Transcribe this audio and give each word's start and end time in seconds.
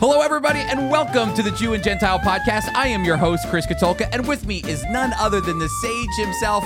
Hello, 0.00 0.20
everybody, 0.20 0.60
and 0.60 0.90
welcome 0.90 1.34
to 1.34 1.42
the 1.42 1.50
Jew 1.52 1.74
and 1.74 1.82
Gentile 1.82 2.18
podcast. 2.20 2.72
I 2.74 2.86
am 2.88 3.04
your 3.04 3.16
host, 3.16 3.46
Chris 3.48 3.66
Katulka, 3.66 4.08
and 4.12 4.26
with 4.28 4.46
me 4.46 4.58
is 4.66 4.84
none 4.90 5.12
other 5.18 5.40
than 5.40 5.58
the 5.58 5.68
sage 5.68 6.24
himself, 6.26 6.62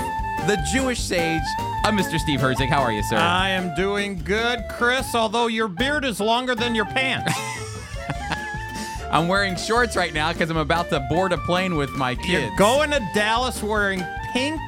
the 0.47 0.57
Jewish 0.71 0.99
sage, 0.99 1.41
I'm 1.83 1.97
Mr. 1.97 2.19
Steve 2.19 2.39
Herzig. 2.39 2.69
How 2.69 2.81
are 2.81 2.91
you, 2.91 3.01
sir? 3.03 3.17
I 3.17 3.49
am 3.49 3.73
doing 3.75 4.21
good, 4.23 4.63
Chris, 4.69 5.13
although 5.15 5.47
your 5.47 5.67
beard 5.67 6.05
is 6.05 6.19
longer 6.19 6.53
than 6.55 6.75
your 6.75 6.85
pants. 6.85 7.33
I'm 9.11 9.27
wearing 9.27 9.55
shorts 9.55 9.95
right 9.95 10.13
now 10.13 10.31
because 10.31 10.49
I'm 10.49 10.57
about 10.57 10.89
to 10.89 10.99
board 11.09 11.33
a 11.33 11.37
plane 11.39 11.75
with 11.75 11.91
my 11.91 12.15
kids. 12.15 12.47
You're 12.47 12.55
going 12.57 12.91
to 12.91 12.99
Dallas 13.13 13.61
wearing 13.63 14.03
pink 14.31 14.59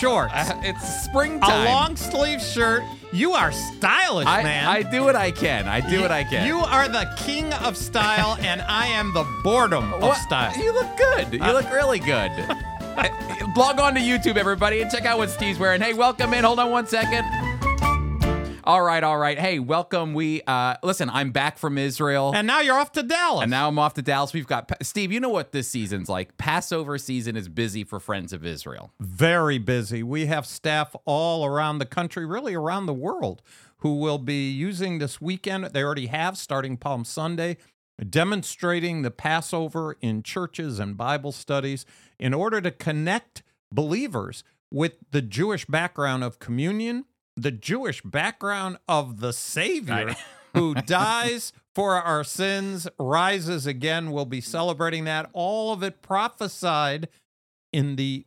shorts, 0.00 0.32
Uh, 0.34 0.60
it's 0.64 1.04
springtime. 1.04 1.66
a 1.66 1.70
long 1.70 1.96
sleeve 1.96 2.40
shirt. 2.42 2.82
You 3.12 3.32
are 3.32 3.52
stylish, 3.52 4.26
I, 4.26 4.42
man. 4.42 4.66
I 4.66 4.82
do 4.82 5.02
what 5.02 5.16
I 5.16 5.30
can. 5.30 5.66
I 5.66 5.80
do 5.80 6.02
what 6.02 6.12
I 6.12 6.24
can. 6.24 6.46
You 6.46 6.58
are 6.58 6.88
the 6.88 7.10
king 7.16 7.52
of 7.54 7.76
style, 7.76 8.36
and 8.40 8.60
I 8.62 8.86
am 8.86 9.12
the 9.14 9.24
boredom 9.42 9.94
of 9.94 10.16
style. 10.18 10.56
You 10.56 10.74
look 10.74 10.96
good. 10.96 11.32
You 11.32 11.52
look 11.52 11.70
really 11.70 11.98
good. 11.98 12.30
Uh, 12.98 13.08
Log 13.56 13.78
on 13.78 13.94
to 13.94 14.00
YouTube, 14.00 14.36
everybody, 14.36 14.82
and 14.82 14.90
check 14.90 15.04
out 15.04 15.18
what 15.18 15.30
Steve's 15.30 15.56
wearing. 15.56 15.80
Hey, 15.80 15.94
welcome 15.94 16.34
in. 16.34 16.42
Hold 16.42 16.58
on 16.58 16.72
one 16.72 16.84
second. 16.84 17.24
All 18.68 18.82
right, 18.82 19.02
all 19.02 19.16
right. 19.16 19.38
Hey, 19.38 19.60
welcome. 19.60 20.12
We 20.12 20.42
uh 20.46 20.76
listen. 20.82 21.08
I'm 21.08 21.30
back 21.30 21.56
from 21.56 21.78
Israel. 21.78 22.34
and 22.36 22.46
now 22.46 22.60
you're 22.60 22.78
off 22.78 22.92
to 22.92 23.02
Dallas. 23.02 23.44
And 23.44 23.50
now 23.50 23.66
I'm 23.66 23.78
off 23.78 23.94
to 23.94 24.02
Dallas. 24.02 24.34
We've 24.34 24.46
got 24.46 24.70
Steve. 24.82 25.10
You 25.10 25.20
know 25.20 25.30
what 25.30 25.52
this 25.52 25.68
season's 25.70 26.10
like? 26.10 26.36
Passover 26.36 26.98
season 26.98 27.34
is 27.34 27.48
busy 27.48 27.82
for 27.82 27.98
Friends 27.98 28.30
of 28.34 28.44
Israel. 28.44 28.92
very 29.00 29.56
busy. 29.56 30.02
We 30.02 30.26
have 30.26 30.44
staff 30.44 30.94
all 31.06 31.46
around 31.46 31.78
the 31.78 31.86
country, 31.86 32.26
really 32.26 32.52
around 32.52 32.84
the 32.84 32.92
world, 32.92 33.40
who 33.78 33.94
will 34.00 34.18
be 34.18 34.50
using 34.50 34.98
this 34.98 35.18
weekend. 35.18 35.64
They 35.64 35.82
already 35.82 36.08
have, 36.08 36.36
starting 36.36 36.76
Palm 36.76 37.06
Sunday, 37.06 37.56
demonstrating 38.06 39.00
the 39.00 39.10
Passover 39.10 39.96
in 40.02 40.22
churches 40.22 40.78
and 40.78 40.94
Bible 40.94 41.32
studies 41.32 41.86
in 42.18 42.34
order 42.34 42.60
to 42.60 42.70
connect 42.70 43.42
believers 43.72 44.44
with 44.70 44.92
the 45.10 45.22
Jewish 45.22 45.64
background 45.64 46.22
of 46.22 46.38
communion, 46.38 47.06
the 47.42 47.50
Jewish 47.50 48.02
background 48.02 48.78
of 48.88 49.20
the 49.20 49.32
Savior. 49.32 50.14
who 50.54 50.74
dies 50.74 51.52
for 51.74 51.94
our 51.94 52.24
sins, 52.24 52.88
rises 52.98 53.66
again. 53.66 54.10
We'll 54.10 54.24
be 54.24 54.40
celebrating 54.40 55.04
that. 55.04 55.30
All 55.32 55.72
of 55.72 55.82
it 55.82 56.02
prophesied 56.02 57.08
in 57.72 57.96
the 57.96 58.26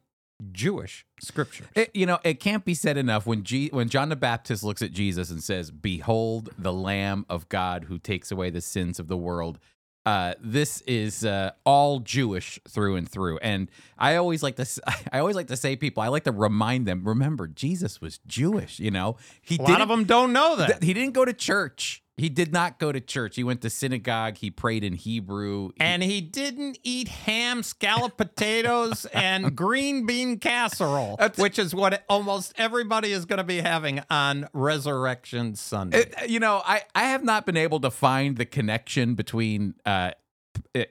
Jewish 0.52 1.06
scriptures. 1.20 1.68
It, 1.76 1.92
you 1.94 2.06
know, 2.06 2.20
it 2.24 2.40
can't 2.40 2.66
be 2.66 2.74
said 2.74 2.98
enough 2.98 3.26
when 3.28 3.44
G- 3.44 3.70
when 3.72 3.90
John 3.90 4.10
the 4.10 4.16
Baptist 4.16 4.64
looks 4.64 4.82
at 4.82 4.92
Jesus 4.92 5.30
and 5.30 5.44
says, 5.44 5.70
"Behold, 5.70 6.50
the 6.58 6.74
Lamb 6.74 7.26
of 7.30 7.48
God 7.50 7.86
who 7.86 8.00
takes 8.00 8.32
away 8.32 8.50
the 8.50 8.62
sins 8.62 9.00
of 9.00 9.08
the 9.08 9.18
world." 9.18 9.60
Uh, 10.06 10.34
this 10.40 10.82
is 10.82 11.24
uh, 11.24 11.52
all 11.64 12.00
Jewish 12.00 12.60
through 12.68 12.96
and 12.96 13.08
through, 13.08 13.38
and 13.40 13.70
I 14.00 14.16
always 14.16 14.42
like 14.42 14.56
to 14.56 14.66
I 15.14 15.20
always 15.20 15.36
like 15.36 15.48
to 15.48 15.58
say 15.58 15.76
people 15.76 16.02
I 16.02 16.08
like 16.08 16.24
to 16.24 16.32
remind 16.32 16.88
them. 16.88 17.04
Remember, 17.04 17.48
Jesus 17.48 18.02
was 18.02 18.20
Jewish. 18.26 18.80
You 18.80 18.90
know, 18.92 19.18
he 19.42 19.58
a 19.58 19.62
lot 19.62 19.82
of 19.82 19.90
them 19.90 20.06
don't 20.06 20.34
know 20.34 20.56
that. 20.56 20.68
th- 20.68 20.84
he 20.84 20.94
didn't 20.94 21.14
go 21.14 21.24
to 21.26 21.34
church. 21.34 22.02
He 22.22 22.30
did 22.30 22.54
not 22.54 22.78
go 22.78 22.92
to 22.92 23.02
church. 23.02 23.36
He 23.36 23.44
went 23.44 23.62
to 23.62 23.70
synagogue. 23.72 24.38
He 24.38 24.52
prayed 24.52 24.84
in 24.84 24.94
Hebrew. 24.94 25.70
He- 25.70 25.82
and 25.82 26.04
he 26.04 26.22
didn't 26.22 26.78
eat 26.84 27.08
ham, 27.08 27.64
scalloped 27.64 28.16
potatoes, 28.18 29.06
and 29.08 29.56
green 29.64 30.06
bean 30.06 30.38
casserole, 30.38 31.16
That's- 31.18 31.40
which 31.40 31.58
is 31.58 31.74
what 31.74 32.04
almost 32.08 32.54
everybody 32.60 33.12
is 33.12 33.26
going 33.26 33.38
to 33.38 33.44
be 33.44 33.58
having 33.62 34.02
on 34.12 34.48
Resurrection 34.54 35.56
Sunday. 35.56 36.02
It- 36.02 36.30
you 36.30 36.40
know, 36.40 36.62
I, 36.64 36.84
I 36.94 37.06
have 37.06 37.24
not 37.24 37.48
been 37.48 37.58
able 37.58 37.80
to 37.80 37.90
find 37.90 38.38
the 38.38 38.46
connection 38.46 39.16
between 39.16 39.74
uh, 39.84 40.12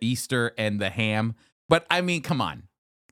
Easter 0.00 0.52
and 0.58 0.80
the 0.80 0.90
ham, 0.90 1.34
but 1.68 1.86
I 1.90 2.00
mean, 2.00 2.22
come 2.22 2.40
on, 2.40 2.64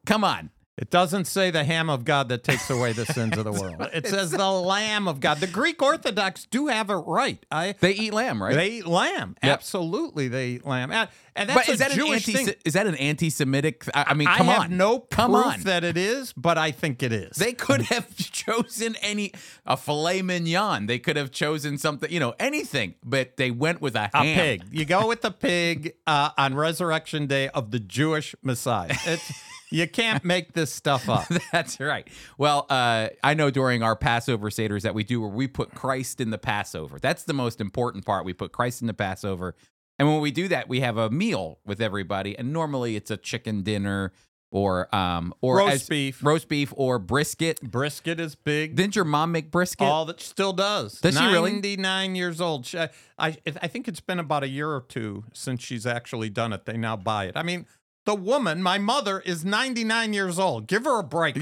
come 0.06 0.24
on. 0.24 0.50
It 0.78 0.90
doesn't 0.90 1.24
say 1.26 1.50
the 1.50 1.64
ham 1.64 1.90
of 1.90 2.04
God 2.04 2.28
that 2.28 2.44
takes 2.44 2.70
away 2.70 2.92
the 2.92 3.04
sins 3.06 3.36
of 3.36 3.44
the 3.44 3.52
world. 3.52 3.88
It 3.92 4.06
says 4.06 4.30
the 4.30 4.50
Lamb 4.50 5.08
of 5.08 5.18
God. 5.20 5.38
The 5.38 5.46
Greek 5.48 5.82
Orthodox 5.82 6.46
do 6.46 6.68
have 6.68 6.88
it 6.90 6.94
right. 6.94 7.44
I 7.50 7.74
They 7.80 7.92
eat 7.92 8.14
lamb, 8.14 8.42
right? 8.42 8.54
They 8.54 8.68
eat 8.74 8.86
lamb. 8.86 9.36
Yep. 9.42 9.52
Absolutely, 9.52 10.28
they 10.28 10.48
eat 10.50 10.66
lamb. 10.66 10.92
And, 10.92 11.08
and 11.34 11.48
that's 11.50 11.66
but 11.66 11.68
is 11.68 11.80
a 11.80 11.84
that 11.84 11.90
an 11.92 11.98
Jewish 11.98 12.28
anti 12.28 12.44
thing. 12.44 12.54
is 12.64 12.72
that 12.74 12.86
an 12.86 12.94
anti-Semitic? 12.96 13.84
I, 13.94 14.06
I 14.08 14.14
mean, 14.14 14.28
come 14.28 14.48
I 14.48 14.56
on, 14.56 14.62
have 14.62 14.70
no 14.70 15.00
come 15.00 15.32
proof 15.32 15.46
on. 15.46 15.60
that 15.62 15.84
it 15.84 15.96
is, 15.96 16.32
but 16.32 16.58
I 16.58 16.70
think 16.72 17.02
it 17.02 17.12
is. 17.12 17.36
they 17.36 17.52
could 17.52 17.82
have 17.82 18.16
chosen 18.16 18.96
any 19.02 19.32
a 19.66 19.76
filet 19.76 20.22
mignon. 20.22 20.86
They 20.86 20.98
could 20.98 21.16
have 21.16 21.30
chosen 21.30 21.78
something, 21.78 22.10
you 22.10 22.20
know, 22.20 22.34
anything, 22.38 22.94
but 23.04 23.36
they 23.36 23.50
went 23.50 23.80
with 23.80 23.94
a 23.96 24.10
a 24.14 24.18
ham. 24.18 24.36
pig. 24.36 24.62
You 24.72 24.84
go 24.84 25.06
with 25.08 25.22
the 25.22 25.30
pig 25.30 25.94
uh, 26.06 26.30
on 26.38 26.54
Resurrection 26.54 27.26
Day 27.26 27.48
of 27.48 27.70
the 27.72 27.80
Jewish 27.80 28.34
Messiah. 28.42 28.94
It's, 29.06 29.32
you 29.70 29.86
can't 29.88 30.24
make 30.24 30.52
this 30.52 30.72
stuff 30.72 31.08
up. 31.08 31.24
That's 31.52 31.78
right. 31.80 32.08
Well, 32.36 32.66
uh, 32.70 33.08
I 33.22 33.34
know 33.34 33.50
during 33.50 33.82
our 33.82 33.96
Passover 33.96 34.50
Seder's 34.50 34.82
that 34.82 34.94
we 34.94 35.04
do 35.04 35.20
where 35.20 35.30
we 35.30 35.46
put 35.48 35.74
Christ 35.74 36.20
in 36.20 36.30
the 36.30 36.38
Passover. 36.38 36.98
That's 36.98 37.24
the 37.24 37.34
most 37.34 37.60
important 37.60 38.04
part. 38.06 38.24
We 38.24 38.32
put 38.32 38.52
Christ 38.52 38.80
in 38.80 38.86
the 38.86 38.94
Passover. 38.94 39.54
And 39.98 40.08
when 40.08 40.20
we 40.20 40.30
do 40.30 40.48
that, 40.48 40.68
we 40.68 40.80
have 40.80 40.96
a 40.96 41.10
meal 41.10 41.58
with 41.66 41.80
everybody. 41.80 42.38
And 42.38 42.52
normally 42.52 42.96
it's 42.96 43.10
a 43.10 43.16
chicken 43.16 43.62
dinner 43.62 44.12
or 44.50 44.94
um 44.94 45.34
or 45.42 45.58
Roast 45.58 45.74
as- 45.74 45.88
beef. 45.88 46.24
roast 46.24 46.48
beef 46.48 46.72
or 46.74 46.98
brisket. 46.98 47.60
Brisket 47.60 48.18
is 48.18 48.34
big. 48.34 48.76
Didn't 48.76 48.96
your 48.96 49.04
mom 49.04 49.30
make 49.32 49.50
brisket? 49.50 49.86
All 49.86 50.06
that 50.06 50.20
still 50.22 50.54
does. 50.54 51.00
Does 51.00 51.18
she 51.18 51.26
really? 51.26 51.52
99 51.52 52.14
years 52.14 52.40
old. 52.40 52.64
She, 52.64 52.78
I, 52.78 52.88
I 53.18 53.66
think 53.66 53.88
it's 53.88 54.00
been 54.00 54.18
about 54.18 54.44
a 54.44 54.48
year 54.48 54.70
or 54.70 54.80
two 54.88 55.24
since 55.34 55.62
she's 55.62 55.84
actually 55.84 56.30
done 56.30 56.54
it. 56.54 56.64
They 56.64 56.78
now 56.78 56.96
buy 56.96 57.26
it. 57.26 57.32
I 57.36 57.42
mean, 57.42 57.66
the 58.08 58.14
woman, 58.14 58.62
my 58.62 58.78
mother, 58.78 59.20
is 59.20 59.44
99 59.44 60.14
years 60.14 60.38
old. 60.38 60.66
Give 60.66 60.86
her 60.86 60.98
a 60.98 61.02
break. 61.02 61.36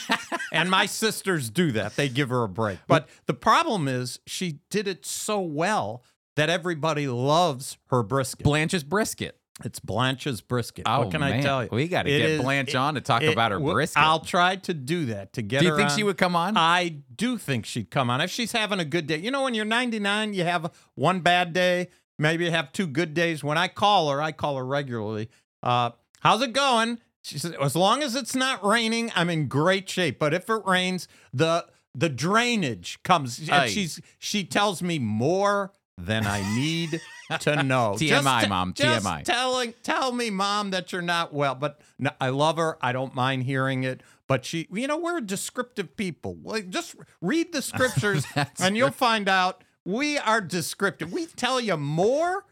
and 0.52 0.70
my 0.70 0.86
sisters 0.86 1.50
do 1.50 1.72
that. 1.72 1.94
They 1.94 2.08
give 2.08 2.30
her 2.30 2.42
a 2.42 2.48
break. 2.48 2.78
But 2.88 3.10
the 3.26 3.34
problem 3.34 3.86
is 3.86 4.18
she 4.26 4.60
did 4.70 4.88
it 4.88 5.04
so 5.04 5.40
well 5.42 6.02
that 6.36 6.48
everybody 6.48 7.06
loves 7.06 7.76
her 7.90 8.02
brisket. 8.02 8.44
Blanche's 8.44 8.82
brisket. 8.82 9.38
It's 9.62 9.78
Blanche's 9.78 10.40
brisket. 10.40 10.84
Oh, 10.88 11.00
what 11.00 11.10
can 11.10 11.22
I 11.22 11.42
tell 11.42 11.62
you? 11.64 11.68
We 11.70 11.86
gotta 11.86 12.08
get 12.08 12.22
is- 12.22 12.40
Blanche 12.40 12.70
it- 12.70 12.76
on 12.76 12.94
to 12.94 13.02
talk 13.02 13.20
it- 13.22 13.34
about 13.34 13.52
her 13.52 13.60
brisket. 13.60 14.02
I'll 14.02 14.20
try 14.20 14.56
to 14.56 14.72
do 14.72 15.04
that 15.06 15.34
to 15.34 15.42
get 15.42 15.60
Do 15.60 15.66
you 15.66 15.76
think 15.76 15.90
on. 15.90 15.96
she 15.98 16.02
would 16.02 16.16
come 16.16 16.34
on? 16.34 16.56
I 16.56 16.96
do 17.14 17.36
think 17.36 17.66
she'd 17.66 17.90
come 17.90 18.08
on 18.08 18.22
if 18.22 18.30
she's 18.30 18.52
having 18.52 18.80
a 18.80 18.86
good 18.86 19.06
day. 19.06 19.18
You 19.18 19.30
know, 19.30 19.42
when 19.42 19.52
you're 19.52 19.66
99, 19.66 20.32
you 20.32 20.44
have 20.44 20.72
one 20.94 21.20
bad 21.20 21.52
day, 21.52 21.88
maybe 22.18 22.46
you 22.46 22.52
have 22.52 22.72
two 22.72 22.86
good 22.86 23.12
days. 23.12 23.44
When 23.44 23.58
I 23.58 23.68
call 23.68 24.10
her, 24.10 24.22
I 24.22 24.32
call 24.32 24.56
her 24.56 24.64
regularly. 24.64 25.28
Uh, 25.62 25.90
how's 26.26 26.42
it 26.42 26.52
going? 26.52 26.98
She 27.22 27.38
says, 27.38 27.52
as 27.60 27.76
long 27.76 28.02
as 28.02 28.16
it's 28.16 28.34
not 28.34 28.64
raining, 28.64 29.12
I'm 29.14 29.30
in 29.30 29.46
great 29.46 29.88
shape. 29.88 30.18
But 30.18 30.34
if 30.34 30.50
it 30.50 30.62
rains, 30.66 31.06
the 31.32 31.66
the 31.94 32.08
drainage 32.08 32.98
comes. 33.04 33.38
and 33.38 33.50
Aye. 33.50 33.68
She's 33.68 34.00
she 34.18 34.44
tells 34.44 34.82
me 34.82 34.98
more 34.98 35.72
than 35.96 36.26
I 36.26 36.42
need 36.54 37.00
to 37.40 37.62
know. 37.62 37.94
TMI, 37.98 38.42
te- 38.42 38.48
Mom, 38.48 38.74
just 38.74 39.06
TMI. 39.06 39.22
Telling 39.24 39.74
tell 39.82 40.12
me, 40.12 40.30
mom, 40.30 40.70
that 40.70 40.92
you're 40.92 41.00
not 41.02 41.32
well. 41.32 41.54
But 41.54 41.80
no, 41.98 42.10
I 42.20 42.30
love 42.30 42.56
her. 42.56 42.76
I 42.80 42.92
don't 42.92 43.14
mind 43.14 43.44
hearing 43.44 43.84
it. 43.84 44.02
But 44.28 44.44
she, 44.44 44.66
you 44.72 44.88
know, 44.88 44.98
we're 44.98 45.20
descriptive 45.20 45.96
people. 45.96 46.36
Like, 46.42 46.68
just 46.68 46.96
read 47.20 47.52
the 47.52 47.62
scriptures, 47.62 48.26
and 48.58 48.76
you'll 48.76 48.90
find 48.90 49.28
out 49.28 49.62
we 49.84 50.18
are 50.18 50.40
descriptive. 50.40 51.12
We 51.12 51.26
tell 51.26 51.60
you 51.60 51.76
more 51.76 52.44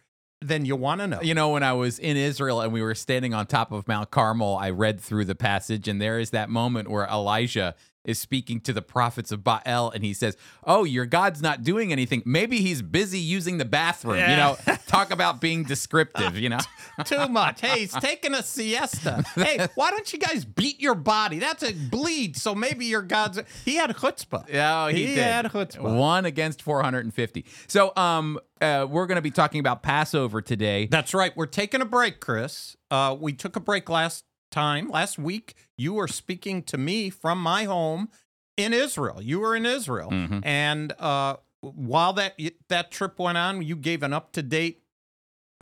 than 0.47 0.65
you 0.65 0.77
want 0.77 1.01
to 1.01 1.07
know. 1.07 1.21
You 1.23 1.35
know, 1.35 1.51
when 1.51 1.63
I 1.63 1.73
was 1.73 1.99
in 1.99 2.17
Israel 2.17 2.61
and 2.61 2.73
we 2.73 2.83
were 2.83 2.95
standing 2.95 3.35
on 3.35 3.47
top 3.47 3.73
of 3.73 3.89
Mount 3.89 4.11
Carmel, 4.11 4.57
I 4.57 4.71
read 4.71 5.01
through 5.01 5.25
the 5.25 5.35
passage, 5.35 5.89
and 5.89 6.01
there 6.01 6.19
is 6.19 6.31
that 6.31 6.51
moment 6.51 6.89
where 6.89 7.07
Elijah 7.07 7.75
is 8.05 8.21
speaking 8.21 8.61
to 8.61 8.73
the 8.73 8.83
prophets 8.83 9.33
of 9.33 9.43
Baal, 9.43 9.91
and 9.91 10.05
he 10.05 10.13
says, 10.15 10.37
"Oh, 10.65 10.85
your 10.85 11.07
God's 11.07 11.43
not 11.43 11.63
doing 11.63 11.93
anything. 11.93 12.23
Maybe 12.25 12.61
he's 12.61 12.83
busy 12.83 13.19
using 13.19 13.59
the 13.59 13.65
bathroom." 13.65 14.19
You 14.19 14.37
know, 14.37 14.57
talk 14.87 15.11
about 15.11 15.41
being 15.41 15.65
descriptive. 15.65 16.39
You 16.39 16.51
know, 16.51 16.59
Too 17.05 17.29
much. 17.29 17.61
Hey, 17.61 17.81
he's 17.81 17.93
taking 17.93 18.35
a 18.35 18.43
siesta. 18.43 19.25
Hey, 19.35 19.67
why 19.75 19.91
don't 19.91 20.13
you 20.13 20.19
guys 20.19 20.45
beat 20.45 20.81
your 20.81 20.95
body? 20.95 21.39
That's 21.39 21.63
a 21.63 21.73
bleed. 21.73 22.37
So 22.37 22.55
maybe 22.55 22.87
your 22.87 23.03
God's. 23.03 23.41
He 23.65 23.77
had 23.77 23.91
chutzpah. 23.91 24.49
Yeah, 24.49 24.91
he, 24.91 25.07
He 25.07 25.15
did. 25.15 25.19
had 25.25 25.47
chutzpah. 25.47 25.97
One 25.97 26.25
against 26.25 26.63
450. 26.63 27.45
So, 27.67 27.93
um, 27.97 28.39
uh, 28.61 28.87
we're 28.89 29.07
going 29.07 29.17
to 29.17 29.23
be 29.23 29.31
talking 29.31 29.61
about 29.61 29.83
Passover 29.83 30.41
today. 30.41 30.87
That's 30.87 31.13
right. 31.13 31.37
We're 31.37 31.47
taking 31.47 31.81
a 31.81 31.85
break, 31.85 32.21
Chris. 32.21 32.77
Uh, 32.91 33.17
we 33.19 33.33
took 33.33 33.57
a 33.57 33.61
break 33.61 33.89
last 33.89 34.25
time. 34.55 34.89
Last 34.89 35.19
week, 35.19 35.55
you 35.77 35.95
were 35.95 36.09
speaking 36.09 36.63
to 36.65 36.79
me 36.79 37.11
from 37.11 37.43
my 37.43 37.65
home 37.65 38.09
in 38.57 38.73
Israel. 38.73 39.21
You 39.21 39.41
were 39.41 39.55
in 39.57 39.67
Israel, 39.67 40.11
Mhm. 40.11 40.41
and 40.45 40.93
uh, 40.99 41.37
while 41.61 42.13
that 42.15 42.39
that 42.69 42.91
trip 42.91 43.19
went 43.19 43.37
on, 43.39 43.63
you 43.63 43.75
gave 43.77 44.03
an 44.03 44.13
up 44.13 44.33
to 44.33 44.43
date 44.43 44.83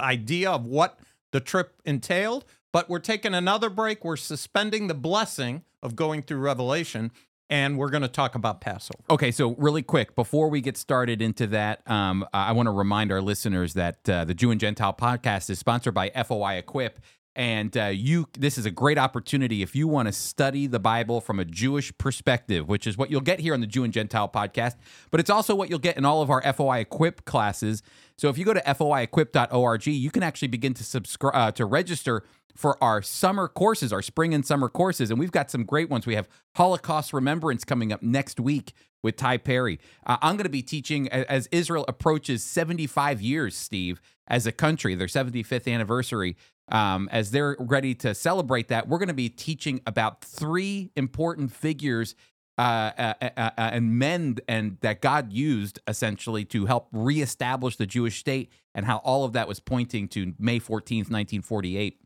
idea 0.00 0.50
of 0.50 0.66
what 0.66 0.98
the 1.32 1.40
trip 1.40 1.80
entailed. 1.84 2.44
But 2.72 2.88
we're 2.88 2.98
taking 3.00 3.34
another 3.34 3.68
break. 3.70 4.04
We're 4.04 4.16
suspending 4.16 4.86
the 4.86 4.94
blessing 4.94 5.62
of 5.82 5.94
going 5.96 6.22
through 6.22 6.38
Revelation. 6.38 7.10
and 7.50 7.76
we're 7.76 7.90
going 7.90 8.00
to 8.02 8.08
talk 8.08 8.34
about 8.34 8.62
Passover. 8.62 9.04
Okay, 9.10 9.30
so 9.30 9.54
really 9.56 9.82
quick, 9.82 10.14
before 10.14 10.48
we 10.48 10.62
get 10.62 10.74
started 10.78 11.20
into 11.20 11.46
that, 11.48 11.82
um, 11.90 12.24
I 12.32 12.52
want 12.52 12.66
to 12.66 12.70
remind 12.70 13.12
our 13.12 13.20
listeners 13.20 13.74
that 13.74 14.08
uh, 14.08 14.24
the 14.24 14.32
Jew 14.32 14.50
and 14.52 14.58
Gentile 14.58 14.94
podcast 14.94 15.50
is 15.50 15.58
sponsored 15.58 15.92
by 15.92 16.08
FOI 16.14 16.54
Equip. 16.56 16.98
And 17.34 17.74
uh, 17.76 17.86
you, 17.86 18.28
this 18.38 18.58
is 18.58 18.66
a 18.66 18.70
great 18.70 18.98
opportunity 18.98 19.62
if 19.62 19.74
you 19.74 19.88
want 19.88 20.06
to 20.06 20.12
study 20.12 20.66
the 20.66 20.78
Bible 20.78 21.20
from 21.20 21.38
a 21.38 21.44
Jewish 21.44 21.96
perspective, 21.96 22.68
which 22.68 22.86
is 22.86 22.98
what 22.98 23.10
you'll 23.10 23.22
get 23.22 23.40
here 23.40 23.54
on 23.54 23.60
the 23.60 23.66
Jew 23.66 23.84
and 23.84 23.92
Gentile 23.92 24.28
podcast. 24.28 24.76
But 25.10 25.20
it's 25.20 25.30
also 25.30 25.54
what 25.54 25.70
you'll 25.70 25.78
get 25.78 25.96
in 25.96 26.04
all 26.04 26.20
of 26.20 26.30
our 26.30 26.42
FOI 26.52 26.80
Equip 26.80 27.24
classes. 27.24 27.82
So 28.18 28.28
if 28.28 28.36
you 28.36 28.44
go 28.44 28.52
to 28.52 28.60
foiequip.org, 28.60 29.86
you 29.86 30.10
can 30.10 30.22
actually 30.22 30.48
begin 30.48 30.74
to 30.74 30.84
subscribe 30.84 31.34
uh, 31.34 31.52
to 31.52 31.64
register 31.64 32.24
for 32.54 32.82
our 32.84 33.00
summer 33.00 33.48
courses, 33.48 33.92
our 33.92 34.02
spring 34.02 34.34
and 34.34 34.44
summer 34.44 34.68
courses. 34.68 35.10
And 35.10 35.18
we've 35.18 35.32
got 35.32 35.50
some 35.50 35.64
great 35.64 35.88
ones. 35.88 36.06
We 36.06 36.14
have 36.14 36.28
Holocaust 36.56 37.12
Remembrance 37.12 37.64
coming 37.64 37.92
up 37.92 38.02
next 38.02 38.38
week 38.38 38.74
with 39.02 39.16
Ty 39.16 39.38
Perry. 39.38 39.80
Uh, 40.06 40.16
I'm 40.22 40.36
going 40.36 40.44
to 40.44 40.50
be 40.50 40.62
teaching 40.62 41.08
as 41.08 41.48
Israel 41.50 41.84
approaches 41.88 42.44
75 42.44 43.20
years, 43.20 43.56
Steve, 43.56 44.00
as 44.28 44.46
a 44.46 44.52
country, 44.52 44.94
their 44.94 45.08
75th 45.08 45.72
anniversary. 45.72 46.36
Um, 46.68 47.08
as 47.12 47.32
they're 47.32 47.56
ready 47.58 47.94
to 47.96 48.14
celebrate 48.14 48.68
that, 48.68 48.88
we're 48.88 48.98
going 48.98 49.08
to 49.08 49.14
be 49.14 49.28
teaching 49.28 49.80
about 49.86 50.24
three 50.24 50.90
important 50.96 51.52
figures 51.52 52.14
uh, 52.58 52.92
uh, 52.96 53.14
uh, 53.20 53.30
uh, 53.36 53.50
and 53.56 53.98
men 53.98 54.36
and 54.46 54.76
that 54.82 55.00
God 55.00 55.32
used 55.32 55.80
essentially 55.88 56.44
to 56.46 56.66
help 56.66 56.88
reestablish 56.92 57.76
the 57.76 57.86
Jewish 57.86 58.18
state, 58.18 58.52
and 58.74 58.84
how 58.86 58.98
all 58.98 59.24
of 59.24 59.32
that 59.32 59.48
was 59.48 59.58
pointing 59.58 60.06
to 60.08 60.34
May 60.38 60.60
14th, 60.60 61.10
1948. 61.10 61.98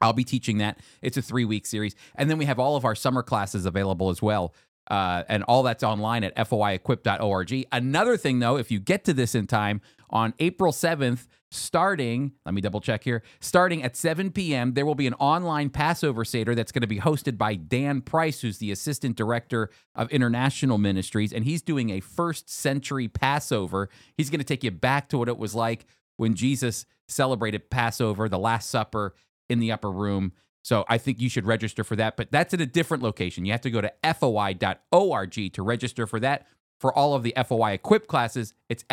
I'll 0.00 0.12
be 0.12 0.24
teaching 0.24 0.58
that. 0.58 0.78
It's 1.02 1.16
a 1.16 1.22
three 1.22 1.44
week 1.44 1.66
series. 1.66 1.94
And 2.14 2.30
then 2.30 2.38
we 2.38 2.46
have 2.46 2.58
all 2.58 2.76
of 2.76 2.84
our 2.84 2.94
summer 2.94 3.22
classes 3.22 3.66
available 3.66 4.10
as 4.10 4.22
well. 4.22 4.54
Uh, 4.90 5.24
and 5.28 5.44
all 5.44 5.62
that's 5.62 5.84
online 5.84 6.24
at 6.24 6.34
foiequip.org. 6.36 7.66
Another 7.70 8.16
thing, 8.16 8.38
though, 8.38 8.56
if 8.56 8.70
you 8.70 8.80
get 8.80 9.04
to 9.04 9.12
this 9.12 9.34
in 9.34 9.46
time, 9.46 9.80
on 10.10 10.34
April 10.38 10.72
7th, 10.72 11.26
starting, 11.50 12.32
let 12.44 12.54
me 12.54 12.60
double 12.60 12.80
check 12.80 13.02
here, 13.02 13.22
starting 13.40 13.82
at 13.82 13.96
7 13.96 14.30
p.m., 14.30 14.74
there 14.74 14.86
will 14.86 14.94
be 14.94 15.06
an 15.06 15.14
online 15.14 15.70
Passover 15.70 16.24
Seder 16.24 16.54
that's 16.54 16.72
going 16.72 16.82
to 16.82 16.86
be 16.86 16.98
hosted 16.98 17.38
by 17.38 17.54
Dan 17.54 18.00
Price, 18.00 18.40
who's 18.40 18.58
the 18.58 18.70
Assistant 18.70 19.16
Director 19.16 19.70
of 19.94 20.10
International 20.10 20.78
Ministries. 20.78 21.32
And 21.32 21.44
he's 21.44 21.62
doing 21.62 21.90
a 21.90 22.00
first 22.00 22.50
century 22.50 23.08
Passover. 23.08 23.88
He's 24.16 24.30
going 24.30 24.40
to 24.40 24.44
take 24.44 24.64
you 24.64 24.70
back 24.70 25.08
to 25.08 25.18
what 25.18 25.28
it 25.28 25.38
was 25.38 25.54
like 25.54 25.86
when 26.16 26.34
Jesus 26.34 26.86
celebrated 27.08 27.70
Passover, 27.70 28.28
the 28.28 28.38
Last 28.38 28.70
Supper 28.70 29.14
in 29.48 29.58
the 29.58 29.72
upper 29.72 29.90
room. 29.90 30.32
So 30.62 30.84
I 30.88 30.98
think 30.98 31.20
you 31.20 31.28
should 31.28 31.46
register 31.46 31.84
for 31.84 31.96
that, 31.96 32.16
but 32.16 32.30
that's 32.30 32.52
at 32.54 32.60
a 32.60 32.66
different 32.66 33.02
location. 33.02 33.44
You 33.44 33.52
have 33.52 33.62
to 33.62 33.70
go 33.70 33.80
to 33.80 33.92
foi.org 34.14 35.52
to 35.52 35.62
register 35.62 36.06
for 36.06 36.20
that. 36.20 36.46
For 36.78 36.96
all 36.96 37.14
of 37.14 37.22
the 37.22 37.34
FOI 37.46 37.72
Equip 37.72 38.06
classes, 38.06 38.54
it's 38.70 38.84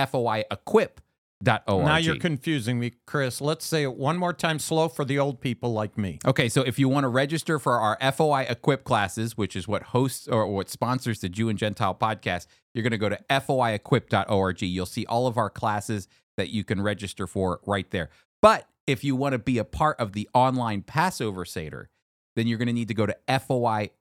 foiequip.org. 1.43 1.85
Now 1.85 1.97
you're 1.97 2.17
confusing 2.17 2.79
me, 2.79 2.93
Chris. 3.05 3.41
Let's 3.41 3.65
say 3.65 3.83
it 3.83 3.95
one 3.95 4.17
more 4.17 4.33
time 4.33 4.59
slow 4.59 4.89
for 4.89 5.05
the 5.05 5.19
old 5.19 5.41
people 5.41 5.73
like 5.73 5.97
me. 5.97 6.19
Okay, 6.25 6.49
so 6.49 6.61
if 6.61 6.79
you 6.79 6.89
want 6.89 7.03
to 7.03 7.09
register 7.09 7.59
for 7.59 7.79
our 7.79 7.97
FOI 8.11 8.45
Equip 8.49 8.83
classes, 8.83 9.37
which 9.37 9.55
is 9.55 9.67
what 9.67 9.83
hosts 9.83 10.27
or 10.27 10.47
what 10.47 10.69
sponsors 10.69 11.19
the 11.19 11.29
Jew 11.29 11.49
and 11.49 11.57
Gentile 11.57 11.95
podcast, 11.95 12.47
you're 12.73 12.83
going 12.83 12.91
to 12.91 12.97
go 12.97 13.09
to 13.09 13.19
foiequip.org. 13.29 14.61
You'll 14.61 14.85
see 14.85 15.05
all 15.05 15.27
of 15.27 15.37
our 15.37 15.49
classes 15.49 16.07
that 16.37 16.49
you 16.49 16.63
can 16.63 16.81
register 16.81 17.27
for 17.27 17.59
right 17.65 17.89
there. 17.91 18.09
But 18.41 18.67
if 18.85 19.03
you 19.03 19.15
want 19.15 19.33
to 19.33 19.39
be 19.39 19.57
a 19.57 19.65
part 19.65 19.99
of 19.99 20.13
the 20.13 20.29
online 20.33 20.81
Passover 20.83 21.45
Seder, 21.45 21.89
then 22.35 22.47
you're 22.47 22.59
going 22.59 22.67
to 22.67 22.73
need 22.73 22.87
to 22.89 22.93
go 22.93 23.05
to 23.05 23.15
foi.org 23.39 23.91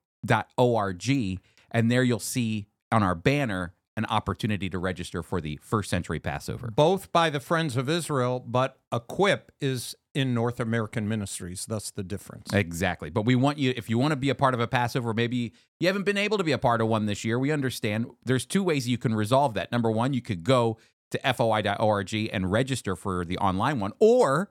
and 1.72 1.90
there 1.90 2.02
you'll 2.02 2.18
see 2.20 2.68
on 2.92 3.02
our 3.02 3.14
banner 3.14 3.72
an 3.96 4.04
opportunity 4.06 4.69
to 4.69 4.78
register 4.78 5.22
for 5.22 5.40
the 5.40 5.56
first 5.62 5.88
century 5.88 6.20
Passover. 6.20 6.70
Both 6.70 7.12
by 7.12 7.31
the 7.31 7.40
Friends 7.40 7.76
of 7.76 7.88
Israel, 7.88 8.44
but 8.46 8.78
Equip 8.93 9.52
is 9.60 9.94
in 10.14 10.34
North 10.34 10.60
American 10.60 11.08
Ministries. 11.08 11.66
That's 11.66 11.90
the 11.90 12.02
difference. 12.02 12.52
Exactly. 12.52 13.10
But 13.10 13.25
we 13.25 13.34
want 13.34 13.58
you, 13.58 13.72
if 13.76 13.90
you 13.90 13.98
want 13.98 14.12
to 14.12 14.16
be 14.16 14.31
a 14.31 14.34
part 14.34 14.54
of 14.54 14.60
a 14.60 14.66
Passover, 14.66 15.12
maybe 15.14 15.52
you 15.81 15.87
haven't 15.87 16.04
been 16.04 16.19
able 16.19 16.38
to 16.38 16.44
be 16.44 16.52
a 16.52 16.58
part 16.58 16.81
of 16.81 16.88
one 16.88 17.06
this 17.06 17.25
year, 17.25 17.38
we 17.38 17.50
understand 17.50 18.06
there's 18.25 18.46
two 18.46 18.62
ways 18.62 18.88
you 18.88 18.98
can 18.98 19.14
resolve 19.14 19.54
that. 19.54 19.72
Number 19.72 19.90
one, 19.90 20.12
you 20.14 20.22
could 20.22 20.42
go 20.42 20.78
to 21.10 21.32
foi.org 21.34 22.14
and 22.32 22.50
register 22.50 22.96
for 22.96 23.25
the 23.25 23.38
online 23.38 23.78
one, 23.78 23.92
or 23.99 24.50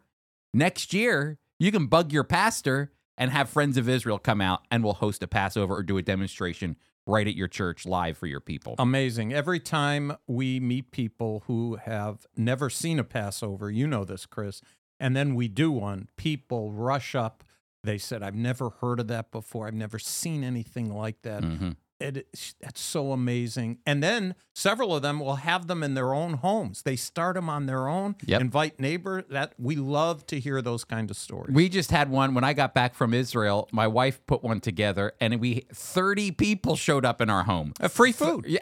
next 0.54 0.94
year, 0.94 1.38
you 1.60 1.72
can 1.72 1.88
bug 1.88 2.12
your 2.12 2.24
pastor 2.24 2.92
and 3.18 3.32
have 3.32 3.50
Friends 3.50 3.78
of 3.78 3.88
Israel 3.88 4.20
come 4.20 4.42
out 4.42 4.62
and 4.70 4.84
we'll 4.84 4.94
host 4.94 5.24
a 5.24 5.28
Passover 5.28 5.76
or 5.76 5.84
do 5.84 5.98
a 5.98 6.02
demonstration 6.02 6.76
right 7.08 7.28
at 7.28 7.36
your 7.36 7.48
church 7.48 7.86
live 7.86 8.18
for 8.18 8.28
your 8.28 8.40
people. 8.40 8.76
Amazing. 8.80 9.34
Every 9.34 9.60
time 9.60 10.18
we 10.28 10.60
meet 10.60 10.92
people 10.92 11.44
who 11.48 11.76
have 11.76 12.26
never 12.36 12.70
seen 12.70 13.00
a 13.00 13.04
Passover, 13.04 13.70
you 13.70 13.88
know 13.88 14.04
this, 14.04 14.26
Chris, 14.26 14.62
and 15.00 15.16
then 15.16 15.36
we 15.36 15.48
do 15.48 15.72
one, 15.72 16.10
people 16.18 16.72
rush 16.72 17.16
up. 17.16 17.44
They 17.84 17.98
said, 17.98 18.24
I've 18.24 18.36
never 18.36 18.72
heard 18.82 19.00
of 19.00 19.08
that 19.10 19.32
before. 19.32 19.68
I've 19.68 19.76
never 19.76 20.00
seen 20.00 20.44
anything 20.44 20.92
like 20.92 21.22
that. 21.22 21.44
Mm-hmm. 21.44 21.72
It, 22.06 22.28
that's 22.62 22.80
so 22.82 23.12
amazing. 23.12 23.80
And 23.86 24.04
then 24.04 24.36
several 24.54 24.96
of 24.96 25.02
them 25.02 25.20
will 25.20 25.36
have 25.38 25.68
them 25.68 25.82
in 25.84 25.94
their 25.96 26.14
own 26.14 26.34
homes. 26.36 26.84
They 26.84 26.96
start 26.96 27.36
them 27.36 27.50
on 27.50 27.66
their 27.66 27.88
own, 27.88 28.16
Yep. 28.26 28.42
invite 28.42 28.80
neighbor. 28.80 29.24
That 29.30 29.54
we 29.58 29.76
love 29.76 30.26
to 30.28 30.40
hear 30.40 30.62
those 30.62 30.84
kind 30.84 31.10
of 31.10 31.18
stories. 31.18 31.54
We 31.56 31.70
just 31.70 31.92
had 31.92 32.10
one 32.10 32.34
when 32.34 32.44
I 32.44 32.54
got 32.54 32.74
back 32.74 32.96
from 32.96 33.14
Israel. 33.14 33.68
My 33.72 33.88
wife 33.88 34.20
put 34.28 34.44
one 34.44 34.60
together, 34.62 35.14
and 35.20 35.40
we 35.40 35.66
30 35.74 36.32
people 36.32 36.76
showed 36.76 37.06
up 37.06 37.22
in 37.22 37.30
our 37.30 37.44
home. 37.44 37.74
Uh, 37.80 37.88
free 37.88 38.12
food. 38.12 38.46
Yeah. 38.48 38.60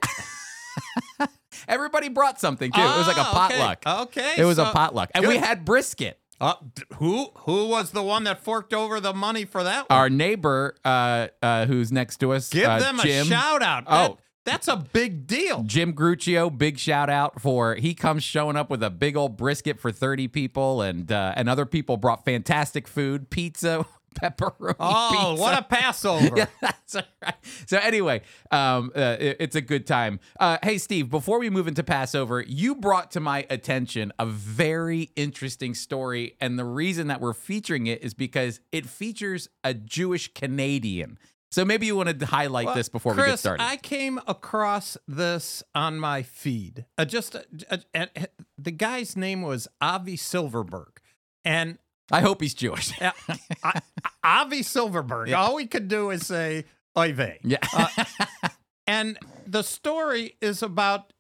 Everybody 1.68 2.10
brought 2.10 2.40
something 2.42 2.72
too. 2.72 2.82
it 2.82 2.98
was 2.98 3.08
like 3.08 3.18
a 3.18 3.22
Ah, 3.22 3.46
okay. 3.46 3.56
potluck. 3.60 4.02
Okay, 4.08 4.34
It 4.38 4.44
was 4.46 4.58
a 4.58 4.66
potluck. 4.66 5.12
And 5.14 5.28
we 5.28 5.38
had 5.38 5.64
brisket. 5.66 6.20
Uh, 6.44 6.56
who 6.96 7.30
who 7.38 7.70
was 7.70 7.92
the 7.92 8.04
one 8.04 8.26
that 8.26 8.44
forked 8.44 8.74
over 8.74 9.00
the 9.00 9.14
money 9.14 9.46
for 9.46 9.64
that 9.64 9.90
one? 9.90 9.98
Our 9.98 10.10
neighbor 10.10 10.76
uh, 10.84 11.30
uh, 11.42 11.66
who's 11.68 11.90
next 11.90 12.18
to 12.18 12.34
us, 12.34 12.50
Give 12.50 12.68
uh, 12.68 12.80
them 12.80 13.00
Jim, 13.02 13.28
a 13.28 13.30
shout 13.30 13.64
out. 13.64 13.84
Oh. 13.88 13.92
That- 13.92 14.18
that's 14.46 14.68
a 14.68 14.76
big 14.76 15.26
deal. 15.26 15.64
Jim 15.64 15.94
Gruccio, 15.94 16.56
big 16.56 16.78
shout 16.78 17.10
out 17.10 17.42
for 17.42 17.76
he 17.76 17.94
comes 17.94 18.24
showing 18.24 18.58
up 18.58 18.70
with 18.70 18.84
a 18.84 18.90
big 18.90 19.16
old 19.16 19.38
brisket 19.38 19.80
for 19.80 19.90
30 19.90 20.28
people 20.28 20.82
and 20.82 21.10
uh, 21.10 21.32
and 21.38 21.48
other 21.50 21.66
people 21.66 21.96
brought 21.96 22.26
fantastic 22.26 22.86
food, 22.86 23.30
pizza, 23.30 23.86
pepperoni 24.14 24.76
Oh, 24.80 25.30
pizza. 25.32 25.42
what 25.42 25.58
a 25.58 25.64
Passover. 25.70 26.30
yeah, 26.38 26.46
that's 26.62 26.96
right. 26.96 27.36
So 27.66 27.78
anyway, 27.78 28.22
um, 28.52 28.92
uh, 28.96 29.18
it- 29.20 29.38
it's 29.40 29.56
a 29.56 29.62
good 29.62 29.86
time. 29.88 30.20
Uh, 30.40 30.58
hey, 30.64 30.78
Steve, 30.78 31.10
before 31.10 31.40
we 31.40 31.50
move 31.50 31.68
into 31.68 31.84
Passover, 31.84 32.42
you 32.48 32.76
brought 32.76 33.12
to 33.12 33.20
my 33.20 33.46
attention 33.50 34.12
a 34.20 34.26
very 34.26 35.10
interesting 35.16 35.74
story, 35.74 36.36
and 36.40 36.58
the 36.60 36.66
reason 36.66 37.08
that 37.08 37.20
we're 37.22 37.34
featuring 37.34 37.88
it 37.88 38.04
is 38.04 38.14
because 38.14 38.60
it 38.72 38.86
features 38.86 39.50
a 39.64 39.74
Jewish 39.74 40.34
Canadian. 40.34 41.18
So 41.52 41.64
maybe 41.64 41.86
you 41.86 41.96
wanted 41.96 42.20
to 42.22 42.26
highlight 42.26 42.66
Well, 42.66 42.74
this 42.76 42.90
before 42.90 43.14
Chris, 43.14 43.26
we 43.26 43.32
get 43.34 43.40
started. 43.40 43.64
I 43.64 43.78
came 43.78 44.20
across 44.26 44.98
this 45.08 45.62
on 45.76 46.00
my 46.00 46.24
feed. 46.24 46.86
Uh, 46.98 47.06
just 47.06 47.36
uh, 47.36 47.42
uh, 47.70 47.78
uh, 47.94 48.06
the 48.58 48.72
guy's 48.72 49.16
name 49.16 49.44
was 49.44 49.68
Avi 49.80 50.16
Silverberg, 50.18 51.00
and 51.46 51.78
I 52.14 52.22
hope 52.22 52.42
he's 52.42 52.54
Jewish. 52.54 53.00
uh, 53.02 53.12
I- 53.64 53.82
Avi 54.24 54.64
Silverberg. 54.64 55.30
Yeah. 55.30 55.42
All 55.42 55.56
we 55.56 55.66
could 55.68 55.88
do 55.88 56.10
is 56.12 56.26
say 56.26 56.66
"Oy 56.98 57.12
vey." 57.14 57.40
yeah. 57.44 57.58
And 58.86 59.18
the 59.48 59.64
story 59.64 60.36
is 60.42 60.62
about 60.62 61.14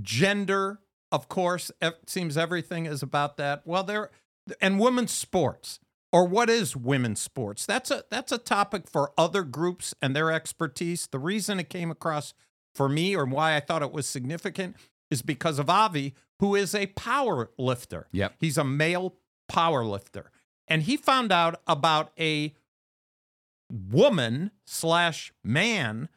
gender, 0.00 0.80
of 1.10 1.28
course. 1.28 1.70
It 1.80 1.94
seems 2.06 2.36
everything 2.36 2.86
is 2.86 3.02
about 3.02 3.36
that. 3.38 3.62
Well, 3.66 3.82
there 3.84 4.10
and 4.60 4.78
women's 4.78 5.10
sports, 5.12 5.80
or 6.12 6.26
what 6.26 6.48
is 6.48 6.76
women's 6.76 7.20
sports? 7.20 7.66
That's 7.66 7.90
a 7.90 8.04
that's 8.10 8.32
a 8.32 8.38
topic 8.38 8.88
for 8.88 9.12
other 9.18 9.42
groups 9.42 9.94
and 10.00 10.14
their 10.14 10.30
expertise. 10.30 11.06
The 11.10 11.18
reason 11.18 11.58
it 11.60 11.68
came 11.68 11.90
across 11.90 12.34
for 12.74 12.88
me, 12.88 13.16
or 13.16 13.24
why 13.26 13.56
I 13.56 13.60
thought 13.60 13.82
it 13.82 13.92
was 13.92 14.06
significant, 14.06 14.76
is 15.10 15.22
because 15.22 15.58
of 15.58 15.68
Avi, 15.68 16.14
who 16.38 16.54
is 16.54 16.74
a 16.74 16.86
power 16.86 17.50
lifter. 17.58 18.06
Yep. 18.12 18.34
He's 18.40 18.56
a 18.58 18.64
male 18.64 19.16
power 19.48 19.84
lifter. 19.84 20.30
And 20.68 20.82
he 20.82 20.96
found 20.96 21.32
out 21.32 21.60
about 21.66 22.12
a 22.18 22.54
woman 23.70 24.50
slash 24.66 25.32
man, 25.42 26.08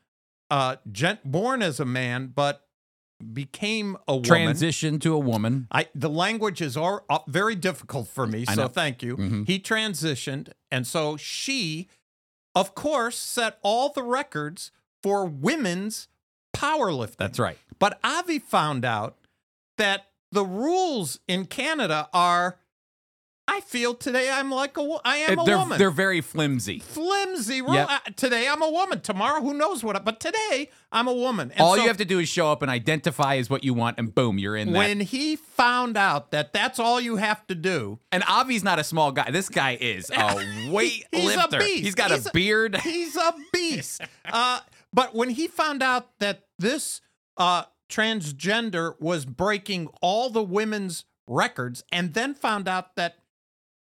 uh, 0.49 0.77
gen- 0.91 1.19
born 1.23 1.61
as 1.61 1.79
a 1.79 1.85
man, 1.85 2.27
but 2.35 2.67
became 3.33 3.97
a 4.07 4.13
woman. 4.15 4.27
Transition 4.27 4.99
to 4.99 5.13
a 5.13 5.19
woman. 5.19 5.67
I 5.71 5.87
the 5.95 6.09
language 6.09 6.61
is 6.61 6.75
all, 6.75 7.05
uh, 7.09 7.19
very 7.27 7.55
difficult 7.55 8.07
for 8.09 8.27
me, 8.27 8.45
so 8.45 8.67
thank 8.67 9.01
you. 9.01 9.15
Mhm. 9.17 9.47
He 9.47 9.57
transitioned, 9.59 10.51
and 10.69 10.85
so 10.85 11.15
she, 11.15 11.87
of 12.53 12.75
course, 12.75 13.17
set 13.17 13.57
all 13.61 13.89
the 13.93 14.03
records 14.03 14.71
for 15.01 15.25
women's 15.25 16.07
powerlifting. 16.53 17.17
That's 17.17 17.39
right. 17.39 17.57
But 17.79 17.99
Avi 18.03 18.39
found 18.39 18.83
out 18.83 19.17
that 19.77 20.11
the 20.31 20.43
rules 20.45 21.19
in 21.27 21.45
Canada 21.45 22.09
are 22.13 22.59
I 23.47 23.61
feel 23.61 23.93
today 23.93 24.29
I'm 24.31 24.49
like 24.51 24.75
a 24.77 24.97
I 25.05 25.17
am 25.17 25.39
a 25.39 25.43
they're 25.45 25.57
woman. 25.57 25.77
they're 25.77 25.91
very 25.91 26.19
flimsy. 26.21 26.79
flimsy. 26.79 27.57
Yep. 27.57 27.89
uh, 27.89 27.99
today 28.15 28.47
I'm 28.49 28.61
a 28.61 28.69
woman. 28.69 29.01
Tomorrow, 29.01 29.41
who 29.41 29.53
knows 29.53 29.83
what? 29.83 29.95
I- 29.95 29.99
But 29.99 30.19
today 30.19 30.69
I'm 30.91 31.07
a 31.07 31.13
woman. 31.13 31.51
And 31.51 31.61
All 31.61 31.75
so 31.75 31.81
you 31.81 31.87
have 31.87 31.97
to 31.97 32.05
do 32.05 32.19
is 32.19 32.27
show 32.27 32.51
up 32.51 32.61
and 32.63 32.71
identify 32.71 33.35
as 33.37 33.49
what 33.49 33.63
you 33.63 33.73
want, 33.73 33.99
and 33.99 34.13
boom, 34.13 34.39
you're 34.39 34.55
in 34.55 34.73
that. 34.73 34.77
when 34.79 34.99
he 34.99 35.35
found 35.35 35.95
out 35.95 36.31
that 36.31 36.53
that's 36.53 36.79
all 36.79 36.99
you 36.99 37.17
have 37.17 37.45
to 37.47 37.55
do, 37.55 37.99
and 38.11 38.23
Avi's 38.29 38.63
not 38.63 38.79
a 38.79 38.83
small 38.83 39.11
guy. 39.11 39.29
This 39.31 39.47
guy 39.47 39.77
is 39.79 40.09
a 40.09 40.13
weightlifter. 40.15 41.03
He's 41.11 41.35
a 41.37 41.47
beast. 41.59 41.83
He's 41.83 41.95
got 41.95 42.11
He's 42.11 42.25
a 42.25 42.29
a- 42.29 42.33
beard. 42.33 42.77
he's 42.77 43.15
a 43.15 43.33
beast. 43.53 44.01
uh, 44.25 44.59
but 44.91 45.13
when 45.13 45.29
he 45.29 45.47
found 45.47 45.83
out 45.83 46.17
that 46.19 46.45
this 46.57 46.99
uh, 47.37 47.63
transgender 47.89 48.99
was 48.99 49.25
breaking 49.25 49.89
all 50.01 50.29
the 50.29 50.43
women's 50.43 51.05
records, 51.27 51.83
and 51.91 52.13
then 52.13 52.33
found 52.33 52.67
out 52.67 52.95
that, 52.95 53.17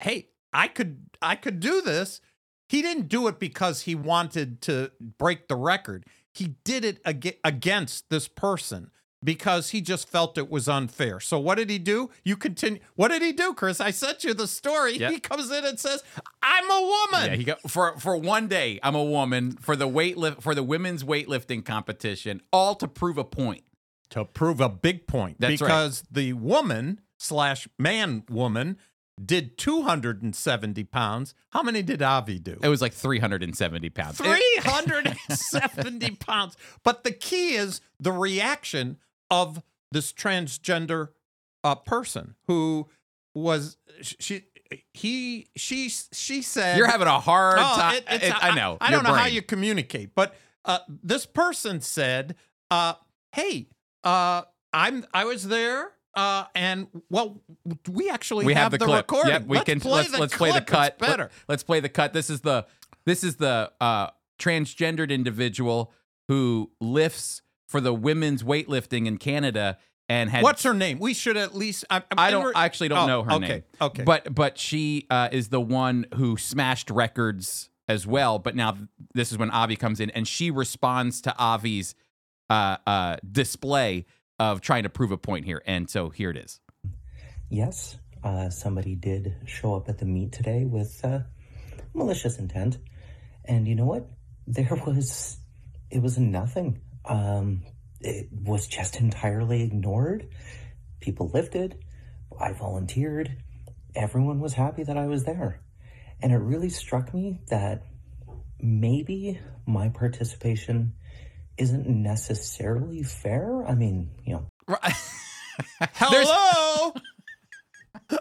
hey, 0.00 0.28
I 0.52 0.68
could 0.68 1.06
I 1.22 1.36
could 1.36 1.60
do 1.60 1.80
this. 1.80 2.20
He 2.68 2.82
didn't 2.82 3.08
do 3.08 3.28
it 3.28 3.38
because 3.38 3.82
he 3.82 3.94
wanted 3.94 4.60
to 4.62 4.90
break 5.18 5.48
the 5.48 5.56
record. 5.56 6.04
He 6.34 6.56
did 6.64 6.84
it 6.84 7.00
ag- 7.04 7.38
against 7.44 8.10
this 8.10 8.26
person 8.28 8.90
because 9.22 9.70
he 9.70 9.80
just 9.80 10.08
felt 10.08 10.36
it 10.36 10.50
was 10.50 10.68
unfair. 10.68 11.20
So 11.20 11.38
what 11.38 11.56
did 11.58 11.70
he 11.70 11.78
do? 11.78 12.10
You 12.24 12.36
continue. 12.36 12.80
What 12.96 13.08
did 13.08 13.22
he 13.22 13.32
do, 13.32 13.54
Chris? 13.54 13.80
I 13.80 13.90
sent 13.90 14.24
you 14.24 14.34
the 14.34 14.46
story. 14.48 14.98
Yep. 14.98 15.12
He 15.12 15.20
comes 15.20 15.50
in 15.50 15.64
and 15.64 15.78
says, 15.78 16.02
"I'm 16.42 16.70
a 16.70 16.80
woman." 16.80 17.30
Yeah, 17.30 17.36
he 17.36 17.44
got 17.44 17.70
for 17.70 17.96
for 17.98 18.16
one 18.16 18.48
day. 18.48 18.78
I'm 18.82 18.94
a 18.96 19.04
woman 19.04 19.52
for 19.52 19.76
the 19.76 19.88
weight 19.88 20.16
lift 20.18 20.42
for 20.42 20.54
the 20.54 20.62
women's 20.62 21.04
weightlifting 21.04 21.64
competition, 21.64 22.42
all 22.52 22.74
to 22.76 22.88
prove 22.88 23.16
a 23.18 23.24
point. 23.24 23.62
to 24.10 24.24
prove 24.24 24.60
a 24.60 24.68
big 24.68 25.06
point 25.08 25.36
That's 25.40 25.60
right. 25.60 25.66
because 25.68 26.04
the 26.10 26.32
woman 26.34 27.00
slash 27.18 27.66
man 27.78 28.22
woman 28.28 28.76
did 29.24 29.56
270 29.58 30.84
pounds. 30.84 31.34
How 31.50 31.62
many 31.62 31.82
did 31.82 32.02
Avi 32.02 32.38
do? 32.38 32.58
It 32.62 32.68
was 32.68 32.82
like 32.82 32.92
370 32.92 33.88
pounds. 33.90 34.18
370 34.18 36.10
pounds. 36.20 36.56
But 36.84 37.04
the 37.04 37.12
key 37.12 37.54
is 37.54 37.80
the 37.98 38.12
reaction 38.12 38.98
of 39.30 39.62
this 39.92 40.12
transgender 40.12 41.08
uh, 41.64 41.74
person 41.76 42.34
who 42.46 42.88
was 43.34 43.76
she 44.02 44.42
he 44.92 45.46
she 45.56 45.88
she 46.12 46.42
said 46.42 46.76
you're 46.76 46.86
having 46.88 47.06
a 47.06 47.20
hard 47.20 47.58
Oh, 47.58 47.76
time. 47.76 47.94
it- 47.96 48.04
It- 48.08 48.34
I 48.44 48.54
know. 48.54 48.76
I, 48.80 48.90
your 48.90 48.98
don't 49.02 49.10
know 49.10 49.16
how 49.16 49.26
you 49.26 49.42
communicate, 49.42 50.14
but 50.14 50.34
uh, 50.64 50.80
this 50.88 51.26
person 51.26 51.80
said, 51.80 52.34
uh, 52.70 52.94
"Hey, 53.32 53.68
uh, 54.04 54.42
I'm 54.72 55.06
I 55.14 55.24
was 55.24 55.46
there." 55.48 55.92
Uh, 56.16 56.44
and 56.54 56.86
well, 57.10 57.42
we 57.90 58.08
actually 58.08 58.46
we 58.46 58.54
have, 58.54 58.72
have 58.72 58.80
the, 58.80 58.84
clip. 58.86 58.96
recording. 58.96 59.32
Yep, 59.32 59.42
we 59.46 59.56
let's 59.58 59.66
can 59.66 59.80
play 59.80 59.92
let's 59.92 60.10
the 60.10 60.18
let's 60.18 60.36
play 60.36 60.50
the 60.50 60.62
cut. 60.62 60.96
It's 60.98 61.06
better. 61.06 61.30
Let, 61.46 61.56
us 61.56 61.62
play 61.62 61.80
the 61.80 61.90
cut. 61.90 62.14
This 62.14 62.30
is 62.30 62.40
the 62.40 62.66
this 63.04 63.22
is 63.22 63.36
the 63.36 63.70
uh 63.80 64.08
transgendered 64.38 65.10
individual 65.10 65.92
who 66.28 66.70
lifts 66.80 67.42
for 67.68 67.80
the 67.80 67.92
women's 67.92 68.42
weightlifting 68.42 69.06
in 69.06 69.18
Canada 69.18 69.76
and 70.08 70.30
had 70.30 70.42
What's 70.42 70.62
her 70.62 70.74
name? 70.74 70.98
We 70.98 71.14
should 71.14 71.36
at 71.36 71.54
least. 71.54 71.84
I, 71.90 72.02
I 72.16 72.30
don't 72.30 72.56
I 72.56 72.64
actually 72.64 72.88
don't 72.88 73.00
Oh, 73.00 73.06
know 73.06 73.22
her 73.24 73.32
okay, 73.32 73.48
name. 73.48 73.62
okay. 73.80 74.02
But 74.04 74.34
but 74.34 74.58
she 74.58 75.06
uh, 75.10 75.28
is 75.32 75.48
the 75.50 75.60
one 75.60 76.06
who 76.14 76.36
smashed 76.36 76.90
records 76.90 77.68
as 77.88 78.06
well. 78.06 78.38
But 78.38 78.56
now 78.56 78.76
this 79.14 79.32
is 79.32 79.38
when 79.38 79.50
Avi 79.50 79.76
comes 79.76 80.00
in 80.00 80.10
and 80.10 80.26
she 80.26 80.50
responds 80.50 81.20
to 81.22 81.34
Avi's 81.38 81.94
uh, 82.48 82.76
uh, 82.86 83.16
display 83.30 84.06
of 84.38 84.60
trying 84.60 84.82
to 84.82 84.88
prove 84.88 85.12
a 85.12 85.18
point 85.18 85.44
here. 85.44 85.62
And 85.66 85.88
so 85.88 86.10
here 86.10 86.30
it 86.30 86.36
is. 86.36 86.60
Yes, 87.48 87.98
uh, 88.24 88.50
somebody 88.50 88.94
did 88.94 89.36
show 89.46 89.74
up 89.74 89.88
at 89.88 89.98
the 89.98 90.04
meet 90.04 90.32
today 90.32 90.64
with 90.64 91.00
uh, 91.04 91.20
malicious 91.94 92.38
intent, 92.38 92.78
and 93.44 93.68
you 93.68 93.74
know 93.74 93.84
what? 93.84 94.08
There 94.46 94.68
was, 94.86 95.38
it 95.90 96.02
was 96.02 96.18
nothing. 96.18 96.80
Um, 97.04 97.62
it 98.00 98.28
was 98.32 98.66
just 98.66 98.96
entirely 98.96 99.62
ignored. 99.62 100.28
People 101.00 101.30
lifted. 101.32 101.78
I 102.38 102.52
volunteered. 102.52 103.36
Everyone 103.94 104.40
was 104.40 104.52
happy 104.52 104.82
that 104.82 104.96
I 104.96 105.06
was 105.06 105.24
there, 105.24 105.60
and 106.20 106.32
it 106.32 106.38
really 106.38 106.68
struck 106.68 107.14
me 107.14 107.40
that 107.48 107.84
maybe 108.60 109.38
my 109.66 109.88
participation 109.88 110.94
isn't 111.58 111.86
necessarily 111.88 113.02
fair. 113.02 113.64
I 113.66 113.74
mean, 113.74 114.10
you 114.24 114.34
know, 114.34 114.46
Hello. 115.94 116.92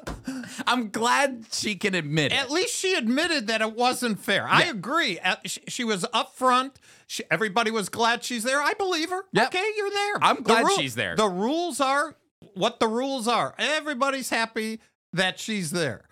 I'm 0.67 0.89
glad 0.89 1.45
she 1.51 1.75
can 1.75 1.93
admit 1.93 2.31
it. 2.31 2.35
At 2.35 2.49
least 2.49 2.75
she 2.75 2.95
admitted 2.95 3.47
that 3.47 3.61
it 3.61 3.73
wasn't 3.75 4.19
fair. 4.19 4.47
I 4.47 4.63
agree. 4.63 5.19
Uh, 5.19 5.35
She, 5.45 5.61
she 5.67 5.83
was 5.83 6.03
upfront. 6.13 6.71
She, 7.07 7.23
everybody 7.29 7.71
was 7.71 7.89
glad 7.89 8.23
she's 8.23 8.43
there. 8.43 8.61
I 8.61 8.73
believe 8.73 9.09
her. 9.09 9.23
Yep. 9.33 9.47
Okay, 9.47 9.71
you're 9.77 9.89
there. 9.91 10.15
I'm 10.21 10.37
The 10.37 10.41
glad 10.41 10.65
she's 10.75 10.95
there. 10.95 11.15
The 11.15 11.27
rules 11.29 11.79
are 11.81 12.15
what 12.55 12.79
the 12.79 12.87
rules 12.87 13.27
are. 13.27 13.53
Everybody's 13.59 14.29
happy 14.29 14.79
that 15.13 15.39
she's 15.39 15.71
there. 15.71 16.05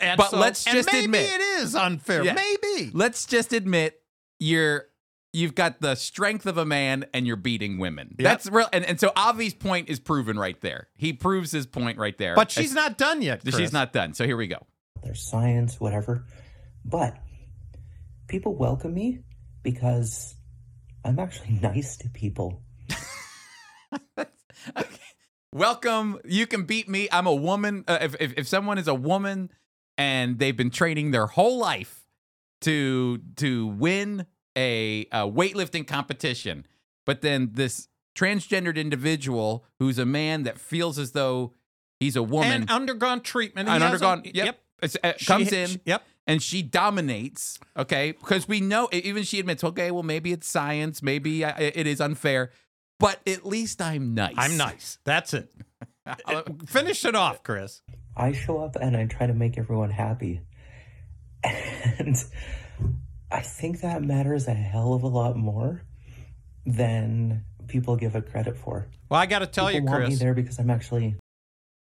And 0.00 0.16
But 0.16 0.30
so- 0.30 0.38
let's 0.38 0.66
and 0.66 0.76
just 0.76 0.92
maybe 0.92 1.04
admit- 1.06 1.30
it 1.32 1.40
is 1.62 1.74
unfair. 1.74 2.22
Yeah. 2.22 2.34
Maybe. 2.34 2.90
Let's 2.94 3.26
just 3.26 3.52
admit 3.52 4.00
you're 4.38 4.84
you've 5.32 5.54
got 5.54 5.80
the 5.80 5.94
strength 5.94 6.46
of 6.46 6.58
a 6.58 6.64
man 6.64 7.04
and 7.14 7.26
you're 7.26 7.36
beating 7.36 7.78
women. 7.78 8.16
Yep. 8.18 8.24
That's 8.24 8.46
real 8.50 8.68
and, 8.72 8.84
and 8.84 8.98
so 9.00 9.12
Avi's 9.16 9.54
point 9.54 9.88
is 9.88 10.00
proven 10.00 10.38
right 10.38 10.60
there. 10.60 10.88
He 10.96 11.12
proves 11.12 11.52
his 11.52 11.66
point 11.66 11.98
right 11.98 12.16
there. 12.18 12.34
But 12.34 12.50
she's 12.50 12.74
not 12.74 12.98
done 12.98 13.22
yet. 13.22 13.42
she's 13.44 13.72
not 13.72 13.92
done. 13.92 14.14
So 14.14 14.26
here 14.26 14.36
we 14.36 14.46
go. 14.46 14.66
there's 15.02 15.22
science, 15.22 15.80
whatever. 15.80 16.24
But 16.84 17.16
people 18.28 18.54
welcome 18.56 18.94
me 18.94 19.20
because 19.62 20.34
I'm 21.04 21.18
actually 21.18 21.50
nice 21.62 21.96
to 21.98 22.08
people. 22.08 22.62
Okay. 24.76 24.86
Welcome. 25.52 26.18
You 26.24 26.46
can 26.46 26.64
beat 26.64 26.88
me. 26.88 27.08
I'm 27.10 27.26
a 27.26 27.34
woman. 27.34 27.84
Uh, 27.88 27.98
if, 28.02 28.14
if 28.20 28.34
if 28.36 28.46
someone 28.48 28.76
is 28.78 28.86
a 28.88 28.94
woman 28.94 29.50
and 29.96 30.38
they've 30.38 30.56
been 30.56 30.70
training 30.70 31.10
their 31.12 31.26
whole 31.26 31.58
life 31.58 32.04
to 32.60 33.18
to 33.36 33.66
win 33.66 34.26
a, 34.60 35.06
a 35.12 35.30
weightlifting 35.30 35.86
competition, 35.86 36.66
but 37.06 37.22
then 37.22 37.50
this 37.54 37.88
transgendered 38.14 38.76
individual 38.76 39.64
who's 39.78 39.98
a 39.98 40.04
man 40.06 40.42
that 40.42 40.58
feels 40.58 40.98
as 40.98 41.12
though 41.12 41.54
he's 41.98 42.16
a 42.16 42.22
woman 42.22 42.52
And 42.62 42.70
undergone 42.70 43.20
treatment. 43.22 43.68
And 43.68 43.82
hasn't- 43.82 44.02
undergone 44.04 44.32
yep, 44.34 44.60
it's- 44.82 44.96
uh, 45.02 45.12
She- 45.16 45.24
comes 45.26 45.48
she- 45.48 45.56
in 45.56 45.80
Yep. 45.84 46.02
and 46.26 46.42
she 46.42 46.62
dominates 46.62 47.58
okay 47.76 48.12
because 48.12 48.46
we 48.48 48.60
know 48.60 48.88
even 48.92 49.22
she 49.22 49.38
admits 49.40 49.62
okay 49.64 49.90
well 49.90 50.02
maybe 50.02 50.32
it's 50.32 50.46
science 50.48 51.02
maybe 51.02 51.44
I, 51.44 51.50
it 51.74 51.86
is 51.86 52.00
unfair 52.00 52.50
but 52.98 53.20
at 53.26 53.46
least 53.46 53.80
i'm 53.80 54.14
nice 54.14 54.34
I'm 54.36 54.56
nice. 54.56 54.98
That's 55.04 55.32
it. 55.34 55.50
Finish 56.66 57.04
it 57.04 57.14
off, 57.14 57.42
Chris. 57.42 57.82
I 58.16 58.32
show 58.32 58.58
up 58.58 58.76
and 58.76 58.96
I 58.96 59.06
try 59.06 59.26
to 59.26 59.34
make 59.34 59.56
everyone 59.58 59.90
happy. 59.90 60.40
And 61.44 62.16
I 63.30 63.40
think 63.40 63.80
that 63.80 64.02
matters 64.02 64.48
a 64.48 64.54
hell 64.54 64.92
of 64.94 65.02
a 65.02 65.08
lot 65.08 65.36
more 65.36 65.82
than 66.66 67.44
people 67.68 67.96
give 67.96 68.14
it 68.16 68.30
credit 68.30 68.56
for. 68.56 68.88
Well, 69.08 69.20
I 69.20 69.26
got 69.26 69.40
to 69.40 69.46
tell 69.46 69.66
people 69.68 69.80
you, 69.80 69.86
want 69.86 70.00
me 70.02 70.06
Chris. 70.10 70.18
there 70.18 70.34
because 70.34 70.58
I'm 70.58 70.70
actually 70.70 71.16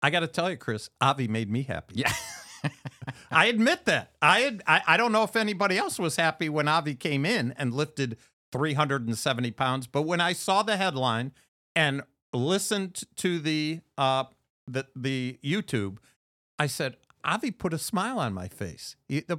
I 0.03 0.11
got 0.11 0.21
to 0.21 0.27
tell 0.27 0.51
you, 0.51 0.57
Chris. 0.57 0.89
Avi 1.01 1.29
made 1.29 1.51
me 1.51 1.63
happy. 1.63 1.97
yeah 1.97 2.13
I 3.31 3.47
admit 3.47 3.85
that. 3.87 4.13
I, 4.21 4.41
had, 4.41 4.63
I 4.67 4.83
I 4.87 4.97
don't 4.97 5.13
know 5.13 5.23
if 5.23 5.35
anybody 5.37 5.79
else 5.79 5.99
was 5.99 6.17
happy 6.17 6.49
when 6.49 6.69
Avi 6.69 6.95
came 6.95 7.25
in 7.25 7.55
and 7.57 7.73
lifted 7.73 8.17
370 8.53 9.51
pounds, 9.53 9.87
but 9.87 10.03
when 10.03 10.21
I 10.21 10.33
saw 10.33 10.63
the 10.63 10.77
headline 10.77 11.33
and 11.75 12.03
listened 12.33 13.03
to 13.17 13.39
the 13.39 13.81
uh 13.97 14.25
the 14.67 14.87
the 14.95 15.39
YouTube, 15.43 15.99
I 16.59 16.67
said 16.67 16.97
Avi 17.25 17.51
put 17.51 17.73
a 17.73 17.79
smile 17.79 18.19
on 18.19 18.33
my 18.35 18.49
face. 18.49 18.97
He- 19.09 19.21
The, 19.21 19.39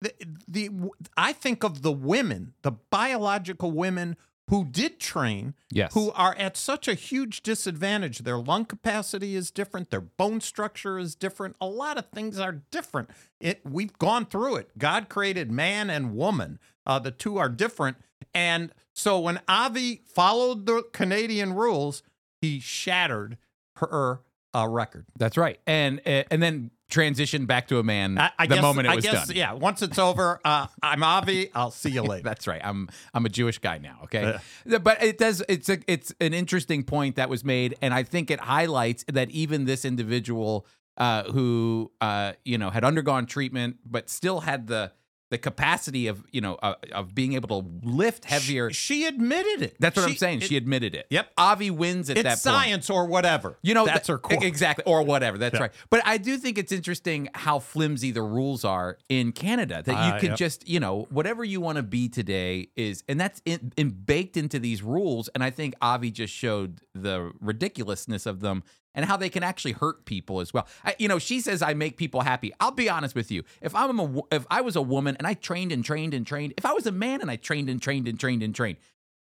the, 0.00 0.12
the 0.46 0.70
I 1.16 1.32
think 1.32 1.64
of 1.64 1.82
the 1.82 1.92
women, 1.92 2.54
the 2.62 2.72
biological 2.72 3.70
women 3.72 4.16
who 4.48 4.64
did 4.64 5.00
train 5.00 5.54
yes 5.70 5.92
who 5.94 6.12
are 6.12 6.34
at 6.38 6.56
such 6.56 6.86
a 6.86 6.94
huge 6.94 7.42
disadvantage. 7.42 8.18
Their 8.18 8.38
lung 8.38 8.64
capacity 8.64 9.34
is 9.34 9.50
different, 9.50 9.90
their 9.90 10.00
bone 10.00 10.40
structure 10.40 10.98
is 10.98 11.14
different. 11.14 11.56
A 11.60 11.66
lot 11.66 11.98
of 11.98 12.06
things 12.06 12.38
are 12.38 12.62
different. 12.70 13.10
It 13.40 13.60
we've 13.64 13.96
gone 13.98 14.26
through 14.26 14.56
it. 14.56 14.70
God 14.78 15.08
created 15.08 15.50
man 15.50 15.90
and 15.90 16.14
woman. 16.14 16.58
Uh, 16.84 16.98
the 16.98 17.10
two 17.10 17.38
are 17.38 17.48
different. 17.48 17.96
And 18.32 18.72
so 18.92 19.18
when 19.18 19.40
Avi 19.48 20.02
followed 20.06 20.66
the 20.66 20.84
Canadian 20.92 21.54
rules, 21.54 22.02
he 22.40 22.60
shattered 22.60 23.38
her 23.76 24.20
uh, 24.54 24.66
record. 24.68 25.04
that's 25.18 25.36
right 25.36 25.58
and 25.66 26.00
uh, 26.06 26.22
and 26.30 26.42
then 26.42 26.70
transition 26.88 27.46
back 27.46 27.68
to 27.68 27.78
a 27.78 27.82
man 27.82 28.18
I, 28.18 28.30
I 28.38 28.46
the 28.46 28.54
guess, 28.54 28.62
moment 28.62 28.86
it 28.86 28.90
I 28.90 28.94
was 28.96 29.04
guess, 29.04 29.26
done 29.28 29.36
yeah. 29.36 29.52
Once 29.52 29.82
it's 29.82 29.98
over, 29.98 30.40
uh, 30.44 30.66
I'm 30.82 31.02
Avi. 31.02 31.50
I'll 31.54 31.70
see 31.70 31.90
you 31.90 32.02
later. 32.02 32.22
That's 32.22 32.46
right. 32.46 32.60
I'm 32.64 32.88
I'm 33.12 33.26
a 33.26 33.28
Jewish 33.28 33.58
guy 33.58 33.78
now. 33.78 34.00
Okay. 34.04 34.38
Yeah, 34.64 34.78
but 34.78 35.02
it 35.02 35.18
does. 35.18 35.42
It's 35.48 35.68
a 35.68 35.78
it's 35.86 36.12
an 36.20 36.34
interesting 36.34 36.84
point 36.84 37.16
that 37.16 37.28
was 37.28 37.44
made, 37.44 37.76
and 37.82 37.92
I 37.92 38.02
think 38.02 38.30
it 38.30 38.40
highlights 38.40 39.04
that 39.08 39.30
even 39.30 39.64
this 39.64 39.84
individual 39.84 40.66
uh, 40.96 41.24
who 41.24 41.90
uh, 42.00 42.32
you 42.44 42.58
know 42.58 42.70
had 42.70 42.84
undergone 42.84 43.26
treatment 43.26 43.78
but 43.84 44.08
still 44.08 44.40
had 44.40 44.66
the 44.66 44.92
the 45.30 45.38
capacity 45.38 46.06
of 46.06 46.22
you 46.30 46.40
know 46.40 46.54
uh, 46.62 46.74
of 46.92 47.14
being 47.14 47.32
able 47.34 47.62
to 47.62 47.68
lift 47.82 48.24
heavier. 48.26 48.70
She, 48.70 48.94
she 49.00 49.06
admitted 49.06 49.62
it. 49.62 49.76
That's 49.80 49.96
what 49.96 50.04
She- 50.06 50.10
I'm 50.12 50.16
saying. 50.16 50.38
it- 50.42 50.44
she 50.48 50.56
admitted 50.56 50.94
it. 50.94 51.06
Yep. 51.10 51.30
Avi 51.36 51.70
wins 51.70 52.08
at 52.10 52.16
it's 52.18 52.22
that 52.22 52.30
point. 52.30 52.38
science 52.40 52.90
or 52.90 53.06
whatever. 53.06 53.58
You 53.62 53.74
know, 53.74 53.86
that's 53.86 54.06
th- 54.06 54.14
her 54.14 54.18
quote. 54.18 54.42
Exactly. 54.44 54.84
Or 54.86 55.02
whatever. 55.02 55.36
That's 55.38 55.54
Yeah. 55.54 55.62
right. 55.62 55.72
But 55.90 56.02
I 56.04 56.18
do 56.18 56.36
think 56.38 56.58
it's 56.58 56.72
interesting 56.72 57.28
how 57.34 57.58
flimsy 57.58 58.10
the 58.12 58.22
rules 58.22 58.64
are 58.64 58.98
in 59.08 59.32
Canada 59.32 59.82
that 59.84 59.92
you 60.06 60.12
Uh, 60.14 60.18
can 60.20 60.28
yep. 60.30 60.38
just, 60.38 60.68
you 60.68 60.78
know, 60.80 61.06
whatever 61.10 61.44
you 61.44 61.60
want 61.60 61.76
to 61.76 61.82
be 61.82 62.08
today 62.08 62.68
is, 62.76 63.02
and 63.08 63.18
that's 63.20 63.42
in, 63.44 63.72
in 63.76 63.90
baked 63.90 64.36
into 64.36 64.58
these 64.58 64.82
rules. 64.82 65.28
And 65.34 65.42
I 65.42 65.50
think 65.50 65.74
Avi 65.82 66.10
just 66.12 66.32
showed 66.32 66.80
the 66.94 67.32
ridiculousness 67.40 68.26
of 68.26 68.40
them 68.40 68.62
and 68.96 69.04
how 69.04 69.16
they 69.16 69.28
can 69.28 69.44
actually 69.44 69.72
hurt 69.72 70.06
people 70.06 70.40
as 70.40 70.52
well. 70.52 70.66
I, 70.84 70.96
you 70.98 71.06
know, 71.06 71.20
she 71.20 71.40
says 71.40 71.62
I 71.62 71.74
make 71.74 71.96
people 71.98 72.22
happy. 72.22 72.52
I'll 72.58 72.72
be 72.72 72.88
honest 72.88 73.14
with 73.14 73.30
you. 73.30 73.44
If 73.60 73.74
I'm 73.76 74.00
a, 74.00 74.22
if 74.32 74.46
I 74.50 74.62
was 74.62 74.74
a 74.74 74.82
woman 74.82 75.16
and 75.18 75.26
I 75.26 75.34
trained 75.34 75.70
and 75.70 75.84
trained 75.84 76.14
and 76.14 76.26
trained, 76.26 76.54
if 76.56 76.66
I 76.66 76.72
was 76.72 76.86
a 76.86 76.92
man 76.92 77.20
and 77.20 77.30
I 77.30 77.36
trained 77.36 77.68
and 77.68 77.80
trained 77.80 78.08
and 78.08 78.18
trained 78.18 78.42
and 78.42 78.54
trained, 78.54 78.78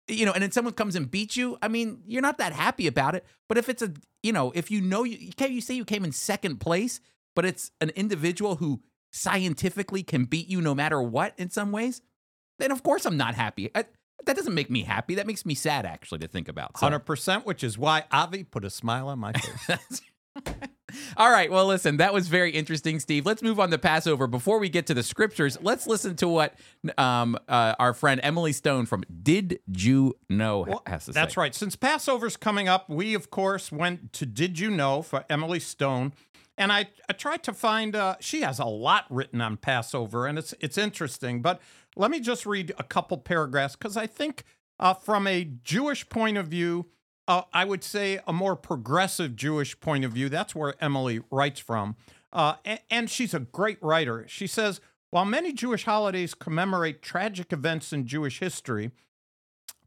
you 0.08 0.26
know, 0.26 0.32
and 0.32 0.44
then 0.44 0.52
someone 0.52 0.74
comes 0.74 0.96
and 0.96 1.10
beats 1.10 1.36
you, 1.36 1.58
I 1.62 1.68
mean, 1.68 2.04
you're 2.06 2.22
not 2.22 2.38
that 2.38 2.54
happy 2.54 2.88
about 2.88 3.16
it. 3.16 3.26
But 3.50 3.58
if 3.58 3.68
it's 3.68 3.82
a, 3.82 3.92
you 4.22 4.32
know, 4.32 4.52
if 4.54 4.70
you 4.70 4.80
know 4.80 5.04
you, 5.04 5.32
can't 5.34 5.52
you 5.52 5.62
say 5.62 5.74
you 5.74 5.86
came 5.86 6.06
in 6.06 6.12
second 6.12 6.58
place, 6.58 7.02
but 7.36 7.46
it's 7.46 7.72
an 7.82 7.90
individual 7.96 8.58
who 8.58 8.82
scientifically 9.12 10.04
can 10.04 10.26
beat 10.26 10.48
you 10.48 10.62
no 10.62 10.76
matter 10.76 11.02
what 11.02 11.34
in 11.38 11.50
some 11.50 11.72
ways, 11.72 12.02
then 12.60 12.72
of 12.72 12.84
course 12.84 13.06
I'm 13.06 13.18
not 13.18 13.34
happy. 13.36 13.72
I, 13.74 13.86
that 14.26 14.36
doesn't 14.36 14.54
make 14.54 14.70
me 14.70 14.84
happy. 14.84 15.16
That 15.16 15.28
makes 15.28 15.46
me 15.46 15.56
sad 15.56 15.86
actually 15.86 16.20
to 16.20 16.28
think 16.28 16.48
about. 16.48 16.78
So. 16.78 16.86
Hundred 16.86 17.00
percent, 17.00 17.46
which 17.46 17.64
is 17.64 17.78
why 17.78 18.04
Avi 18.12 18.44
put 18.44 18.66
a 18.66 18.70
smile 18.70 19.08
on 19.08 19.20
my 19.20 19.34
face. 19.68 20.02
All 21.18 21.32
right. 21.32 21.50
Well, 21.50 21.66
listen, 21.66 21.98
that 21.98 22.14
was 22.14 22.28
very 22.28 22.52
interesting, 22.52 23.00
Steve. 23.00 23.26
Let's 23.26 23.42
move 23.42 23.60
on 23.60 23.72
to 23.72 23.78
Passover. 23.78 24.28
Before 24.28 24.60
we 24.60 24.70
get 24.70 24.88
to 24.88 24.94
the 24.94 25.04
scriptures, 25.04 25.58
let's 25.62 25.88
listen 25.88 26.16
to 26.18 26.28
what 26.28 26.56
um, 26.98 27.38
uh, 27.48 27.76
our 27.80 27.94
friend 27.94 28.20
Emily 28.24 28.54
Stone 28.54 28.86
from 28.86 29.04
Did 29.24 29.60
You 29.68 30.16
Know 30.30 30.66
Well, 30.68 30.84
has 30.86 31.06
to 31.06 31.12
That's 31.12 31.16
say. 31.16 31.22
That's 31.22 31.38
right. 31.38 31.56
Since 31.56 31.76
Passover's 31.76 32.38
coming 32.38 32.68
up, 32.68 32.90
we 32.90 33.14
of 33.16 33.32
course 33.32 33.72
went 33.72 34.14
to 34.14 34.26
Did 34.26 34.60
You 34.60 34.70
Know 34.70 35.02
for 35.02 35.26
Emily 35.30 35.60
Stone, 35.60 36.14
and 36.58 36.72
I, 36.72 36.90
I 37.10 37.14
tried 37.14 37.44
to 37.44 37.54
find. 37.54 37.96
Uh, 37.96 38.16
she 38.20 38.42
has 38.42 38.60
a 38.60 38.66
lot 38.66 39.06
written 39.10 39.42
on 39.42 39.58
Passover, 39.58 40.28
and 40.28 40.38
it's 40.38 40.54
it's 40.60 40.78
interesting. 40.78 41.42
But 41.42 41.60
let 41.96 42.12
me 42.12 42.20
just 42.20 42.46
read 42.46 42.74
a 42.78 42.84
couple 42.84 43.18
paragraphs 43.18 43.76
because 43.76 43.98
I 43.98 44.08
think 44.08 44.44
uh, 44.80 44.94
from 44.94 45.28
a 45.28 45.50
Jewish 45.64 46.08
point 46.10 46.38
of 46.38 46.48
view, 46.48 46.88
uh, 47.28 47.44
I 47.54 47.66
would 47.66 47.84
say 47.84 48.20
a 48.28 48.34
more 48.34 48.56
progressive 48.56 49.36
Jewish 49.36 49.80
point 49.80 50.04
of 50.06 50.12
view. 50.14 50.30
That's 50.30 50.56
where 50.56 50.76
Emily 50.82 51.22
writes 51.32 51.60
from, 51.60 51.96
uh, 52.32 52.56
and, 52.66 52.80
and 52.90 53.10
she's 53.10 53.34
a 53.34 53.40
great 53.40 53.82
writer. 53.82 54.26
She 54.28 54.48
says. 54.48 54.82
While 55.10 55.26
many 55.26 55.54
Jewish 55.54 55.84
holidays 55.84 56.34
commemorate 56.34 57.04
tragic 57.04 57.54
events 57.54 57.94
in 57.94 58.08
Jewish 58.08 58.40
history, 58.40 58.90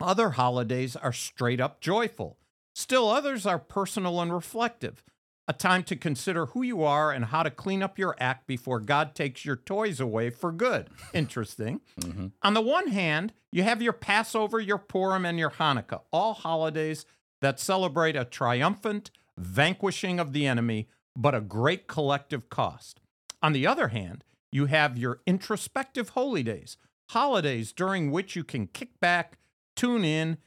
other 0.01 0.31
holidays 0.31 0.95
are 0.95 1.13
straight 1.13 1.61
up 1.61 1.81
joyful. 1.81 2.39
Still, 2.77 3.09
others 3.09 3.45
are 3.45 3.59
personal 3.59 4.21
and 4.21 4.33
reflective, 4.33 5.03
a 5.49 5.53
time 5.53 5.83
to 5.85 5.97
consider 5.97 6.47
who 6.47 6.63
you 6.63 6.83
are 6.83 7.13
and 7.13 7.27
how 7.27 7.43
to 7.43 7.51
clean 7.51 7.83
up 7.83 7.99
your 7.99 8.17
act 8.19 8.47
before 8.47 8.81
God 8.81 9.15
takes 9.15 9.45
your 9.45 9.57
toys 9.57 10.01
away 10.01 10.31
for 10.31 10.51
good. 10.51 10.91
Interesting. 11.15 11.81
Mm-hmm. 12.01 12.29
On 12.43 12.55
the 12.55 12.61
one 12.61 12.89
hand, 12.89 13.33
you 13.53 13.63
have 13.63 13.81
your 13.81 13.93
Passover, 13.93 14.59
your 14.59 14.79
Purim, 14.79 15.25
and 15.25 15.39
your 15.39 15.51
Hanukkah, 15.51 16.03
all 16.13 16.35
holidays 16.35 17.07
that 17.41 17.61
celebrate 17.61 18.17
a 18.17 18.25
triumphant 18.25 19.11
vanquishing 19.39 20.19
of 20.19 20.33
the 20.33 20.47
enemy, 20.47 20.89
but 21.15 21.35
a 21.35 21.41
great 21.41 21.87
collective 21.87 22.49
cost. 22.49 23.01
On 23.43 23.53
the 23.53 23.67
other 23.67 23.89
hand, 23.89 24.25
you 24.51 24.67
have 24.67 24.99
your 24.99 25.21
introspective 25.27 26.11
holy 26.11 26.43
days, 26.43 26.77
holidays 27.11 27.73
during 27.73 28.11
which 28.11 28.35
you 28.35 28.43
can 28.43 28.67
kick 28.67 28.99
back, 29.01 29.39
tune 29.77 30.05
in, 30.05 30.39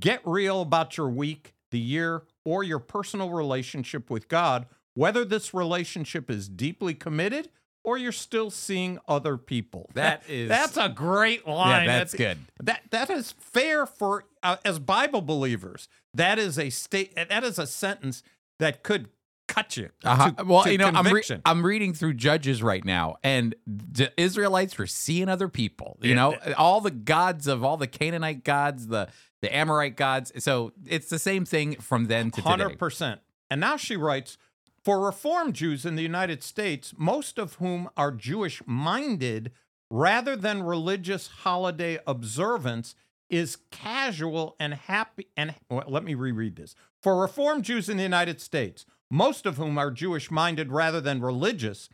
get 0.00 0.20
real 0.24 0.62
about 0.62 0.96
your 0.96 1.08
week, 1.08 1.54
the 1.70 1.78
year, 1.78 2.22
or 2.44 2.62
your 2.64 2.78
personal 2.78 3.30
relationship 3.30 4.10
with 4.10 4.28
God, 4.28 4.66
whether 4.94 5.24
this 5.24 5.52
relationship 5.54 6.30
is 6.30 6.48
deeply 6.48 6.94
committed 6.94 7.50
or 7.84 7.96
you're 7.96 8.12
still 8.12 8.50
seeing 8.50 8.98
other 9.06 9.36
people. 9.36 9.88
That 9.94 10.22
is- 10.28 10.48
That's 10.48 10.76
a 10.76 10.88
great 10.88 11.46
line. 11.46 11.86
Yeah, 11.86 11.98
that's 11.98 12.12
That- 12.12 12.18
good. 12.18 12.38
That 12.62 12.82
that 12.90 13.10
is 13.10 13.32
fair 13.38 13.86
for 13.86 14.24
uh, 14.42 14.56
as 14.64 14.78
Bible 14.78 15.22
believers. 15.22 15.88
That 16.12 16.38
is 16.38 16.58
a 16.58 16.70
state 16.70 17.14
that 17.16 17.44
is 17.44 17.58
a 17.58 17.66
sentence 17.66 18.22
that 18.58 18.82
could 18.82 19.08
cut 19.58 19.76
you. 19.76 19.90
Uh-huh. 20.04 20.30
to- 20.30 20.44
well, 20.44 20.62
to 20.64 20.72
you 20.72 20.78
know, 20.78 20.88
I'm, 20.88 21.06
re- 21.06 21.22
I'm 21.44 21.64
reading 21.64 21.94
through 21.94 22.14
Judges 22.14 22.62
right 22.62 22.84
now, 22.84 23.16
and 23.22 23.54
the 23.66 24.12
Israelites 24.16 24.78
were 24.78 24.86
seeing 24.86 25.28
other 25.28 25.48
people. 25.48 25.98
You 26.00 26.14
know, 26.14 26.36
all 26.56 26.80
the 26.80 26.90
gods 26.90 27.46
of 27.46 27.64
all 27.64 27.76
the 27.76 27.86
Canaanite 27.86 28.44
gods, 28.44 28.86
the 28.88 29.08
the 29.40 29.54
Amorite 29.54 29.96
gods. 29.96 30.32
So 30.42 30.72
it's 30.86 31.08
the 31.08 31.18
same 31.18 31.44
thing 31.44 31.76
from 31.76 32.06
then 32.06 32.30
to 32.32 32.40
today. 32.40 32.48
Hundred 32.48 32.78
percent. 32.78 33.20
And 33.50 33.60
now 33.60 33.76
she 33.76 33.96
writes, 33.96 34.36
for 34.84 35.00
Reform 35.00 35.52
Jews 35.52 35.84
in 35.84 35.96
the 35.96 36.02
United 36.02 36.42
States, 36.42 36.94
most 36.96 37.38
of 37.38 37.54
whom 37.54 37.88
are 37.96 38.10
Jewish 38.10 38.62
minded, 38.66 39.52
rather 39.90 40.34
than 40.36 40.62
religious 40.62 41.28
holiday 41.28 41.98
observance, 42.06 42.94
is 43.28 43.58
casual 43.70 44.56
and 44.58 44.74
happy. 44.74 45.28
And 45.36 45.54
well, 45.70 45.84
let 45.88 46.04
me 46.04 46.14
reread 46.14 46.56
this. 46.56 46.74
For 47.02 47.20
Reform 47.20 47.62
Jews 47.62 47.88
in 47.88 47.96
the 47.96 48.02
United 48.02 48.40
States, 48.40 48.86
most 49.10 49.46
of 49.46 49.56
whom 49.56 49.78
are 49.78 49.90
Jewish 49.90 50.30
minded 50.30 50.72
rather 50.72 51.00
than 51.00 51.20
religious, 51.20 51.88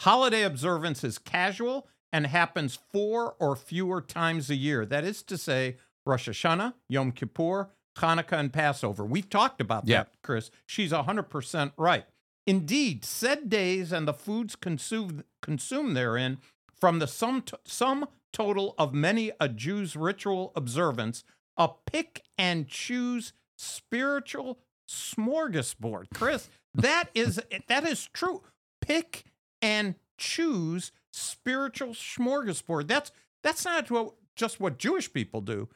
holiday 0.00 0.42
observance 0.42 1.04
is 1.04 1.18
casual 1.18 1.86
and 2.12 2.26
happens 2.26 2.78
four 2.92 3.34
or 3.38 3.56
fewer 3.56 4.00
times 4.00 4.48
a 4.50 4.54
year. 4.54 4.86
That 4.86 5.04
is 5.04 5.22
to 5.24 5.36
say, 5.36 5.76
Rosh 6.06 6.28
Hashanah, 6.28 6.74
Yom 6.88 7.12
Kippur, 7.12 7.70
Hanukkah, 7.98 8.38
and 8.38 8.52
Passover. 8.52 9.04
We've 9.04 9.28
talked 9.28 9.60
about 9.60 9.86
Yeah. 9.86 10.04
that, 10.04 10.12
Chris. 10.22 10.50
She's 10.66 10.92
100% 10.92 11.72
right. 11.76 12.06
Indeed, 12.46 13.04
said 13.04 13.48
days 13.48 13.90
and 13.92 14.06
the 14.06 14.12
foods 14.12 14.54
consumed, 14.54 15.24
consumed 15.40 15.96
therein 15.96 16.38
from 16.78 16.98
the 16.98 17.06
sum, 17.06 17.42
t- 17.42 17.56
sum 17.64 18.06
total 18.32 18.74
of 18.78 18.92
many 18.92 19.30
a 19.40 19.48
Jew's 19.48 19.96
ritual 19.96 20.52
observance, 20.54 21.24
a 21.56 21.68
pick 21.86 22.22
and 22.36 22.68
choose 22.68 23.32
spiritual 23.56 24.58
smorgasbord. 24.88 26.06
Chris, 26.14 26.48
that 26.74 27.04
is 27.14 27.40
that 27.68 27.84
is 27.84 28.08
true. 28.12 28.42
Pick 28.80 29.24
and 29.62 29.94
choose 30.18 30.92
spiritual 31.12 31.88
smorgasbord. 31.90 32.88
That's 32.88 33.10
that's 33.42 33.64
not 33.64 33.90
what, 33.90 34.14
just 34.36 34.60
what 34.60 34.78
Jewish 34.78 35.12
people 35.12 35.40
do. 35.40 35.68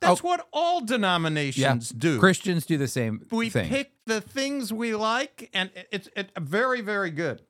That's 0.00 0.22
what 0.22 0.46
all 0.52 0.82
denominations 0.82 1.88
do. 1.88 2.18
Christians 2.18 2.66
do 2.66 2.76
the 2.76 2.88
same 2.88 3.22
we 3.30 3.48
thing. 3.48 3.70
pick 3.70 3.92
the 4.04 4.20
things 4.20 4.70
we 4.70 4.94
like, 4.94 5.48
and 5.54 5.70
it- 5.74 5.88
it's 5.90 6.08
it, 6.14 6.30
very 6.38 6.80
very 6.82 7.10
good. 7.10 7.42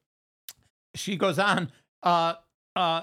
She 0.94 1.16
goes 1.16 1.38
on. 1.38 1.72
Uh, 2.02 2.34
uh, 2.76 3.02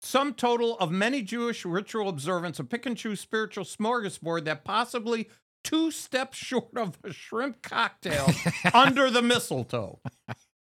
some 0.00 0.32
total 0.34 0.76
of 0.78 0.90
many 0.90 1.22
Jewish 1.22 1.64
ritual 1.64 2.08
observance, 2.08 2.58
a 2.58 2.64
pick 2.64 2.86
and 2.86 2.96
choose 2.96 3.20
spiritual 3.20 3.64
smorgasbord 3.64 4.44
that 4.44 4.64
possibly 4.64 5.28
two 5.68 5.90
steps 5.90 6.38
short 6.38 6.76
of 6.76 6.98
a 7.04 7.12
shrimp 7.12 7.60
cocktail 7.62 8.30
under 8.74 9.10
the 9.10 9.20
mistletoe. 9.20 10.00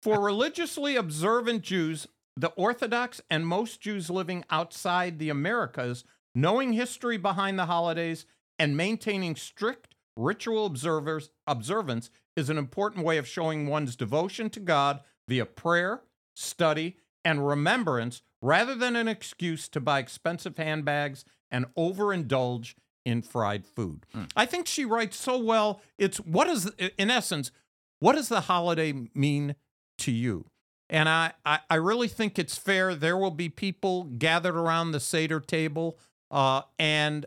For 0.03 0.21
religiously 0.21 0.95
observant 0.95 1.63
Jews, 1.63 2.07
the 2.37 2.49
Orthodox 2.49 3.19
and 3.29 3.47
most 3.47 3.81
Jews 3.81 4.09
living 4.09 4.45
outside 4.51 5.17
the 5.17 5.29
Americas, 5.29 6.03
knowing 6.35 6.73
history 6.73 7.17
behind 7.17 7.57
the 7.57 7.65
holidays 7.65 8.25
and 8.59 8.77
maintaining 8.77 9.35
strict 9.35 9.95
ritual 10.15 10.67
observers, 10.67 11.31
observance 11.47 12.11
is 12.35 12.49
an 12.49 12.57
important 12.57 13.03
way 13.03 13.17
of 13.17 13.27
showing 13.27 13.67
one's 13.67 13.95
devotion 13.95 14.49
to 14.51 14.59
God 14.59 15.01
via 15.27 15.45
prayer, 15.45 16.01
study, 16.35 16.97
and 17.25 17.47
remembrance 17.47 18.21
rather 18.41 18.75
than 18.75 18.95
an 18.95 19.07
excuse 19.07 19.67
to 19.69 19.79
buy 19.79 19.99
expensive 19.99 20.57
handbags 20.57 21.25
and 21.49 21.65
overindulge 21.75 22.75
in 23.05 23.21
fried 23.21 23.65
food. 23.65 24.05
I 24.35 24.45
think 24.45 24.67
she 24.67 24.85
writes 24.85 25.17
so 25.17 25.37
well. 25.37 25.81
It's 25.97 26.17
what 26.17 26.47
is, 26.47 26.71
in 26.97 27.09
essence, 27.09 27.51
what 27.99 28.13
does 28.15 28.29
the 28.29 28.41
holiday 28.41 28.93
mean 29.13 29.55
to 29.99 30.11
you? 30.11 30.45
And 30.89 31.07
I, 31.07 31.33
I, 31.45 31.59
I 31.69 31.75
really 31.75 32.07
think 32.07 32.37
it's 32.37 32.57
fair. 32.57 32.95
There 32.95 33.17
will 33.17 33.31
be 33.31 33.47
people 33.49 34.03
gathered 34.03 34.55
around 34.55 34.91
the 34.91 34.99
Seder 34.99 35.39
table 35.39 35.97
uh, 36.29 36.63
and 36.77 37.25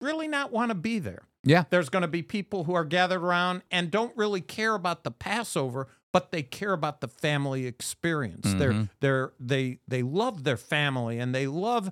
really 0.00 0.28
not 0.28 0.50
want 0.50 0.70
to 0.70 0.74
be 0.74 0.98
there. 0.98 1.24
Yeah. 1.44 1.64
There's 1.70 1.88
going 1.88 2.02
to 2.02 2.08
be 2.08 2.22
people 2.22 2.64
who 2.64 2.74
are 2.74 2.84
gathered 2.84 3.20
around 3.20 3.62
and 3.70 3.90
don't 3.90 4.16
really 4.16 4.40
care 4.40 4.74
about 4.74 5.04
the 5.04 5.10
Passover, 5.10 5.88
but 6.12 6.30
they 6.30 6.42
care 6.42 6.72
about 6.72 7.00
the 7.00 7.08
family 7.08 7.66
experience. 7.66 8.54
They're 8.54 8.88
they're 9.00 9.32
they 9.40 9.78
they 9.88 10.02
love 10.02 10.44
their 10.44 10.56
family 10.56 11.18
and 11.18 11.34
they 11.34 11.46
love 11.46 11.90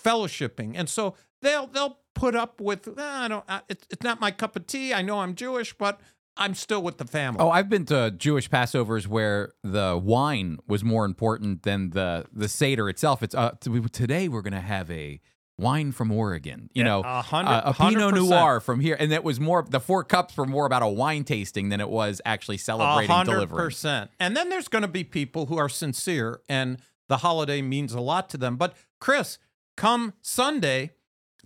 fellowshipping, 0.00 0.72
and 0.74 0.88
so 0.88 1.14
they'll 1.42 1.66
they'll 1.68 1.98
put 2.16 2.34
up 2.34 2.60
with 2.60 2.88
"Ah, 2.98 3.24
I 3.24 3.28
don't 3.28 3.44
it's 3.68 3.86
it's 3.90 4.02
not 4.02 4.20
my 4.20 4.32
cup 4.32 4.56
of 4.56 4.66
tea. 4.66 4.92
I 4.92 5.02
know 5.02 5.20
I'm 5.20 5.36
Jewish, 5.36 5.72
but 5.74 6.00
I'm 6.36 6.54
still 6.54 6.82
with 6.82 6.98
the 6.98 7.04
family. 7.04 7.40
Oh, 7.40 7.50
I've 7.50 7.68
been 7.68 7.84
to 7.86 8.10
Jewish 8.10 8.50
Passovers 8.50 9.06
where 9.06 9.54
the 9.62 9.96
wine 10.02 10.58
was 10.66 10.82
more 10.82 11.04
important 11.04 11.62
than 11.62 11.90
the 11.90 12.26
the 12.32 12.48
seder 12.48 12.88
itself. 12.88 13.22
It's 13.22 13.34
uh, 13.34 13.52
today 13.92 14.26
we're 14.28 14.42
gonna 14.42 14.60
have 14.60 14.90
a 14.90 15.20
wine 15.58 15.92
from 15.92 16.12
Oregon. 16.12 16.68
You 16.74 16.80
Yeah, 16.82 16.88
know, 16.90 17.00
uh, 17.02 17.22
a 17.64 17.72
Pinot 17.72 18.12
100%. 18.14 18.28
Noir 18.28 18.60
from 18.60 18.80
here, 18.80 18.96
and 18.98 19.10
it 19.12 19.24
was 19.24 19.40
more. 19.40 19.64
The 19.68 19.80
four 19.80 20.04
cups 20.04 20.36
were 20.36 20.44
more 20.44 20.66
about 20.66 20.82
a 20.82 20.88
wine 20.88 21.24
tasting 21.24 21.70
than 21.70 21.80
it 21.80 21.88
was 21.88 22.20
actually 22.26 22.58
celebrating 22.58 23.10
hundred 23.10 23.34
deliverance. 23.36 23.74
percent. 23.76 24.10
And 24.20 24.36
then 24.36 24.50
there's 24.50 24.68
going 24.68 24.82
to 24.82 24.88
be 24.88 25.04
people 25.04 25.46
who 25.46 25.56
are 25.56 25.68
sincere, 25.70 26.40
and 26.48 26.78
the 27.08 27.18
holiday 27.18 27.62
means 27.62 27.94
a 27.94 28.00
lot 28.00 28.28
to 28.30 28.36
them. 28.36 28.56
But 28.56 28.76
Chris, 29.00 29.38
come 29.78 30.12
Sunday, 30.20 30.90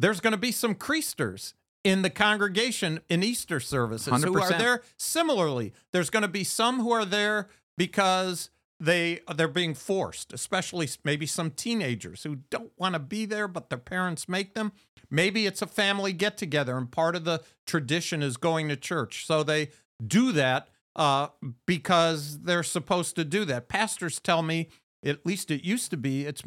there's 0.00 0.20
going 0.20 0.32
to 0.32 0.38
be 0.38 0.52
some 0.52 0.74
creasters 0.74 1.54
in 1.84 2.02
the 2.02 2.10
congregation 2.10 3.00
in 3.08 3.22
Easter 3.22 3.60
services 3.60 4.24
who 4.24 4.38
are 4.38 4.50
there. 4.50 4.82
Similarly, 4.96 5.72
there's 5.92 6.10
going 6.10 6.22
to 6.22 6.28
be 6.28 6.44
some 6.44 6.80
who 6.80 6.90
are 6.90 7.04
there 7.04 7.48
because 7.76 8.50
they 8.78 9.20
they're 9.34 9.48
being 9.48 9.74
forced, 9.74 10.32
especially 10.32 10.88
maybe 11.04 11.26
some 11.26 11.50
teenagers 11.50 12.22
who 12.22 12.36
don't 12.50 12.72
want 12.78 12.94
to 12.94 12.98
be 12.98 13.26
there, 13.26 13.46
but 13.46 13.68
their 13.68 13.78
parents 13.78 14.28
make 14.28 14.54
them. 14.54 14.72
Maybe 15.10 15.46
it's 15.46 15.60
a 15.60 15.66
family 15.66 16.12
get 16.12 16.36
together, 16.36 16.76
and 16.76 16.90
part 16.90 17.14
of 17.14 17.24
the 17.24 17.42
tradition 17.66 18.22
is 18.22 18.36
going 18.36 18.68
to 18.68 18.76
church, 18.76 19.26
so 19.26 19.42
they 19.42 19.70
do 20.04 20.32
that 20.32 20.68
uh, 20.96 21.28
because 21.66 22.40
they're 22.40 22.62
supposed 22.62 23.16
to 23.16 23.24
do 23.24 23.44
that. 23.44 23.68
Pastors 23.68 24.18
tell 24.20 24.42
me, 24.42 24.68
at 25.04 25.26
least 25.26 25.50
it 25.50 25.64
used 25.64 25.90
to 25.90 25.96
be, 25.96 26.24
it's 26.24 26.42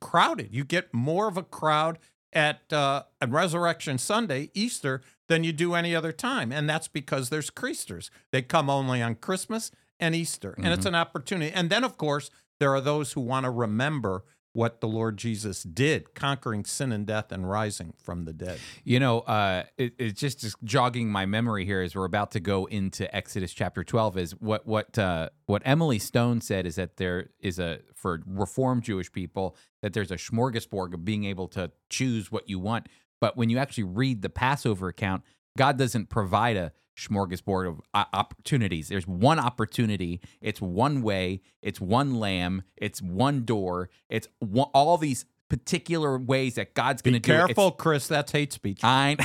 crowded. 0.00 0.54
You 0.54 0.64
get 0.64 0.92
more 0.92 1.28
of 1.28 1.36
a 1.36 1.42
crowd 1.42 1.98
at 2.32 2.72
uh, 2.72 3.04
at 3.20 3.30
Resurrection 3.30 3.98
Sunday, 3.98 4.50
Easter, 4.54 5.02
than 5.28 5.44
you 5.44 5.52
do 5.52 5.74
any 5.74 5.94
other 5.94 6.12
time, 6.12 6.52
and 6.52 6.68
that's 6.68 6.88
because 6.88 7.30
there's 7.30 7.50
creasters. 7.50 8.10
They 8.30 8.42
come 8.42 8.70
only 8.70 9.02
on 9.02 9.16
Christmas 9.16 9.70
and 9.98 10.14
Easter, 10.14 10.54
and 10.56 10.68
it's 10.68 10.86
an 10.86 10.94
opportunity. 10.94 11.52
And 11.52 11.70
then, 11.70 11.84
of 11.84 11.96
course, 11.96 12.30
there 12.58 12.74
are 12.74 12.80
those 12.80 13.12
who 13.12 13.20
want 13.20 13.44
to 13.44 13.50
remember 13.50 14.24
what 14.56 14.80
the 14.80 14.88
Lord 14.88 15.18
Jesus 15.18 15.62
did, 15.62 16.14
conquering 16.14 16.64
sin 16.64 16.90
and 16.90 17.06
death 17.06 17.30
and 17.30 17.48
rising 17.48 17.92
from 18.02 18.24
the 18.24 18.32
dead. 18.32 18.58
You 18.84 18.98
know, 18.98 19.20
uh, 19.20 19.64
it, 19.76 19.92
it's 19.98 20.18
just, 20.18 20.40
just 20.40 20.56
jogging 20.64 21.10
my 21.10 21.26
memory 21.26 21.66
here 21.66 21.82
as 21.82 21.94
we're 21.94 22.06
about 22.06 22.30
to 22.30 22.40
go 22.40 22.64
into 22.64 23.14
Exodus 23.14 23.52
chapter 23.52 23.84
twelve. 23.84 24.16
Is 24.16 24.32
what 24.32 24.66
what 24.66 24.98
uh, 24.98 25.28
what 25.44 25.60
Emily 25.66 25.98
Stone 25.98 26.40
said 26.40 26.64
is 26.64 26.76
that 26.76 26.96
there 26.96 27.28
is 27.38 27.58
a 27.58 27.80
for 27.94 28.22
Reformed 28.26 28.82
Jewish 28.82 29.12
people 29.12 29.56
that 29.82 29.92
there's 29.92 30.10
a 30.10 30.16
smorgasbord 30.16 30.94
of 30.94 31.04
being 31.04 31.24
able 31.24 31.48
to 31.48 31.70
choose 31.90 32.32
what 32.32 32.48
you 32.48 32.58
want. 32.58 32.88
But 33.20 33.36
when 33.36 33.50
you 33.50 33.58
actually 33.58 33.84
read 33.84 34.22
the 34.22 34.30
Passover 34.30 34.88
account, 34.88 35.22
God 35.58 35.76
doesn't 35.76 36.08
provide 36.08 36.56
a 36.56 36.72
smorgasbord 36.96 37.68
of 37.68 37.80
opportunities. 38.12 38.88
There's 38.88 39.06
one 39.06 39.38
opportunity. 39.38 40.20
It's 40.40 40.60
one 40.60 41.02
way. 41.02 41.42
It's 41.62 41.80
one 41.80 42.14
lamb. 42.18 42.62
It's 42.76 43.00
one 43.02 43.44
door. 43.44 43.90
It's 44.08 44.28
one, 44.38 44.68
all 44.74 44.96
these 44.98 45.24
particular 45.48 46.18
ways 46.18 46.54
that 46.56 46.74
God's 46.74 47.02
going 47.02 47.14
to 47.14 47.20
do. 47.20 47.32
it. 47.32 47.34
It's- 47.34 47.46
careful, 47.48 47.70
Chris. 47.72 48.08
That's 48.08 48.32
hate 48.32 48.52
speech. 48.52 48.80
I 48.82 49.16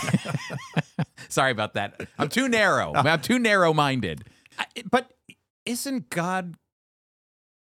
sorry 1.30 1.52
about 1.52 1.74
that. 1.76 2.08
I'm 2.20 2.30
too 2.30 2.48
narrow. 2.48 2.94
I'm 2.96 3.22
too 3.22 3.40
narrow 3.40 3.74
minded. 3.74 4.26
I- 4.60 4.66
but 4.90 5.12
isn't 5.66 6.10
God 6.10 6.56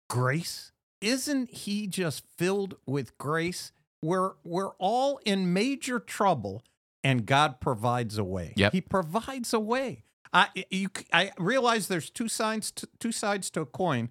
grace? 0.09 0.73
Isn't 1.01 1.51
he 1.51 1.87
just 1.87 2.25
filled 2.37 2.77
with 2.87 3.19
grace? 3.19 3.73
We're 4.03 4.33
we're 4.45 4.71
all 4.79 5.19
in 5.25 5.53
major 5.53 5.99
trouble 5.99 6.63
and 7.05 7.27
God 7.27 7.61
provides 7.61 8.19
a 8.19 8.25
way. 8.25 8.53
Yep. 8.57 8.73
He 8.73 8.81
provides 8.81 9.53
a 9.53 9.61
way. 9.61 10.05
I 10.33 10.49
you 10.71 10.89
I 11.13 11.33
realize 11.39 11.89
there's 11.89 12.11
two 12.11 12.29
sides 12.29 12.71
to, 12.73 12.89
two 12.99 13.13
sides 13.13 13.49
to 13.51 13.61
a 13.61 13.67
coin, 13.67 14.09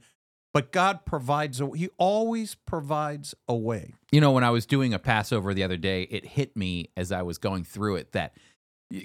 but 0.54 0.72
God 0.72 1.06
provides 1.06 1.60
a 1.62 1.70
he 1.76 1.90
always 1.98 2.56
provides 2.56 3.36
a 3.48 3.56
way. 3.56 3.94
You 4.12 4.22
know, 4.22 4.32
when 4.32 4.44
I 4.44 4.50
was 4.50 4.66
doing 4.66 4.94
a 4.94 5.00
Passover 5.00 5.54
the 5.54 5.64
other 5.64 5.78
day, 5.78 6.04
it 6.04 6.26
hit 6.26 6.56
me 6.56 6.90
as 6.96 7.12
I 7.12 7.22
was 7.22 7.38
going 7.38 7.64
through 7.66 7.98
it 7.98 8.14
that 8.14 8.34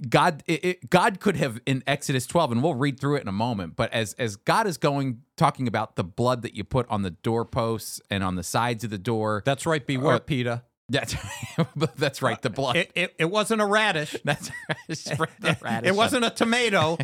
God, 0.08 0.42
it, 0.46 0.64
it- 0.64 0.90
God 0.90 1.20
could 1.20 1.36
have 1.36 1.58
in 1.66 1.82
Exodus 1.86 2.26
12, 2.26 2.52
and 2.52 2.62
we'll 2.62 2.74
read 2.74 3.00
through 3.00 3.16
it 3.16 3.22
in 3.22 3.28
a 3.28 3.32
moment. 3.32 3.76
But 3.76 3.92
as 3.92 4.12
as 4.14 4.36
God 4.36 4.66
is 4.66 4.76
going 4.76 5.22
talking 5.36 5.66
about 5.66 5.96
the 5.96 6.04
blood 6.04 6.42
that 6.42 6.54
you 6.54 6.64
put 6.64 6.88
on 6.90 7.02
the 7.02 7.10
doorposts 7.10 8.00
and 8.10 8.22
on 8.22 8.36
the 8.36 8.42
sides 8.42 8.84
of 8.84 8.90
the 8.90 8.98
door, 8.98 9.42
That's 9.44 9.66
right, 9.66 9.84
beware, 9.84 10.16
Uh, 10.16 10.18
Peter. 10.20 10.62
That's 10.90 11.14
that's 11.96 12.20
right, 12.20 12.40
the 12.42 12.50
blood. 12.50 12.76
It, 12.76 12.90
it, 12.94 13.14
it 13.18 13.24
wasn't 13.30 13.62
a 13.62 13.66
radish. 13.66 14.16
that's 14.24 14.50
right, 14.68 15.30
the 15.40 15.56
radish 15.62 15.88
It 15.88 15.94
wasn't 15.94 16.24
a 16.24 16.30
tomato. 16.30 16.98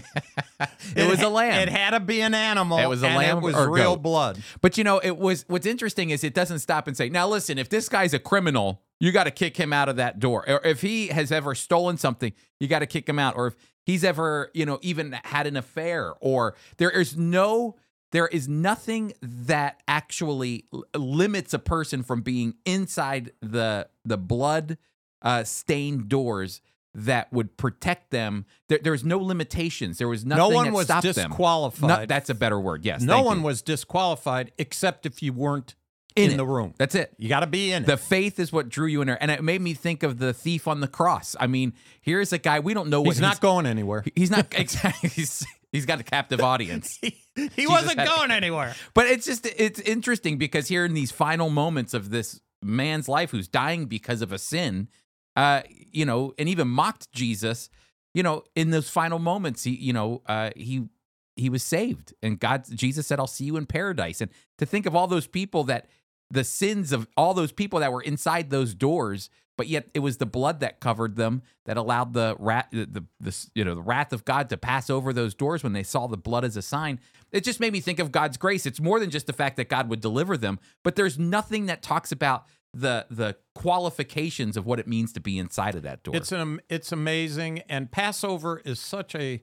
It 0.94 1.08
was 1.08 1.22
a 1.22 1.28
lamb. 1.28 1.60
It 1.60 1.68
had 1.68 1.90
to 1.90 2.00
be 2.00 2.20
an 2.20 2.34
animal. 2.34 2.78
It 2.78 2.88
was 2.88 3.02
a 3.02 3.06
lamb 3.08 3.38
It 3.38 3.42
was 3.42 3.54
or 3.54 3.70
real 3.70 3.94
goat. 3.94 4.02
blood. 4.02 4.42
But 4.60 4.76
you 4.76 4.84
know, 4.84 4.98
it 4.98 5.16
was 5.16 5.44
what's 5.48 5.66
interesting 5.66 6.10
is 6.10 6.24
it 6.24 6.34
doesn't 6.34 6.58
stop 6.58 6.88
and 6.88 6.96
say, 6.96 7.08
now 7.08 7.28
listen, 7.28 7.58
if 7.58 7.68
this 7.68 7.88
guy's 7.88 8.12
a 8.12 8.18
criminal, 8.18 8.82
you 8.98 9.12
got 9.12 9.24
to 9.24 9.30
kick 9.30 9.56
him 9.56 9.72
out 9.72 9.88
of 9.88 9.96
that 9.96 10.18
door. 10.18 10.44
Or 10.48 10.60
if 10.64 10.80
he 10.80 11.08
has 11.08 11.30
ever 11.30 11.54
stolen 11.54 11.96
something, 11.96 12.32
you 12.58 12.68
got 12.68 12.80
to 12.80 12.86
kick 12.86 13.08
him 13.08 13.18
out. 13.18 13.36
Or 13.36 13.48
if 13.48 13.56
he's 13.84 14.02
ever, 14.04 14.50
you 14.52 14.66
know, 14.66 14.78
even 14.82 15.12
had 15.24 15.46
an 15.46 15.56
affair, 15.56 16.14
or 16.20 16.54
there 16.78 16.90
is 16.90 17.16
no, 17.16 17.76
there 18.12 18.26
is 18.28 18.48
nothing 18.48 19.12
that 19.20 19.82
actually 19.88 20.66
limits 20.94 21.52
a 21.54 21.58
person 21.58 22.02
from 22.02 22.22
being 22.22 22.54
inside 22.64 23.32
the 23.40 23.88
the 24.04 24.16
blood 24.16 24.78
uh, 25.22 25.44
stained 25.44 26.08
doors 26.08 26.60
that 26.96 27.30
would 27.32 27.56
protect 27.56 28.10
them. 28.10 28.46
There, 28.68 28.78
there's 28.82 29.04
no 29.04 29.18
limitations. 29.18 29.98
There 29.98 30.08
was 30.08 30.24
nothing. 30.24 30.38
No 30.38 30.48
one 30.48 30.72
was 30.72 30.88
disqualified. 30.88 31.88
No, 31.88 32.06
that's 32.06 32.30
a 32.30 32.34
better 32.34 32.58
word. 32.58 32.84
Yes. 32.84 33.02
no 33.02 33.22
one 33.22 33.38
you. 33.38 33.44
was 33.44 33.62
disqualified 33.62 34.52
except 34.56 35.04
if 35.04 35.22
you 35.22 35.32
weren't 35.32 35.74
In 36.16 36.30
in, 36.30 36.36
the 36.38 36.46
room. 36.46 36.72
That's 36.78 36.94
it. 36.94 37.12
You 37.18 37.28
got 37.28 37.40
to 37.40 37.46
be 37.46 37.70
in 37.72 37.82
it. 37.82 37.86
The 37.86 37.98
faith 37.98 38.38
is 38.40 38.50
what 38.50 38.70
drew 38.70 38.86
you 38.86 39.02
in 39.02 39.08
there, 39.08 39.18
and 39.20 39.30
it 39.30 39.44
made 39.44 39.60
me 39.60 39.74
think 39.74 40.02
of 40.02 40.18
the 40.18 40.32
thief 40.32 40.66
on 40.66 40.80
the 40.80 40.88
cross. 40.88 41.36
I 41.38 41.46
mean, 41.46 41.74
here's 42.00 42.32
a 42.32 42.38
guy 42.38 42.60
we 42.60 42.72
don't 42.72 42.88
know 42.88 43.02
what 43.02 43.14
He's 43.14 43.20
not 43.20 43.40
going 43.40 43.66
anywhere. 43.66 44.02
He's 44.14 44.30
not 44.30 44.46
exactly. 44.58 45.10
He's, 45.10 45.46
he's 45.72 45.84
got 45.84 46.00
a 46.00 46.04
captive 46.04 46.40
audience, 46.40 46.98
he 47.54 47.62
he 47.62 47.66
wasn't 47.66 47.96
going 47.96 48.30
anywhere. 48.30 48.74
but 48.94 49.06
it's 49.06 49.26
just 49.26 49.46
it's 49.46 49.80
interesting 49.80 50.38
because 50.38 50.68
here 50.68 50.84
in 50.84 50.94
these 50.94 51.10
final 51.10 51.50
moments 51.50 51.94
of 51.94 52.10
this 52.10 52.40
man's 52.62 53.08
life 53.08 53.30
who's 53.30 53.48
dying 53.48 53.86
because 53.86 54.22
of 54.22 54.32
a 54.32 54.38
sin, 54.38 54.88
uh, 55.36 55.62
you 55.68 56.04
know, 56.04 56.32
and 56.38 56.48
even 56.48 56.68
mocked 56.68 57.12
Jesus, 57.12 57.68
you 58.14 58.22
know, 58.22 58.44
in 58.54 58.70
those 58.70 58.88
final 58.88 59.18
moments, 59.18 59.64
he, 59.64 59.72
you 59.72 59.92
know, 59.92 60.22
uh, 60.26 60.50
he 60.56 60.88
he 61.36 61.50
was 61.50 61.62
saved, 61.62 62.14
and 62.22 62.40
God, 62.40 62.64
Jesus 62.74 63.06
said, 63.06 63.20
"I'll 63.20 63.26
see 63.26 63.44
you 63.44 63.56
in 63.56 63.66
paradise." 63.66 64.20
And 64.20 64.30
to 64.58 64.66
think 64.66 64.86
of 64.86 64.96
all 64.96 65.06
those 65.06 65.26
people 65.26 65.64
that 65.64 65.88
the 66.30 66.44
sins 66.44 66.92
of 66.92 67.06
all 67.16 67.34
those 67.34 67.52
people 67.52 67.78
that 67.80 67.92
were 67.92 68.02
inside 68.02 68.50
those 68.50 68.74
doors, 68.74 69.30
but 69.56 69.68
yet 69.68 69.88
it 69.94 70.00
was 70.00 70.18
the 70.18 70.26
blood 70.26 70.60
that 70.60 70.80
covered 70.80 71.16
them 71.16 71.42
that 71.64 71.76
allowed 71.76 72.12
the 72.12 72.36
rat, 72.38 72.68
the, 72.70 72.86
the, 72.86 73.04
the 73.20 73.46
you 73.54 73.64
know 73.64 73.74
the 73.74 73.82
wrath 73.82 74.12
of 74.12 74.24
God 74.24 74.48
to 74.50 74.56
pass 74.56 74.90
over 74.90 75.12
those 75.12 75.34
doors 75.34 75.62
when 75.62 75.72
they 75.72 75.82
saw 75.82 76.06
the 76.06 76.16
blood 76.16 76.44
as 76.44 76.56
a 76.56 76.62
sign. 76.62 77.00
It 77.32 77.44
just 77.44 77.60
made 77.60 77.72
me 77.72 77.80
think 77.80 77.98
of 77.98 78.12
God's 78.12 78.36
grace. 78.36 78.66
It's 78.66 78.80
more 78.80 79.00
than 79.00 79.10
just 79.10 79.26
the 79.26 79.32
fact 79.32 79.56
that 79.56 79.68
God 79.68 79.88
would 79.88 80.00
deliver 80.00 80.36
them, 80.36 80.58
but 80.82 80.96
there's 80.96 81.18
nothing 81.18 81.66
that 81.66 81.82
talks 81.82 82.12
about 82.12 82.44
the 82.72 83.06
the 83.10 83.36
qualifications 83.54 84.56
of 84.56 84.66
what 84.66 84.78
it 84.78 84.86
means 84.86 85.12
to 85.14 85.20
be 85.20 85.38
inside 85.38 85.74
of 85.74 85.82
that 85.82 86.02
door. 86.02 86.14
It's 86.14 86.32
an 86.32 86.60
it's 86.68 86.92
amazing, 86.92 87.60
and 87.68 87.90
Passover 87.90 88.60
is 88.64 88.78
such 88.78 89.14
a 89.14 89.42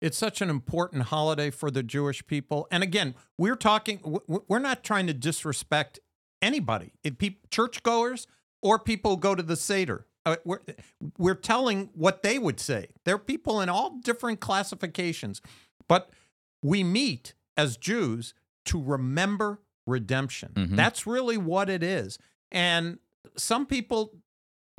it's 0.00 0.16
such 0.16 0.40
an 0.40 0.48
important 0.48 1.04
holiday 1.04 1.50
for 1.50 1.70
the 1.70 1.82
Jewish 1.82 2.26
people. 2.26 2.66
And 2.70 2.82
again, 2.82 3.14
we're 3.36 3.56
talking 3.56 4.00
we're 4.26 4.58
not 4.58 4.82
trying 4.82 5.06
to 5.08 5.14
disrespect 5.14 6.00
anybody, 6.40 6.92
it, 7.04 7.18
peop 7.18 7.50
churchgoers 7.50 8.26
or 8.62 8.78
people 8.78 9.16
go 9.16 9.34
to 9.34 9.42
the 9.42 9.56
seder. 9.56 10.06
Uh, 10.26 10.36
we're 10.44 10.60
we're 11.18 11.34
telling 11.34 11.88
what 11.94 12.22
they 12.22 12.38
would 12.38 12.60
say. 12.60 12.88
There 13.04 13.14
are 13.14 13.18
people 13.18 13.60
in 13.60 13.68
all 13.68 13.98
different 14.02 14.40
classifications, 14.40 15.40
but 15.88 16.10
we 16.62 16.84
meet 16.84 17.34
as 17.56 17.76
Jews 17.78 18.34
to 18.66 18.82
remember 18.82 19.60
redemption. 19.86 20.52
Mhm. 20.54 20.76
That's 20.76 21.06
really 21.06 21.38
what 21.38 21.70
it 21.70 21.82
is. 21.82 22.18
And 22.52 22.98
some 23.36 23.64
people 23.66 24.12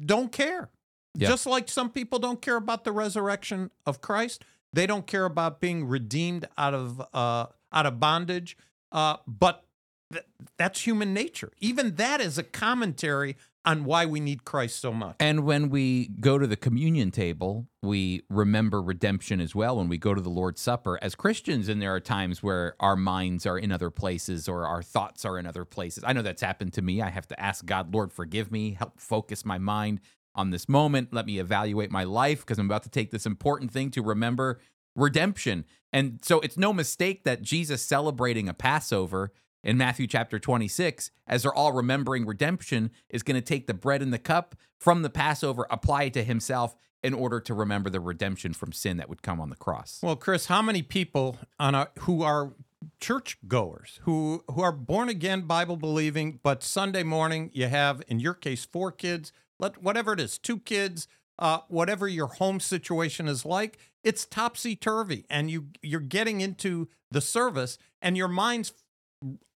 don't 0.04 0.32
care. 0.32 0.70
Yeah. 1.16 1.28
Just 1.30 1.46
like 1.46 1.68
some 1.70 1.90
people 1.90 2.20
don't 2.20 2.42
care 2.42 2.56
about 2.56 2.84
the 2.84 2.92
resurrection 2.92 3.72
of 3.86 4.00
Christ, 4.00 4.46
they 4.72 4.86
don't 4.86 5.08
care 5.08 5.26
about 5.26 5.60
being 5.60 5.86
redeemed 5.88 6.48
out 6.58 6.74
of 6.74 7.02
uh, 7.14 7.48
out 7.74 7.86
of 7.88 8.00
bondage. 8.00 8.56
Uh, 8.92 9.18
but 9.28 9.66
th- 10.14 10.26
that's 10.58 10.86
human 10.86 11.14
nature. 11.14 11.52
Even 11.60 11.96
that 11.96 12.22
is 12.22 12.38
a 12.38 12.44
commentary 12.44 13.36
on 13.64 13.84
why 13.84 14.06
we 14.06 14.20
need 14.20 14.44
Christ 14.44 14.80
so 14.80 14.92
much. 14.92 15.16
And 15.20 15.44
when 15.44 15.70
we 15.70 16.08
go 16.20 16.38
to 16.38 16.48
the 16.48 16.56
communion 16.56 17.12
table, 17.12 17.68
we 17.84 18.24
remember 18.30 18.82
redemption 18.82 19.40
as 19.40 19.54
well 19.54 19.78
when 19.78 19.88
we 19.88 19.98
go 19.98 20.14
to 20.14 20.22
the 20.22 20.30
Lord's 20.30 20.62
Supper 20.62 20.98
as 21.02 21.14
Christians. 21.14 21.70
And 21.70 21.82
there 21.82 21.94
are 21.94 22.00
times 22.00 22.42
where 22.42 22.76
our 22.80 22.96
minds 22.96 23.46
are 23.46 23.58
in 23.58 23.72
other 23.72 23.92
places 23.92 24.48
or 24.48 24.66
our 24.66 24.82
thoughts 24.82 25.26
are 25.26 25.38
in 25.38 25.46
other 25.46 25.66
places. 25.66 26.04
I 26.06 26.14
know 26.14 26.24
that's 26.24 26.42
happened 26.42 26.74
to 26.74 26.82
me. 26.82 27.02
I 27.02 27.10
have 27.10 27.28
to 27.28 27.40
ask 27.40 27.66
God, 27.66 27.94
Lord, 27.94 28.12
forgive 28.12 28.52
me, 28.52 28.74
help 28.74 29.00
focus 29.00 29.46
my 29.46 29.60
mind 29.60 30.02
on 30.34 30.50
this 30.50 30.68
moment. 30.68 31.10
Let 31.14 31.26
me 31.26 31.40
evaluate 31.40 31.92
my 31.92 32.04
life 32.04 32.40
because 32.40 32.58
I'm 32.58 32.66
about 32.66 32.84
to 32.84 32.90
take 32.90 33.12
this 33.12 33.26
important 33.26 33.72
thing 33.72 33.92
to 33.92 34.02
remember 34.02 34.60
redemption. 34.96 35.66
And 35.94 36.20
so 36.24 36.40
it's 36.40 36.58
no 36.58 36.74
mistake 36.74 37.26
that 37.26 37.42
Jesus 37.42 37.82
celebrating 37.82 38.50
a 38.50 38.54
Passover 38.54 39.32
in 39.64 39.78
Matthew 39.78 40.08
chapter 40.08 40.40
26, 40.40 41.12
as 41.28 41.44
they're 41.44 41.54
all 41.54 41.72
remembering 41.72 42.26
redemption, 42.26 42.92
is 43.10 43.24
going 43.24 43.36
to 43.36 43.42
take 43.42 43.68
the 43.68 43.74
bread 43.74 44.02
and 44.02 44.14
the 44.14 44.20
cup 44.20 44.56
from 44.80 45.02
the 45.04 45.10
Passover, 45.10 45.68
apply 45.70 46.04
it 46.04 46.14
to 46.14 46.24
himself 46.24 46.76
in 47.04 47.14
order 47.14 47.40
to 47.40 47.54
remember 47.54 47.90
the 47.90 48.00
redemption 48.00 48.54
from 48.54 48.72
sin 48.72 48.98
that 48.98 49.10
would 49.10 49.22
come 49.22 49.40
on 49.40 49.50
the 49.50 49.56
cross. 49.56 50.00
Well, 50.04 50.16
Chris, 50.16 50.48
how 50.48 50.62
many 50.62 50.82
people 50.82 51.38
on 51.60 51.76
a, 51.76 51.88
who 52.00 52.24
are 52.24 52.54
church 53.00 53.38
goers, 53.48 54.00
who 54.04 54.44
who 54.52 54.62
are 54.62 54.72
born 54.72 55.10
again, 55.10 55.42
Bible 55.42 55.78
believing, 55.78 56.40
but 56.44 56.64
Sunday 56.64 57.04
morning 57.04 57.50
you 57.54 57.68
have, 57.68 58.02
in 58.08 58.20
your 58.20 58.34
case, 58.34 58.66
four 58.66 58.92
kids, 58.92 59.32
let 59.60 59.82
whatever 59.82 60.14
it 60.14 60.20
is, 60.20 60.38
two 60.38 60.60
kids, 60.60 61.08
uh, 61.40 61.60
whatever 61.68 62.08
your 62.08 62.28
home 62.28 62.60
situation 62.60 63.28
is 63.28 63.46
like, 63.46 63.78
it's 64.04 64.26
topsy 64.26 64.76
turvy, 64.76 65.26
and 65.30 65.50
you 65.50 65.68
you're 65.82 66.00
getting 66.00 66.42
into 66.42 66.88
the 67.10 67.22
service, 67.22 67.78
and 68.02 68.18
your 68.18 68.28
mind's 68.28 68.74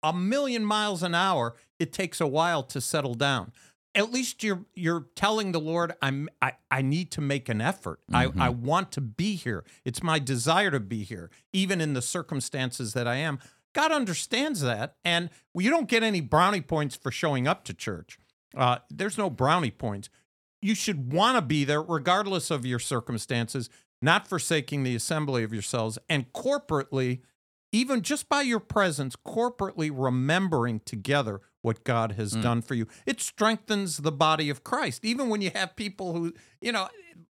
a 0.03 0.13
million 0.13 0.65
miles 0.65 1.03
an 1.03 1.15
hour. 1.15 1.55
It 1.79 1.91
takes 1.93 2.21
a 2.21 2.27
while 2.27 2.63
to 2.63 2.79
settle 2.81 3.15
down. 3.15 3.51
At 3.93 4.11
least 4.11 4.43
you're 4.43 4.65
you're 4.75 5.07
telling 5.15 5.51
the 5.53 5.59
Lord, 5.59 5.93
I'm 6.01 6.29
I, 6.41 6.53
I 6.69 6.81
need 6.81 7.11
to 7.11 7.21
make 7.21 7.47
an 7.49 7.61
effort. 7.61 8.01
Mhm. 8.11 8.39
I, 8.39 8.45
I 8.47 8.49
want 8.49 8.91
to 8.93 9.01
be 9.01 9.35
here. 9.35 9.63
It's 9.85 10.03
my 10.03 10.19
desire 10.19 10.71
to 10.71 10.79
be 10.79 11.03
here, 11.03 11.29
even 11.53 11.79
in 11.81 11.93
the 11.93 12.01
circumstances 12.01 12.93
that 12.93 13.07
I 13.07 13.15
am. 13.15 13.39
God 13.73 13.91
understands 13.91 14.61
that, 14.61 14.95
and 15.03 15.29
you 15.53 15.69
don't 15.69 15.89
get 15.89 16.03
any 16.03 16.21
brownie 16.21 16.61
points 16.61 16.95
for 16.95 17.11
showing 17.11 17.47
up 17.47 17.63
to 17.65 17.73
church. 17.73 18.17
Uh, 18.55 18.77
there's 18.89 19.17
no 19.17 19.29
brownie 19.29 19.71
points. 19.71 20.09
You 20.61 20.75
should 20.75 21.11
want 21.11 21.35
to 21.37 21.41
be 21.41 21.65
there 21.65 21.81
regardless 21.81 22.49
of 22.51 22.65
your 22.65 22.79
circumstances, 22.79 23.69
not 24.01 24.27
forsaking 24.27 24.83
the 24.83 24.95
assembly 24.95 25.43
of 25.43 25.51
yourselves, 25.53 25.97
and 26.07 26.31
corporately, 26.31 27.19
even 27.75 28.01
just 28.01 28.29
by 28.29 28.41
your 28.41 28.59
presence, 28.59 29.15
corporately 29.15 29.91
remembering 29.93 30.79
together 30.79 31.41
what 31.61 31.83
God 31.83 32.13
has 32.13 32.33
Mm. 32.33 32.41
done 32.41 32.61
for 32.61 32.73
you. 32.75 32.87
It 33.05 33.19
strengthens 33.21 33.97
the 33.97 34.11
body 34.11 34.49
of 34.49 34.63
Christ. 34.63 35.03
Even 35.03 35.29
when 35.29 35.41
you 35.41 35.51
have 35.53 35.75
people 35.75 36.13
who, 36.13 36.33
you 36.61 36.71
know, 36.71 36.87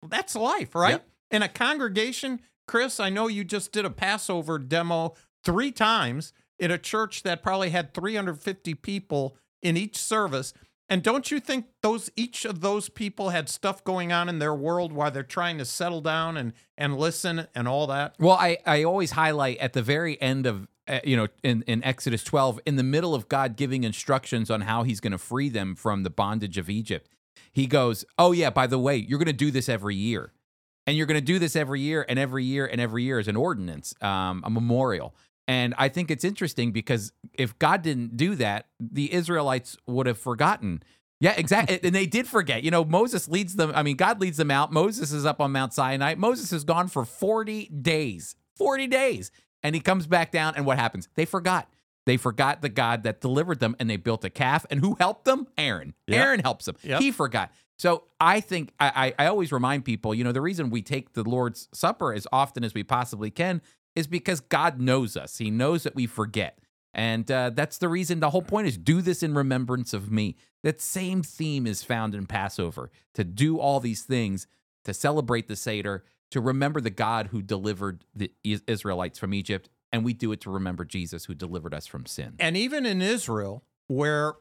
that's 0.06 0.34
life, 0.34 0.74
right? 0.74 0.90
Yep. 0.92 1.08
In 1.30 1.42
a 1.42 1.48
congregation, 1.48 2.40
Chris, 2.66 3.00
I 3.00 3.10
know 3.10 3.26
you 3.28 3.44
just 3.44 3.72
did 3.72 3.84
a 3.84 3.90
Passover 3.90 4.58
demo 4.58 5.14
three 5.44 5.70
times 5.72 6.32
in 6.58 6.70
a 6.70 6.78
church 6.78 7.22
that 7.22 7.42
probably 7.42 7.70
had 7.70 7.94
350 7.94 8.74
people 8.74 9.36
in 9.62 9.76
each 9.76 9.96
service. 9.96 10.52
And 10.88 11.02
don't 11.02 11.30
you 11.30 11.40
think 11.40 11.66
those 11.82 12.10
each 12.14 12.44
of 12.44 12.60
those 12.60 12.88
people 12.88 13.30
had 13.30 13.48
stuff 13.48 13.82
going 13.84 14.12
on 14.12 14.28
in 14.28 14.38
their 14.38 14.54
world 14.54 14.92
while 14.92 15.10
they're 15.10 15.22
trying 15.22 15.58
to 15.58 15.64
settle 15.64 16.00
down 16.00 16.36
and 16.36 16.52
and 16.76 16.96
listen 16.96 17.46
and 17.54 17.66
all 17.66 17.86
that? 17.86 18.14
Well, 18.18 18.36
I, 18.38 18.58
I 18.66 18.82
always 18.84 19.12
highlight 19.12 19.58
at 19.58 19.72
the 19.72 19.82
very 19.82 20.20
end 20.20 20.46
of, 20.46 20.68
uh, 20.86 21.00
you 21.02 21.16
know, 21.16 21.28
in, 21.42 21.62
in 21.66 21.82
Exodus 21.84 22.22
12, 22.22 22.60
in 22.66 22.76
the 22.76 22.82
middle 22.82 23.14
of 23.14 23.28
God 23.28 23.56
giving 23.56 23.84
instructions 23.84 24.50
on 24.50 24.62
how 24.62 24.82
he's 24.82 25.00
going 25.00 25.12
to 25.12 25.18
free 25.18 25.48
them 25.48 25.74
from 25.74 26.02
the 26.02 26.10
bondage 26.10 26.58
of 26.58 26.68
Egypt, 26.68 27.08
he 27.52 27.66
goes, 27.66 28.04
Oh, 28.18 28.32
yeah, 28.32 28.50
by 28.50 28.66
the 28.66 28.78
way, 28.78 28.96
you're 28.96 29.18
going 29.18 29.26
to 29.26 29.32
do 29.32 29.50
this 29.50 29.68
every 29.68 29.96
year. 29.96 30.32
And 30.86 30.98
you're 30.98 31.06
going 31.06 31.18
to 31.18 31.24
do 31.24 31.38
this 31.38 31.56
every 31.56 31.80
year 31.80 32.04
and 32.06 32.18
every 32.18 32.44
year 32.44 32.66
and 32.66 32.78
every 32.78 33.04
year 33.04 33.18
as 33.18 33.26
an 33.26 33.36
ordinance, 33.36 33.94
um, 34.02 34.42
a 34.44 34.50
memorial. 34.50 35.14
And 35.46 35.74
I 35.76 35.88
think 35.88 36.10
it's 36.10 36.24
interesting 36.24 36.72
because 36.72 37.12
if 37.34 37.58
God 37.58 37.82
didn't 37.82 38.16
do 38.16 38.34
that, 38.36 38.66
the 38.80 39.12
Israelites 39.12 39.76
would 39.86 40.06
have 40.06 40.18
forgotten. 40.18 40.82
Yeah, 41.20 41.34
exactly. 41.36 41.80
and 41.82 41.94
they 41.94 42.06
did 42.06 42.26
forget. 42.26 42.64
You 42.64 42.70
know, 42.70 42.84
Moses 42.84 43.28
leads 43.28 43.56
them. 43.56 43.72
I 43.74 43.82
mean, 43.82 43.96
God 43.96 44.20
leads 44.20 44.36
them 44.36 44.50
out. 44.50 44.72
Moses 44.72 45.12
is 45.12 45.24
up 45.24 45.40
on 45.40 45.52
Mount 45.52 45.72
Sinai. 45.72 46.14
Moses 46.16 46.52
is 46.52 46.64
gone 46.64 46.88
for 46.88 47.04
40 47.04 47.66
days. 47.68 48.36
40 48.56 48.86
days. 48.86 49.30
And 49.62 49.74
he 49.74 49.80
comes 49.80 50.06
back 50.06 50.32
down. 50.32 50.54
And 50.56 50.66
what 50.66 50.78
happens? 50.78 51.08
They 51.14 51.24
forgot. 51.24 51.68
They 52.06 52.16
forgot 52.16 52.60
the 52.60 52.68
God 52.68 53.02
that 53.04 53.20
delivered 53.20 53.60
them 53.60 53.76
and 53.78 53.88
they 53.88 53.96
built 53.96 54.24
a 54.24 54.30
calf. 54.30 54.66
And 54.70 54.80
who 54.80 54.96
helped 54.98 55.24
them? 55.24 55.46
Aaron. 55.56 55.94
Yep. 56.06 56.20
Aaron 56.20 56.40
helps 56.40 56.66
them. 56.66 56.76
Yep. 56.82 57.00
He 57.00 57.10
forgot. 57.10 57.50
So 57.78 58.04
I 58.20 58.40
think 58.40 58.72
I, 58.78 59.14
I 59.18 59.24
I 59.24 59.26
always 59.28 59.50
remind 59.50 59.84
people, 59.84 60.14
you 60.14 60.22
know, 60.22 60.32
the 60.32 60.40
reason 60.40 60.70
we 60.70 60.82
take 60.82 61.14
the 61.14 61.24
Lord's 61.24 61.68
Supper 61.72 62.12
as 62.12 62.26
often 62.30 62.62
as 62.62 62.74
we 62.74 62.84
possibly 62.84 63.30
can 63.30 63.62
is 63.94 64.06
because 64.06 64.40
God 64.40 64.80
knows 64.80 65.16
us. 65.16 65.38
He 65.38 65.50
knows 65.50 65.84
that 65.84 65.94
we 65.94 66.06
forget. 66.06 66.58
And 66.92 67.28
uh, 67.30 67.50
that's 67.50 67.78
the 67.78 67.88
reason 67.88 68.20
the 68.20 68.30
whole 68.30 68.42
point 68.42 68.68
is 68.68 68.76
do 68.76 69.02
this 69.02 69.22
in 69.22 69.34
remembrance 69.34 69.92
of 69.92 70.10
me. 70.10 70.36
That 70.62 70.80
same 70.80 71.22
theme 71.22 71.66
is 71.66 71.82
found 71.82 72.14
in 72.14 72.26
Passover 72.26 72.90
to 73.14 73.24
do 73.24 73.58
all 73.58 73.80
these 73.80 74.02
things, 74.02 74.46
to 74.84 74.94
celebrate 74.94 75.48
the 75.48 75.56
Seder, 75.56 76.04
to 76.30 76.40
remember 76.40 76.80
the 76.80 76.90
God 76.90 77.28
who 77.28 77.42
delivered 77.42 78.04
the 78.14 78.32
Israelites 78.44 79.18
from 79.18 79.34
Egypt. 79.34 79.68
And 79.92 80.04
we 80.04 80.12
do 80.12 80.32
it 80.32 80.40
to 80.42 80.50
remember 80.50 80.84
Jesus 80.84 81.26
who 81.26 81.34
delivered 81.34 81.74
us 81.74 81.86
from 81.86 82.06
sin. 82.06 82.34
And 82.38 82.56
even 82.56 82.86
in 82.86 83.02
Israel, 83.02 83.64
where 83.86 84.34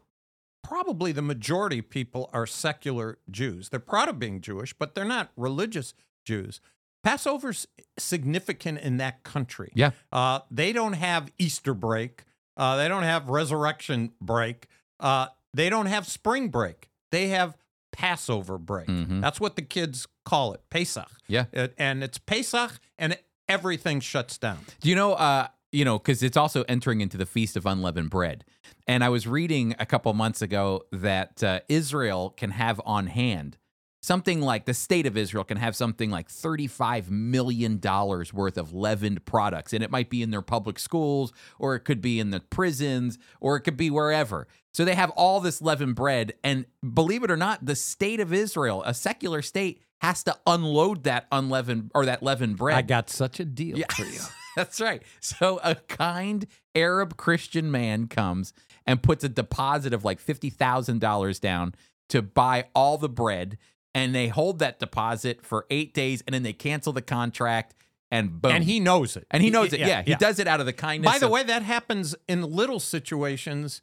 probably 0.64 1.12
the 1.12 1.22
majority 1.22 1.80
of 1.80 1.90
people 1.90 2.30
are 2.34 2.48
secular 2.48 3.20
Jews, 3.30 3.70
they're 3.70 3.80
proud 3.80 4.10
of 4.10 4.18
being 4.18 4.42
Jewish, 4.42 4.74
but 4.74 4.96
they're 4.96 5.06
not 5.06 5.32
religious 5.36 5.94
Jews. 6.24 6.62
Passover's 7.04 7.68
significant 8.00 8.80
in 8.80 8.98
that 8.98 9.24
country. 9.24 9.72
Yeah. 9.76 9.92
Uh, 10.12 10.40
they 10.50 10.74
don't 10.74 10.94
have 10.94 11.32
Easter 11.38 11.74
break. 11.74 12.24
Uh, 12.58 12.76
they 12.78 12.88
don't 12.88 13.04
have 13.04 13.30
resurrection 13.30 14.14
break. 14.22 14.68
Uh, 15.00 15.28
they 15.54 15.70
don't 15.70 15.88
have 15.88 16.08
spring 16.08 16.50
break. 16.50 16.90
They 17.12 17.28
have 17.30 17.58
Passover 17.92 18.58
break. 18.58 18.88
Mhm. 18.88 19.22
That's 19.22 19.40
what 19.40 19.56
the 19.56 19.62
kids 19.62 20.08
call 20.26 20.54
it, 20.54 20.62
Pesach. 20.70 21.10
Yeah. 21.28 21.46
It- 21.52 21.76
and 21.78 22.04
it's 22.04 22.18
Pesach, 22.18 22.80
and 22.98 23.18
everything 23.48 24.00
shuts 24.00 24.38
down. 24.38 24.60
Do 24.82 24.90
you 24.90 24.96
know, 24.96 25.14
uh, 25.14 25.48
you 25.72 25.84
know, 25.86 26.00
because 26.00 26.24
it's 26.24 26.38
also 26.38 26.64
entering 26.64 27.02
into 27.02 27.18
the 27.18 27.26
Feast 27.26 27.56
of 27.58 27.66
Unleavened 27.66 28.10
Bread. 28.10 28.46
And 28.88 29.04
I 29.04 29.10
was 29.10 29.28
reading 29.28 29.76
a 29.80 29.86
couple 29.86 30.12
months 30.14 30.42
ago 30.42 30.84
that 30.92 31.44
uh, 31.44 31.60
Israel 31.70 32.32
can 32.32 32.52
have 32.52 32.82
on 32.86 33.08
hand 33.08 33.58
something 34.04 34.42
like 34.42 34.66
the 34.66 34.74
state 34.74 35.06
of 35.08 35.16
Israel 35.16 35.46
can 35.46 35.56
have 35.56 35.78
something 35.78 36.12
like 36.12 36.28
$35 36.28 37.10
million 37.10 37.80
worth 37.82 38.58
of 38.58 38.74
leavened 38.74 39.24
products. 39.26 39.72
And 39.72 39.82
it 39.82 39.90
might 39.90 40.10
be 40.10 40.22
in 40.22 40.30
their 40.30 40.42
public 40.42 40.78
schools, 40.78 41.32
or 41.58 41.74
it 41.76 41.80
could 41.82 42.02
be 42.02 42.20
in 42.20 42.30
the 42.32 42.42
prisons, 42.42 43.18
or 43.40 43.56
it 43.56 43.62
could 43.62 43.78
be 43.78 43.90
wherever. 43.90 44.46
So 44.74 44.84
they 44.84 44.96
have 44.96 45.10
all 45.12 45.40
this 45.40 45.62
leavened 45.62 45.96
bread. 45.96 46.34
And 46.44 46.66
believe 46.94 47.24
it 47.24 47.32
or 47.32 47.38
not, 47.38 47.66
the 47.66 47.76
state 47.78 48.20
of 48.20 48.34
Israel, 48.34 48.84
a 48.86 48.94
secular 48.94 49.42
state, 49.42 49.82
has 50.02 50.22
to 50.26 50.36
unload 50.46 51.06
that 51.06 51.28
unleavened 51.32 51.90
or 51.96 52.06
that 52.06 52.22
leavened 52.22 52.58
bread. 52.58 52.76
I 52.78 52.82
got 52.82 53.10
such 53.10 53.40
a 53.40 53.46
deal 53.46 53.78
Yeah. 53.80 53.86
for 53.96 54.04
you. 54.04 54.20
That's 54.58 54.82
right. 54.82 55.02
So 55.22 55.62
a 55.64 55.76
kind 55.76 56.46
Arab 56.76 57.16
Christian 57.16 57.72
man 57.72 58.08
comes 58.08 58.52
and 58.86 59.02
puts 59.02 59.24
a 59.24 59.30
deposit 59.30 59.94
of 59.94 60.04
like 60.04 60.20
$50,000 60.22 61.40
down 61.40 61.74
to 62.10 62.22
buy 62.22 62.66
all 62.76 62.98
the 62.98 63.08
bread. 63.10 63.58
And 63.96 64.14
they 64.16 64.28
hold 64.28 64.60
that 64.60 64.80
deposit 64.80 65.46
for 65.46 65.66
eight 65.70 65.94
days 65.94 66.24
and 66.26 66.34
then 66.34 66.44
they 66.44 66.54
cancel 66.54 66.94
the 66.94 67.02
contract 67.02 67.76
and 68.10 68.42
boom. 68.42 68.52
And 68.52 68.64
he 68.64 68.80
knows 68.80 69.16
it. 69.16 69.26
and 69.32 69.42
he 69.44 69.50
knows 69.50 69.74
it. 69.74 69.80
Yeah. 69.80 70.02
He 70.04 70.16
does 70.16 70.40
it 70.40 70.48
out 70.48 70.60
of 70.60 70.66
the 70.66 70.74
kindness. 70.74 71.12
By 71.12 71.20
the 71.20 71.26
of- 71.28 71.32
way, 71.32 71.44
that 71.44 71.62
happens 71.64 72.16
in 72.28 72.42
little 72.42 72.80
situations 72.80 73.82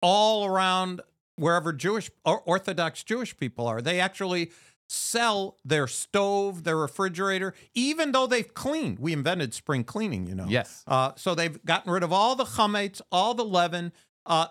all 0.00 0.44
around 0.46 1.00
wherever 1.36 1.72
Jewish 1.72 2.10
or 2.24 2.40
Orthodox 2.42 3.02
Jewish 3.04 3.36
people 3.36 3.66
are. 3.66 3.80
They 3.80 4.00
actually 4.00 4.50
sell 4.88 5.56
their 5.64 5.86
stove, 5.86 6.64
their 6.64 6.76
refrigerator, 6.76 7.54
even 7.74 8.12
though 8.12 8.26
they've 8.26 8.52
cleaned. 8.52 8.98
We 8.98 9.12
invented 9.12 9.54
spring 9.54 9.84
cleaning, 9.84 10.26
you 10.26 10.34
know. 10.34 10.46
Yes. 10.48 10.84
Uh, 10.86 11.12
so 11.16 11.34
they've 11.34 11.64
gotten 11.64 11.90
rid 11.90 12.02
of 12.02 12.12
all 12.12 12.36
the 12.36 12.44
chametz, 12.44 13.00
all 13.10 13.32
the 13.34 13.44
leaven. 13.44 13.92
Uh, 14.26 14.46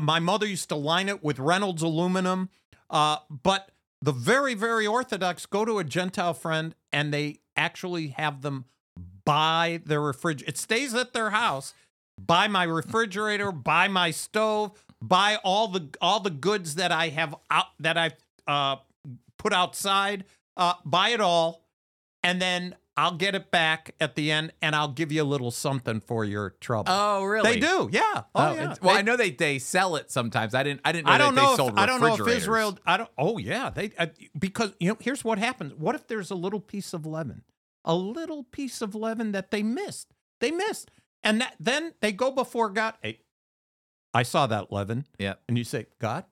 my 0.00 0.18
mother 0.20 0.46
used 0.46 0.68
to 0.68 0.76
line 0.76 1.08
it 1.08 1.22
with 1.24 1.38
Reynolds 1.38 1.82
aluminum. 1.82 2.50
Uh, 2.90 3.16
but 3.30 3.70
the 4.02 4.12
very, 4.12 4.54
very 4.54 4.86
Orthodox 4.86 5.46
go 5.46 5.64
to 5.64 5.78
a 5.78 5.84
Gentile 5.84 6.34
friend 6.34 6.74
and 6.92 7.12
they 7.12 7.40
actually 7.56 8.08
have 8.08 8.42
them 8.42 8.66
buy 9.24 9.80
their 9.84 10.00
refrigerator. 10.00 10.50
It 10.50 10.58
stays 10.58 10.94
at 10.94 11.12
their 11.12 11.30
house. 11.30 11.74
Buy 12.18 12.48
my 12.48 12.62
refrigerator, 12.64 13.52
buy 13.52 13.88
my 13.88 14.10
stove, 14.10 14.82
buy 15.02 15.36
all 15.44 15.68
the 15.68 15.90
all 16.00 16.18
the 16.18 16.30
goods 16.30 16.76
that 16.76 16.90
I 16.90 17.10
have 17.10 17.34
out 17.50 17.66
that 17.80 17.98
I've 17.98 18.14
uh, 18.46 18.76
put 19.36 19.52
outside. 19.52 20.24
Uh, 20.56 20.72
buy 20.86 21.10
it 21.10 21.20
all, 21.20 21.62
and 22.22 22.40
then 22.40 22.74
I'll 22.98 23.14
get 23.16 23.34
it 23.34 23.50
back 23.50 23.94
at 24.00 24.14
the 24.14 24.30
end, 24.30 24.52
and 24.62 24.74
I'll 24.74 24.88
give 24.88 25.12
you 25.12 25.22
a 25.22 25.24
little 25.24 25.50
something 25.50 26.00
for 26.00 26.24
your 26.24 26.50
trouble. 26.60 26.86
Oh, 26.90 27.24
really? 27.24 27.52
They 27.54 27.60
do, 27.60 27.90
yeah. 27.92 28.02
Oh, 28.14 28.24
Oh, 28.34 28.54
yeah. 28.54 28.74
well, 28.80 28.94
They- 28.94 29.00
I 29.00 29.02
know 29.02 29.16
they, 29.18 29.30
they 29.32 29.58
sell 29.58 29.96
it 29.96 30.10
sometimes. 30.10 30.54
I 30.54 30.62
didn't. 30.62 30.80
I 30.84 30.92
didn't 30.92 31.06
know 31.06 31.12
I 31.12 31.18
don't 31.18 31.34
know. 31.34 31.56
they 31.56 31.64
If, 31.66 31.72
I 31.76 31.84
don't 31.86 32.00
know 32.00 32.14
if. 32.14 32.26
Israel. 32.34 32.78
I 32.86 32.96
don't. 32.96 33.10
Oh 33.18 33.36
yeah, 33.38 33.68
they 33.70 33.90
uh, 33.98 34.06
because 34.38 34.72
you 34.80 34.88
know 34.88 34.96
here's 35.00 35.22
what 35.24 35.38
happens. 35.38 35.74
What 35.74 35.94
if 35.94 36.06
there's 36.06 36.30
a 36.30 36.34
little 36.34 36.60
piece 36.60 36.94
of 36.94 37.04
leaven, 37.04 37.42
a 37.84 37.94
little 37.94 38.44
piece 38.44 38.80
of 38.80 38.94
leaven 38.94 39.32
that 39.32 39.50
they 39.50 39.62
missed? 39.62 40.14
They 40.40 40.50
missed, 40.50 40.90
and 41.22 41.40
that, 41.42 41.54
then 41.60 41.92
they 42.00 42.12
go 42.12 42.30
before 42.30 42.70
God. 42.70 42.94
Hey, 43.02 43.20
I 44.14 44.22
saw 44.22 44.46
that 44.46 44.72
leaven. 44.72 45.04
Yeah. 45.18 45.34
and 45.48 45.58
you 45.58 45.64
say, 45.64 45.86
God, 46.00 46.24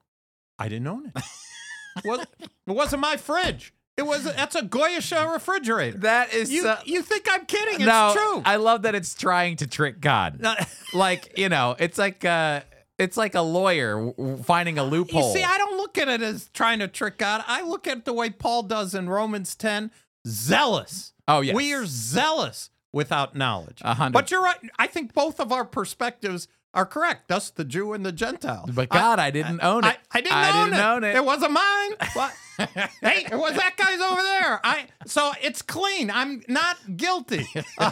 I 0.57 0.67
didn't 0.67 0.87
own 0.87 1.11
it. 1.15 1.23
well, 2.05 2.21
it 2.21 2.49
wasn't 2.65 3.01
my 3.01 3.17
fridge. 3.17 3.71
It 3.97 4.05
was 4.05 4.25
that's 4.25 4.55
a 4.55 4.61
Goyish 4.61 5.13
uh, 5.13 5.29
refrigerator. 5.29 5.99
That 5.99 6.33
is 6.33 6.51
you, 6.51 6.63
so- 6.63 6.77
you 6.85 7.01
think 7.01 7.27
I'm 7.31 7.45
kidding? 7.45 7.75
It's 7.75 7.85
no, 7.85 8.11
true. 8.13 8.41
I 8.45 8.57
love 8.57 8.81
that 8.81 8.93
it's 8.93 9.13
trying 9.13 9.55
to 9.57 9.67
trick 9.67 10.01
God. 10.01 10.45
like 10.93 11.37
you 11.37 11.47
know, 11.47 11.75
it's 11.79 11.97
like 11.97 12.25
uh, 12.25 12.61
it's 12.97 13.17
like 13.17 13.35
a 13.35 13.41
lawyer 13.41 14.13
finding 14.43 14.77
a 14.77 14.83
you 14.83 14.89
loophole. 14.89 15.33
see, 15.33 15.43
I 15.43 15.57
don't 15.57 15.77
look 15.77 15.97
at 15.97 16.07
it 16.07 16.21
as 16.21 16.49
trying 16.53 16.79
to 16.79 16.87
trick 16.87 17.17
God. 17.17 17.43
I 17.47 17.61
look 17.61 17.87
at 17.87 17.97
it 17.99 18.05
the 18.05 18.13
way 18.13 18.29
Paul 18.29 18.63
does 18.63 18.95
in 18.95 19.09
Romans 19.09 19.55
10, 19.55 19.91
zealous. 20.27 21.13
Oh, 21.27 21.41
yeah, 21.41 21.53
We 21.53 21.73
are 21.73 21.85
zealous 21.85 22.69
without 22.93 23.35
knowledge. 23.35 23.81
Hundred. 23.81 24.13
But 24.13 24.31
you're 24.31 24.43
right. 24.43 24.57
I 24.79 24.87
think 24.87 25.13
both 25.13 25.39
of 25.39 25.51
our 25.51 25.65
perspectives 25.65 26.47
are 26.75 26.85
correct. 26.85 27.27
Thus, 27.29 27.49
the 27.49 27.63
Jew 27.65 27.93
and 27.93 28.05
the 28.05 28.11
Gentile. 28.11 28.65
but 28.73 28.89
God, 28.89 29.17
I, 29.17 29.31
didn't 29.31 29.61
own 29.63 29.83
it. 29.83 29.87
I, 29.87 29.97
I 30.11 30.21
didn't, 30.21 30.33
I 30.37 30.61
own, 30.61 30.69
didn't 30.69 30.79
it. 30.79 30.83
own 30.85 31.03
it. 31.05 31.15
It 31.15 31.25
wasn't 31.25 31.53
mine. 31.53 31.91
What? 32.13 32.33
hey, 33.01 33.25
it 33.31 33.35
was 33.37 33.55
that 33.55 33.75
guy's 33.77 33.99
over 33.99 34.21
there. 34.21 34.59
I 34.63 34.85
so 35.05 35.31
it's 35.41 35.61
clean. 35.61 36.11
I'm 36.11 36.43
not 36.47 36.77
guilty. 36.97 37.47
Uh, 37.77 37.91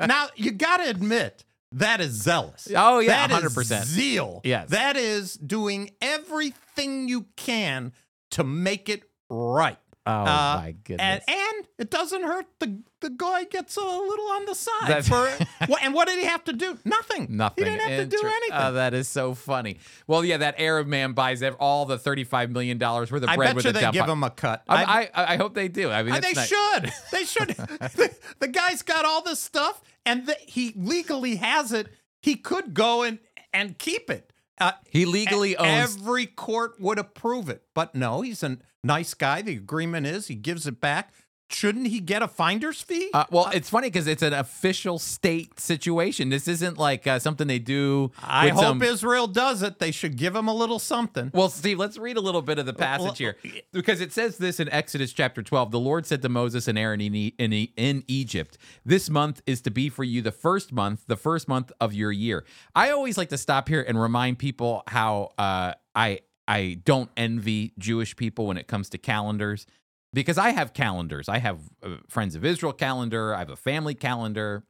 now 0.00 0.28
you 0.36 0.50
got 0.50 0.78
to 0.78 0.88
admit 0.90 1.44
that 1.72 2.00
is 2.00 2.12
zealous. 2.12 2.68
Oh, 2.74 2.98
yeah, 3.00 3.26
That 3.26 3.42
is 3.44 3.54
100%. 3.54 3.84
zeal. 3.84 4.40
Yes. 4.44 4.70
that 4.70 4.96
is 4.96 5.34
doing 5.34 5.90
everything 6.00 7.08
you 7.08 7.26
can 7.36 7.92
to 8.32 8.44
make 8.44 8.88
it 8.88 9.02
right. 9.30 9.78
Oh 10.06 10.12
Uh, 10.12 10.60
my 10.62 10.74
goodness. 10.84 11.24
and 11.26 11.66
it 11.78 11.90
doesn't 11.90 12.22
hurt. 12.22 12.46
The 12.60 12.78
the 13.00 13.08
guy 13.10 13.44
gets 13.44 13.76
a 13.76 13.80
little 13.80 14.26
on 14.32 14.44
the 14.44 14.54
side. 14.54 14.72
That's- 14.88 15.08
For, 15.08 15.26
what, 15.66 15.82
and 15.82 15.92
what 15.94 16.08
did 16.08 16.18
he 16.18 16.24
have 16.26 16.44
to 16.44 16.52
do? 16.52 16.78
Nothing. 16.84 17.26
Nothing. 17.30 17.64
He 17.64 17.70
didn't 17.70 17.88
have 17.88 18.10
to 18.10 18.16
do 18.16 18.22
anything. 18.26 18.50
Oh, 18.52 18.72
that 18.74 18.92
is 18.94 19.08
so 19.08 19.34
funny. 19.34 19.78
Well, 20.06 20.24
yeah, 20.24 20.36
that 20.38 20.56
Arab 20.58 20.86
man 20.86 21.12
buys 21.12 21.42
all 21.42 21.86
the 21.86 21.98
thirty-five 21.98 22.50
million 22.50 22.76
dollars 22.78 23.10
worth 23.10 23.22
of 23.22 23.28
I 23.30 23.36
bread 23.36 23.48
bet 23.48 23.56
with 23.56 23.64
you 23.64 23.70
a 23.70 23.72
they 23.74 23.80
dump 23.80 23.94
give 23.94 24.06
him 24.08 24.22
a 24.24 24.30
cut. 24.30 24.62
I, 24.68 25.08
I, 25.14 25.34
I 25.34 25.36
hope 25.36 25.54
they 25.54 25.68
do. 25.68 25.90
I 25.90 26.02
mean, 26.02 26.14
Uh, 26.14 26.20
they 26.20 26.34
should. 26.34 26.92
They 27.12 27.24
should. 27.34 27.48
the, 27.48 28.14
the 28.40 28.48
guy's 28.48 28.82
got 28.82 29.04
all 29.06 29.22
this 29.22 29.40
stuff, 29.40 29.82
and 30.04 30.26
the, 30.26 30.36
he 30.46 30.72
legally 30.76 31.36
has 31.36 31.72
it. 31.72 31.88
He 32.20 32.36
could 32.36 32.74
go 32.74 33.02
and 33.02 33.18
and 33.52 33.78
keep 33.78 34.10
it. 34.10 34.30
Uh, 34.58 34.72
He 34.88 35.04
legally 35.04 35.56
owns. 35.56 35.96
Every 35.96 36.26
court 36.26 36.78
would 36.80 36.98
approve 36.98 37.48
it, 37.48 37.62
but 37.74 37.94
no, 37.94 38.20
he's 38.20 38.42
a 38.42 38.58
nice 38.84 39.14
guy. 39.14 39.42
The 39.42 39.56
agreement 39.56 40.06
is 40.06 40.28
he 40.28 40.34
gives 40.36 40.66
it 40.66 40.80
back. 40.80 41.12
Shouldn't 41.50 41.88
he 41.88 42.00
get 42.00 42.22
a 42.22 42.26
finder's 42.26 42.80
fee? 42.80 43.10
Uh, 43.12 43.26
well, 43.30 43.50
it's 43.52 43.68
funny 43.68 43.88
because 43.88 44.06
it's 44.06 44.22
an 44.22 44.32
official 44.32 44.98
state 44.98 45.60
situation. 45.60 46.30
This 46.30 46.48
isn't 46.48 46.78
like 46.78 47.06
uh, 47.06 47.18
something 47.18 47.46
they 47.46 47.58
do. 47.58 48.10
I 48.22 48.48
hope 48.48 48.62
some- 48.62 48.82
Israel 48.82 49.26
does 49.26 49.62
it. 49.62 49.78
They 49.78 49.90
should 49.90 50.16
give 50.16 50.34
him 50.34 50.48
a 50.48 50.54
little 50.54 50.78
something. 50.78 51.30
Well, 51.34 51.50
Steve, 51.50 51.78
let's 51.78 51.98
read 51.98 52.16
a 52.16 52.20
little 52.22 52.40
bit 52.40 52.58
of 52.58 52.64
the 52.64 52.72
passage 52.72 53.18
here 53.18 53.36
because 53.72 54.00
it 54.00 54.10
says 54.10 54.38
this 54.38 54.58
in 54.58 54.70
Exodus 54.70 55.12
chapter 55.12 55.42
12. 55.42 55.70
The 55.70 55.78
Lord 55.78 56.06
said 56.06 56.22
to 56.22 56.30
Moses 56.30 56.66
and 56.66 56.78
Aaron 56.78 57.02
in, 57.02 57.14
E- 57.14 57.34
in, 57.38 57.52
E- 57.52 57.72
in 57.76 58.04
Egypt, 58.08 58.56
This 58.86 59.10
month 59.10 59.42
is 59.46 59.60
to 59.60 59.70
be 59.70 59.90
for 59.90 60.02
you 60.02 60.22
the 60.22 60.32
first 60.32 60.72
month, 60.72 61.04
the 61.08 61.16
first 61.16 61.46
month 61.46 61.70
of 61.78 61.92
your 61.92 62.10
year. 62.10 62.44
I 62.74 62.90
always 62.90 63.18
like 63.18 63.28
to 63.28 63.38
stop 63.38 63.68
here 63.68 63.84
and 63.86 64.00
remind 64.00 64.38
people 64.38 64.82
how 64.88 65.30
uh, 65.36 65.74
I, 65.94 66.20
I 66.46 66.78
don't 66.84 67.10
envy 67.16 67.72
Jewish 67.78 68.16
people 68.16 68.46
when 68.46 68.56
it 68.56 68.66
comes 68.66 68.88
to 68.90 68.98
calendars 68.98 69.66
because 70.12 70.38
I 70.38 70.50
have 70.50 70.72
calendars. 70.74 71.28
I 71.28 71.38
have 71.38 71.58
a 71.82 71.96
Friends 72.08 72.34
of 72.34 72.44
Israel 72.44 72.72
calendar, 72.72 73.34
I 73.34 73.38
have 73.40 73.50
a 73.50 73.56
family 73.56 73.94
calendar, 73.94 74.64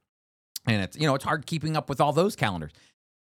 and 0.67 0.83
it's 0.83 0.97
you 0.97 1.07
know 1.07 1.15
it's 1.15 1.25
hard 1.25 1.47
keeping 1.47 1.77
up 1.77 1.89
with 1.89 2.01
all 2.01 2.13
those 2.13 2.37
calendars. 2.37 2.73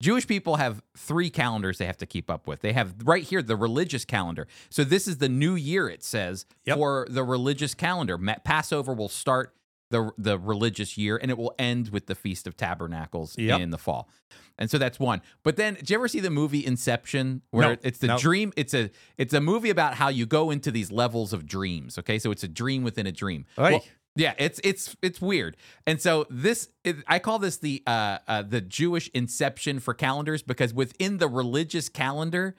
Jewish 0.02 0.26
people 0.26 0.56
have 0.56 0.82
three 0.96 1.30
calendars 1.30 1.78
they 1.78 1.86
have 1.86 1.96
to 1.98 2.06
keep 2.06 2.28
up 2.30 2.46
with. 2.46 2.60
They 2.60 2.72
have 2.72 2.94
right 3.04 3.22
here 3.22 3.42
the 3.42 3.56
religious 3.56 4.04
calendar. 4.04 4.46
So 4.68 4.84
this 4.84 5.06
is 5.06 5.18
the 5.18 5.28
new 5.28 5.54
year 5.54 5.88
it 5.88 6.02
says 6.02 6.46
Yep. 6.64 6.76
for 6.76 7.06
the 7.08 7.22
religious 7.24 7.74
calendar. 7.74 8.18
Passover 8.44 8.92
will 8.92 9.08
start 9.08 9.54
the 9.94 10.10
the 10.18 10.38
religious 10.38 10.98
year 10.98 11.16
and 11.20 11.30
it 11.30 11.38
will 11.38 11.54
end 11.58 11.88
with 11.90 12.06
the 12.06 12.14
Feast 12.14 12.46
of 12.46 12.56
Tabernacles 12.56 13.36
Yep. 13.38 13.60
in 13.60 13.70
the 13.70 13.78
fall. 13.78 14.08
And 14.58 14.70
so 14.70 14.78
that's 14.78 14.98
one. 15.00 15.20
But 15.42 15.56
then 15.56 15.74
did 15.74 15.90
you 15.90 15.96
ever 15.96 16.08
see 16.08 16.20
the 16.20 16.30
movie 16.30 16.64
Inception 16.64 17.42
where 17.50 17.70
No, 17.70 17.76
it's 17.82 17.98
the 17.98 18.08
no. 18.08 18.18
dream 18.18 18.52
it's 18.56 18.74
a 18.74 18.90
it's 19.16 19.34
a 19.34 19.40
movie 19.40 19.70
about 19.70 19.94
how 19.94 20.08
you 20.08 20.26
go 20.26 20.50
into 20.50 20.70
these 20.70 20.90
levels 20.90 21.32
of 21.32 21.46
dreams, 21.46 21.98
okay? 21.98 22.18
So 22.18 22.30
it's 22.30 22.44
a 22.44 22.48
dream 22.48 22.82
within 22.84 23.06
a 23.06 23.12
dream. 23.12 23.46
Yeah, 24.16 24.34
it's 24.38 24.60
it's 24.62 24.96
it's 25.02 25.20
weird, 25.20 25.56
and 25.88 26.00
so 26.00 26.24
this 26.30 26.68
it, 26.84 26.96
I 27.08 27.18
call 27.18 27.40
this 27.40 27.56
the 27.56 27.82
uh, 27.84 28.18
uh 28.28 28.42
the 28.42 28.60
Jewish 28.60 29.10
inception 29.12 29.80
for 29.80 29.92
calendars 29.92 30.40
because 30.40 30.72
within 30.72 31.18
the 31.18 31.26
religious 31.26 31.88
calendar 31.88 32.54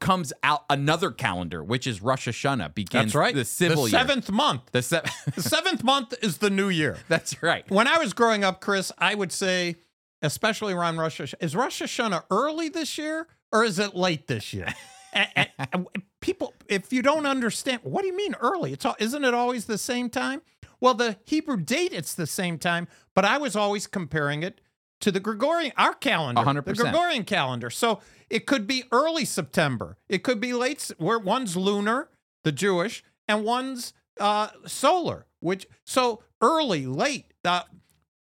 comes 0.00 0.32
out 0.42 0.64
another 0.70 1.10
calendar, 1.10 1.62
which 1.64 1.86
is 1.86 2.02
Rosh 2.02 2.28
Hashanah 2.28 2.74
begins 2.74 3.06
That's 3.06 3.14
right. 3.14 3.34
the 3.34 3.44
civil 3.44 3.84
the 3.84 3.90
year. 3.90 4.00
seventh 4.00 4.30
month. 4.30 4.62
The 4.72 4.82
se- 4.82 5.02
The 5.34 5.42
seventh 5.42 5.82
month 5.84 6.14
is 6.22 6.38
the 6.38 6.50
new 6.50 6.68
year. 6.68 6.98
That's 7.08 7.42
right. 7.42 7.68
When 7.70 7.86
I 7.88 7.98
was 7.98 8.12
growing 8.12 8.44
up, 8.44 8.60
Chris, 8.60 8.92
I 8.98 9.14
would 9.14 9.32
say, 9.32 9.76
especially 10.22 10.72
around 10.72 10.98
Rosh 10.98 11.20
Hashanah, 11.20 11.34
is 11.42 11.56
Rosh 11.56 11.80
Hashanah 11.82 12.24
early 12.30 12.68
this 12.68 12.98
year 12.98 13.26
or 13.50 13.64
is 13.64 13.78
it 13.78 13.94
late 13.94 14.26
this 14.26 14.52
year? 14.52 14.72
and, 15.12 15.28
and- 15.36 15.48
and 15.72 15.86
people, 16.20 16.54
if 16.68 16.92
you 16.92 17.02
don't 17.02 17.26
understand, 17.26 17.80
what 17.82 18.02
do 18.02 18.08
you 18.08 18.16
mean 18.16 18.34
early? 18.40 18.72
It's 18.72 18.84
all, 18.84 18.96
isn't 18.98 19.24
it 19.24 19.32
always 19.34 19.66
the 19.66 19.78
same 19.78 20.10
time? 20.10 20.42
Well, 20.80 20.94
the 20.94 21.16
Hebrew 21.24 21.56
date 21.58 21.92
it's 21.92 22.14
the 22.14 22.26
same 22.26 22.58
time, 22.58 22.88
but 23.14 23.24
I 23.24 23.38
was 23.38 23.54
always 23.54 23.86
comparing 23.86 24.42
it 24.42 24.60
to 25.02 25.12
the 25.12 25.20
Gregorian, 25.20 25.72
our 25.76 25.94
calendar, 25.94 26.40
A 26.40 26.44
hundred 26.44 26.62
the. 26.64 26.90
Gregorian 26.92 27.24
calendar. 27.24 27.70
So 27.70 28.00
it 28.30 28.46
could 28.46 28.66
be 28.66 28.84
early 28.90 29.24
September, 29.24 29.98
it 30.08 30.22
could 30.22 30.40
be 30.40 30.52
late, 30.54 30.90
where 30.98 31.18
one's 31.18 31.56
lunar, 31.56 32.08
the 32.44 32.52
Jewish, 32.52 33.04
and 33.28 33.44
one's 33.44 33.92
uh, 34.18 34.48
solar. 34.66 35.26
Which 35.40 35.66
so 35.84 36.22
early, 36.40 36.86
late. 36.86 37.26
Uh, 37.44 37.62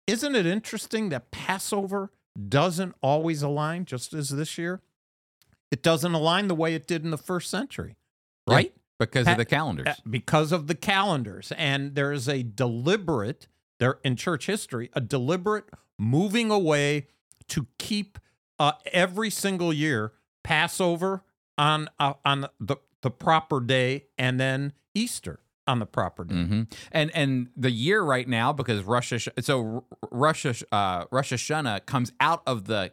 isn't 0.07 0.35
it 0.35 0.47
interesting 0.47 1.09
that 1.11 1.31
Passover 1.31 2.13
doesn't 2.49 2.95
always 3.03 3.43
align, 3.43 3.85
just 3.85 4.15
as 4.15 4.31
this 4.31 4.57
year? 4.57 4.81
It 5.71 5.83
doesn't 5.83 6.13
align 6.15 6.49
the 6.49 6.55
way 6.55 6.75
it 6.75 6.87
did 6.87 7.05
in 7.05 7.11
the 7.11 7.19
first 7.19 7.51
century, 7.51 7.97
Yeah, 8.49 8.55
right? 8.55 8.75
because 8.99 9.25
Pa- 9.27 9.33
of 9.33 9.39
the 9.39 9.45
calendars. 9.45 9.87
Uh, 9.89 9.95
because 10.09 10.53
of 10.53 10.67
the 10.69 10.75
calendars 10.75 11.51
and 11.57 11.95
there 11.95 12.13
is 12.13 12.29
a 12.29 12.43
deliberate 12.43 13.49
there 13.83 13.99
in 14.05 14.15
church 14.15 14.47
history 14.47 14.91
a 14.93 15.01
deliberate 15.01 15.65
moving 15.99 16.51
away 16.51 17.09
to 17.49 17.67
keep 17.79 18.19
uh, 18.61 18.73
every 18.93 19.29
single 19.29 19.73
year 19.73 20.13
passover 20.45 21.25
on 21.59 21.89
uh, 21.99 22.15
on 22.25 22.47
the 22.61 22.77
the 23.03 23.11
proper 23.11 23.61
day 23.61 24.05
and 24.17 24.39
then 24.39 24.73
easter 24.95 25.41
on 25.67 25.81
the 25.81 25.87
proper 25.87 26.25
day. 26.25 26.35
Hmm 26.35 26.63
And 26.93 27.11
and 27.15 27.49
the 27.57 27.73
year 27.73 28.03
right 28.03 28.29
now 28.29 28.53
because 28.53 28.85
Russia 28.85 29.19
so 29.41 29.85
Russia 30.11 30.55
uh, 30.71 31.07
Rosh 31.11 31.51
comes 31.85 32.13
out 32.21 32.43
of 32.47 32.67
the 32.67 32.93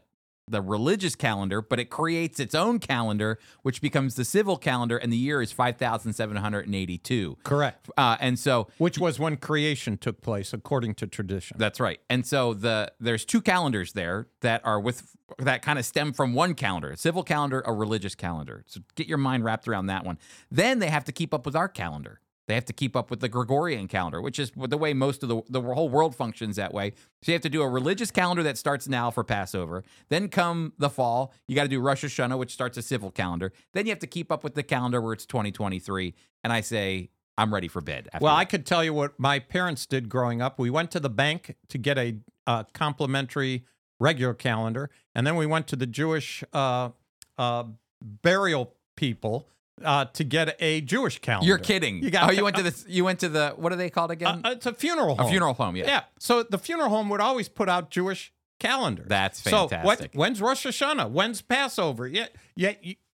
the 0.50 0.62
religious 0.62 1.16
calendar, 1.16 1.62
but 1.62 1.80
it 1.80 1.90
creates 1.90 2.40
its 2.40 2.56
own 2.56 2.80
calendar, 2.80 3.40
which 3.62 3.82
becomes 3.82 4.16
the 4.16 4.26
civil 4.26 4.58
calendar, 4.58 4.98
and 4.98 5.12
the 5.14 5.18
year 5.18 5.42
is 5.42 5.52
five 5.52 5.78
thousand 5.78 6.14
seven 6.14 6.38
hundred 6.38 6.66
and 6.66 6.76
eighty 6.76 6.98
two. 6.98 7.38
correct 7.44 7.90
Uh, 7.98 8.18
and 8.20 8.38
so 8.40 8.68
which 8.78 8.98
was 8.98 9.20
when 9.20 9.38
creation 9.38 9.98
took 9.98 10.22
place 10.22 10.54
according 10.54 10.96
to 10.96 11.08
tradition 11.08 11.58
That's 11.60 11.80
right. 11.80 12.00
And 12.10 12.26
so 12.26 12.54
the 12.54 12.92
there's 13.00 13.26
two 13.26 13.42
calendars 13.42 13.94
there 13.94 14.28
that 14.42 14.62
are 14.66 14.80
with 14.80 15.16
that 15.38 15.62
kind 15.62 15.78
of 15.78 15.86
stem 15.86 16.12
from 16.14 16.34
one 16.34 16.56
calendar, 16.56 16.90
a 16.92 16.98
civil 16.98 17.24
calendar, 17.24 17.62
a 17.66 17.74
religious 17.74 18.16
calendar. 18.16 18.64
So 18.68 18.82
get 18.96 19.08
your 19.08 19.20
mind 19.20 19.44
wrapped 19.44 19.68
around 19.68 19.88
that 19.88 20.04
one. 20.06 20.18
Then 20.50 20.80
they 20.80 20.90
have 20.90 21.06
to 21.06 21.12
keep 21.12 21.34
up 21.34 21.46
with 21.46 21.56
our 21.56 21.68
calendar. 21.68 22.20
They 22.50 22.56
have 22.56 22.66
to 22.66 22.74
keep 22.74 22.96
up 22.96 23.12
with 23.12 23.20
the 23.20 23.30
Gregorian 23.30 23.88
calendar, 23.88 24.24
which 24.24 24.40
is 24.40 24.52
the 24.56 24.76
way 24.76 24.92
most 24.92 25.22
of 25.22 25.30
the 25.30 25.44
the 25.48 25.62
whole 25.62 25.88
world 25.88 26.16
functions 26.16 26.56
that 26.56 26.74
way. 26.74 26.94
So 27.22 27.32
you 27.32 27.34
have 27.34 27.44
to 27.44 27.50
do 27.50 27.62
a 27.62 27.70
religious 27.70 28.10
calendar 28.10 28.42
that 28.42 28.58
starts 28.58 28.88
now 28.88 29.12
for 29.12 29.24
Passover. 29.24 29.84
Then 30.10 30.30
come 30.30 30.74
the 30.80 30.90
fall, 30.90 31.32
you 31.48 31.56
got 31.56 31.62
to 31.62 31.70
do 31.70 31.80
Rosh 31.80 32.04
Hashanah, 32.04 32.40
which 32.40 32.52
starts 32.52 32.76
a 32.76 32.82
civil 32.82 33.12
calendar. 33.12 33.54
Then 33.74 33.86
you 33.86 33.92
have 33.92 34.00
to 34.00 34.08
keep 34.08 34.32
up 34.32 34.44
with 34.44 34.56
the 34.56 34.64
calendar 34.64 35.00
where 35.00 35.14
it's 35.14 35.28
2023. 35.28 36.16
And 36.44 36.52
I 36.52 36.62
say 36.62 37.12
I'm 37.38 37.54
ready 37.54 37.68
for 37.68 37.82
bed. 37.82 38.10
After 38.12 38.24
Well, 38.24 38.36
I 38.36 38.46
could 38.46 38.66
tell 38.66 38.84
you 38.84 38.96
what 38.96 39.20
my 39.20 39.38
parents 39.38 39.86
did 39.86 40.10
growing 40.10 40.42
up. 40.42 40.58
We 40.58 40.72
went 40.72 40.90
to 40.92 41.00
the 41.00 41.10
bank 41.12 41.56
to 41.68 41.78
get 41.78 42.00
a 42.00 42.18
uh, 42.48 42.64
complimentary 42.74 43.64
regular 44.00 44.34
calendar, 44.34 44.90
and 45.14 45.28
then 45.28 45.36
we 45.36 45.46
went 45.46 45.68
to 45.68 45.76
the 45.76 45.86
Jewish 45.86 46.44
uh, 46.52 46.90
uh, 47.38 47.66
burial 48.02 48.74
people 48.96 49.48
uh, 49.84 50.06
to 50.06 50.24
get 50.24 50.56
a 50.60 50.82
Jewish 50.82 51.20
calendar. 51.20 51.48
You're 51.48 51.58
kidding. 51.58 52.04
You 52.04 52.12
got 52.12 52.30
oh, 52.30 52.32
you 52.34 52.44
went 52.44 52.56
to 52.58 52.64
the 52.64 52.86
you 52.88 53.04
went 53.04 53.20
to 53.20 53.30
the 53.30 53.52
what 53.56 53.72
are 53.72 53.76
they 53.76 53.90
called 53.90 54.12
again? 54.12 54.42
Uh, 54.44 54.52
it's 54.52 54.66
a 54.66 54.74
funeral 54.74 55.16
home. 55.16 55.28
a 55.28 55.30
funeral 55.30 55.54
home. 55.54 55.76
Yeah. 55.76 55.86
Yeah. 55.88 56.04
So 56.20 56.44
the 56.44 56.58
funeral 56.58 56.90
home 56.90 57.10
would 57.10 57.22
always 57.22 57.50
put 57.50 57.70
out 57.70 57.90
Jewish 57.92 58.32
calendars. 58.60 59.08
That's 59.08 59.42
fantastic. 59.42 59.80
So 59.80 59.86
what, 59.86 60.10
when's 60.14 60.42
Rosh 60.42 60.66
Hashanah? 60.66 61.10
When's 61.12 61.42
Passover? 61.42 62.08
Yeah, 62.08 62.28
yeah. 62.56 62.74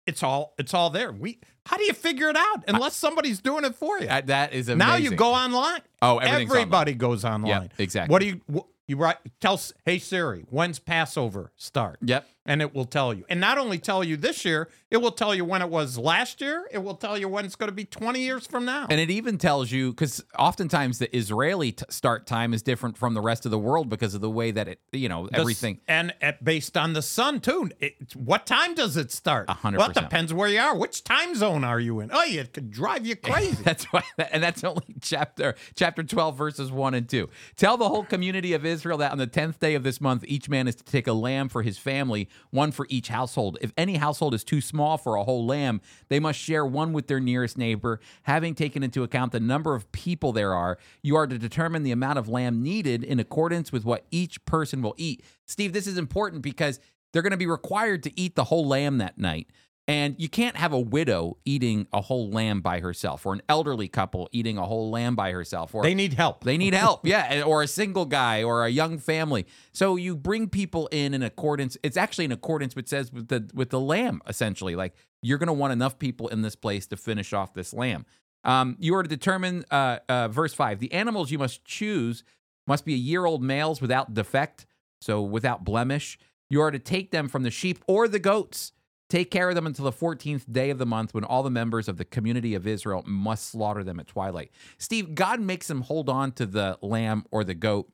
It's 0.08 0.24
all 0.24 0.54
it's 0.58 0.74
all 0.74 0.90
there. 0.90 1.12
We 1.12 1.40
how 1.66 1.78
do 1.78 1.84
you 1.84 1.94
figure 1.94 2.30
it 2.30 2.36
out 2.38 2.64
unless 2.68 2.96
somebody's 2.96 3.40
doing 3.40 3.66
it 3.66 3.76
for 3.76 4.00
you? 4.00 4.08
That- 4.08 4.28
that 4.28 4.54
is 4.54 4.68
amazing. 4.68 4.78
now 4.78 4.96
you 4.96 5.12
go 5.16 5.34
online. 5.34 5.82
Oh, 6.02 6.18
everybody 6.18 6.94
goes 6.94 7.24
online. 7.24 7.64
Yep, 7.64 7.74
exactly. 7.78 8.12
What 8.12 8.20
do 8.22 8.28
you 8.28 8.42
what, 8.48 8.66
you 8.88 8.98
write? 8.98 9.18
Tell 9.40 9.54
S- 9.54 9.74
Hey 9.86 10.00
Siri, 10.00 10.46
when's 10.50 10.80
Passover 10.80 11.52
start? 11.56 12.00
Yep. 12.02 12.28
And 12.46 12.62
it 12.62 12.74
will 12.74 12.86
tell 12.86 13.14
you. 13.14 13.24
And 13.30 13.40
not 13.40 13.58
only 13.58 13.78
tell 13.78 14.04
you 14.04 14.18
this 14.18 14.44
year, 14.46 14.70
it 14.90 14.98
will 14.98 15.12
tell 15.12 15.34
you 15.36 15.46
when 15.46 15.62
it 15.62 15.70
was 15.70 15.98
last 15.98 16.42
year. 16.42 16.68
It 16.72 16.80
will 16.80 16.96
tell 16.96 17.18
you 17.18 17.30
when 17.30 17.46
it's 17.46 17.56
going 17.56 17.70
to 17.70 17.76
be 17.76 17.86
20 17.86 18.20
years 18.20 18.48
from 18.48 18.66
now. 18.66 18.88
And 18.90 19.00
it 19.00 19.10
even 19.12 19.38
tells 19.38 19.72
you 19.72 19.92
because 19.92 20.24
oftentimes 20.38 20.98
the 21.00 21.16
Israeli 21.16 21.72
t- 21.72 21.86
start 21.90 22.26
time 22.26 22.54
is 22.54 22.62
different 22.62 22.98
from 22.98 23.14
the 23.14 23.22
rest 23.22 23.46
of 23.46 23.52
the 23.52 23.60
world 23.60 23.90
because 23.90 24.16
of 24.16 24.22
the 24.22 24.30
way 24.30 24.52
that 24.52 24.68
it, 24.68 24.80
you 24.92 25.08
know, 25.08 25.28
The 25.28 25.40
everything. 25.40 25.80
and 25.88 26.14
at, 26.22 26.44
based 26.44 26.76
on 26.78 26.94
the 26.94 27.02
sun 27.02 27.40
too. 27.42 27.70
It, 27.80 28.16
what 28.16 28.46
time 28.46 28.74
does 28.76 28.98
it 28.98 29.12
start? 29.12 29.46
A 29.50 29.54
hundred 29.54 29.78
Well, 29.78 29.92
it 29.92 29.96
depends 29.96 30.34
where 30.34 30.50
you 30.50 30.60
are. 30.60 30.76
Which 30.76 31.04
time 31.04 31.36
zone 31.36 31.64
are 31.64 31.80
you 31.80 32.00
in? 32.00 32.10
Oh, 32.12 32.24
it 32.26 32.54
could 32.54 32.72
drive 32.72 33.06
you 33.06 33.16
crazy. 33.18 33.64
That's 33.64 33.86
why, 33.86 34.04
and 34.32 34.42
that's 34.42 34.64
only 34.64 34.84
chapter 35.00 35.56
chapter 35.76 36.04
twelve, 36.04 36.38
verses 36.38 36.72
one 36.72 36.94
and 36.96 37.08
two. 37.08 37.30
Tell 37.56 37.78
the 37.78 37.88
whole 37.88 38.04
community 38.04 38.54
of 38.54 38.66
Israel 38.66 38.98
that 38.98 39.12
on 39.12 39.18
the 39.20 39.28
tenth 39.28 39.60
day 39.60 39.76
of 39.76 39.84
this 39.84 40.02
month, 40.02 40.24
each 40.28 40.50
man 40.50 40.68
is 40.68 40.76
to 40.76 40.84
take 40.84 41.08
a 41.08 41.14
lamb 41.14 41.48
for 41.50 41.62
his 41.62 41.78
family, 41.78 42.28
one 42.50 42.72
for 42.72 42.88
each 42.90 43.10
household. 43.10 43.58
If 43.62 43.72
any 43.78 43.96
household 43.96 44.34
is 44.34 44.44
too 44.44 44.62
small 44.62 44.98
for 44.98 45.16
a 45.16 45.24
whole 45.24 45.46
lamb, 45.46 45.82
they 46.10 46.20
must 46.20 46.40
share 46.40 46.66
one 46.66 46.94
with 46.94 47.08
their 47.08 47.20
nearest 47.20 47.58
neighbor. 47.58 48.00
Having 48.24 48.56
taken 48.56 48.84
into 48.84 49.04
account 49.04 49.32
the 49.32 49.40
number 49.40 49.76
of 49.76 49.92
people 49.92 50.32
there 50.32 50.54
are, 50.54 50.78
you 51.02 51.16
are 51.16 51.28
to 51.28 51.38
determine 51.38 51.84
the 51.84 51.92
amount 51.92 52.20
of 52.20 52.28
lamb 52.28 52.62
needed 52.62 53.04
in 53.04 53.20
accordance 53.20 53.72
with 53.72 53.86
what 53.86 54.06
each 54.12 54.44
person 54.46 54.82
will 54.82 54.96
eat. 54.98 55.24
Steve, 55.46 55.74
this 55.74 55.88
is 55.88 55.98
important 55.98 56.42
because 56.42 56.80
they're 57.12 57.22
going 57.22 57.32
to 57.32 57.38
be 57.38 57.48
required 57.48 58.04
to 58.04 58.20
eat 58.20 58.36
the 58.36 58.46
whole 58.46 58.68
lamb 58.68 58.98
that 58.98 59.18
night. 59.18 59.48
And 59.88 60.16
you 60.20 60.30
can't 60.30 60.56
have 60.56 60.74
a 60.74 60.80
widow 60.80 61.38
eating 61.44 61.88
a 61.92 62.02
whole 62.02 62.30
lamb 62.30 62.62
by 62.62 62.80
herself, 62.80 63.26
or 63.26 63.34
an 63.34 63.42
elderly 63.50 63.88
couple 63.88 64.30
eating 64.32 64.58
a 64.58 64.66
whole 64.66 64.92
lamb 64.92 65.16
by 65.16 65.32
herself, 65.32 65.74
or 65.74 65.82
they 65.84 65.96
need 65.96 66.14
help. 66.14 66.44
they 66.44 66.58
need 66.58 66.74
help, 66.74 67.06
yeah, 67.06 67.42
or 67.42 67.64
a 67.64 67.68
single 67.68 68.06
guy 68.06 68.44
or 68.44 68.64
a 68.64 68.70
young 68.70 69.00
family. 69.00 69.48
So 69.74 69.96
you 69.96 70.16
bring 70.16 70.48
people 70.50 70.88
in 70.92 71.14
in 71.14 71.24
accordance. 71.24 71.78
It's 71.84 71.98
actually 71.98 72.26
in 72.26 72.32
accordance 72.32 72.76
with 72.76 72.88
says 72.88 73.12
with 73.12 73.28
the 73.28 73.50
with 73.54 73.72
the 73.72 73.80
lamb 73.80 74.22
essentially. 74.28 74.76
Like 74.76 74.94
you're 75.24 75.40
going 75.40 75.48
to 75.48 75.54
want 75.54 75.74
enough 75.74 75.98
people 76.00 76.28
in 76.28 76.42
this 76.42 76.56
place 76.56 76.88
to 76.88 76.98
finish 76.98 77.34
off 77.34 77.54
this 77.54 77.74
lamb. 77.74 78.06
Um, 78.44 78.78
you 78.80 78.96
are 78.96 79.04
to 79.04 79.10
determine 79.10 79.66
uh, 79.72 80.00
uh, 80.08 80.28
verse 80.28 80.54
five. 80.54 80.80
The 80.80 80.94
animals 80.94 81.32
you 81.32 81.40
must 81.40 81.66
choose 81.66 82.24
must 82.68 82.86
be 82.86 82.94
a 82.94 82.98
year 82.98 83.26
old 83.26 83.44
males 83.44 83.82
without 83.82 84.14
defect, 84.14 84.66
so 85.02 85.22
without 85.22 85.64
blemish. 85.64 86.18
You 86.50 86.62
are 86.62 86.72
to 86.72 86.80
take 86.80 87.12
them 87.12 87.30
from 87.30 87.44
the 87.44 87.52
sheep 87.52 87.84
or 87.88 88.08
the 88.08 88.20
goats. 88.20 88.74
Take 89.12 89.30
care 89.30 89.50
of 89.50 89.56
them 89.56 89.68
until 89.68 89.84
the 89.84 89.92
14th 89.92 90.50
day 90.50 90.70
of 90.70 90.78
the 90.78 90.86
month 90.86 91.14
when 91.14 91.26
all 91.26 91.44
the 91.44 91.50
members 91.50 91.90
of 91.90 91.98
the 91.98 92.06
community 92.06 92.56
of 92.56 92.66
Israel 92.66 93.04
must 93.06 93.50
slaughter 93.50 93.84
them 93.84 94.00
at 94.00 94.08
twilight. 94.08 94.52
Steve, 94.78 95.16
God 95.16 95.42
makes 95.42 95.68
them 95.68 95.82
hold 95.82 96.08
on 96.08 96.32
to 96.32 96.46
the 96.46 96.80
lamb 96.82 97.26
or 97.30 97.44
the 97.44 97.54
goat 97.54 97.92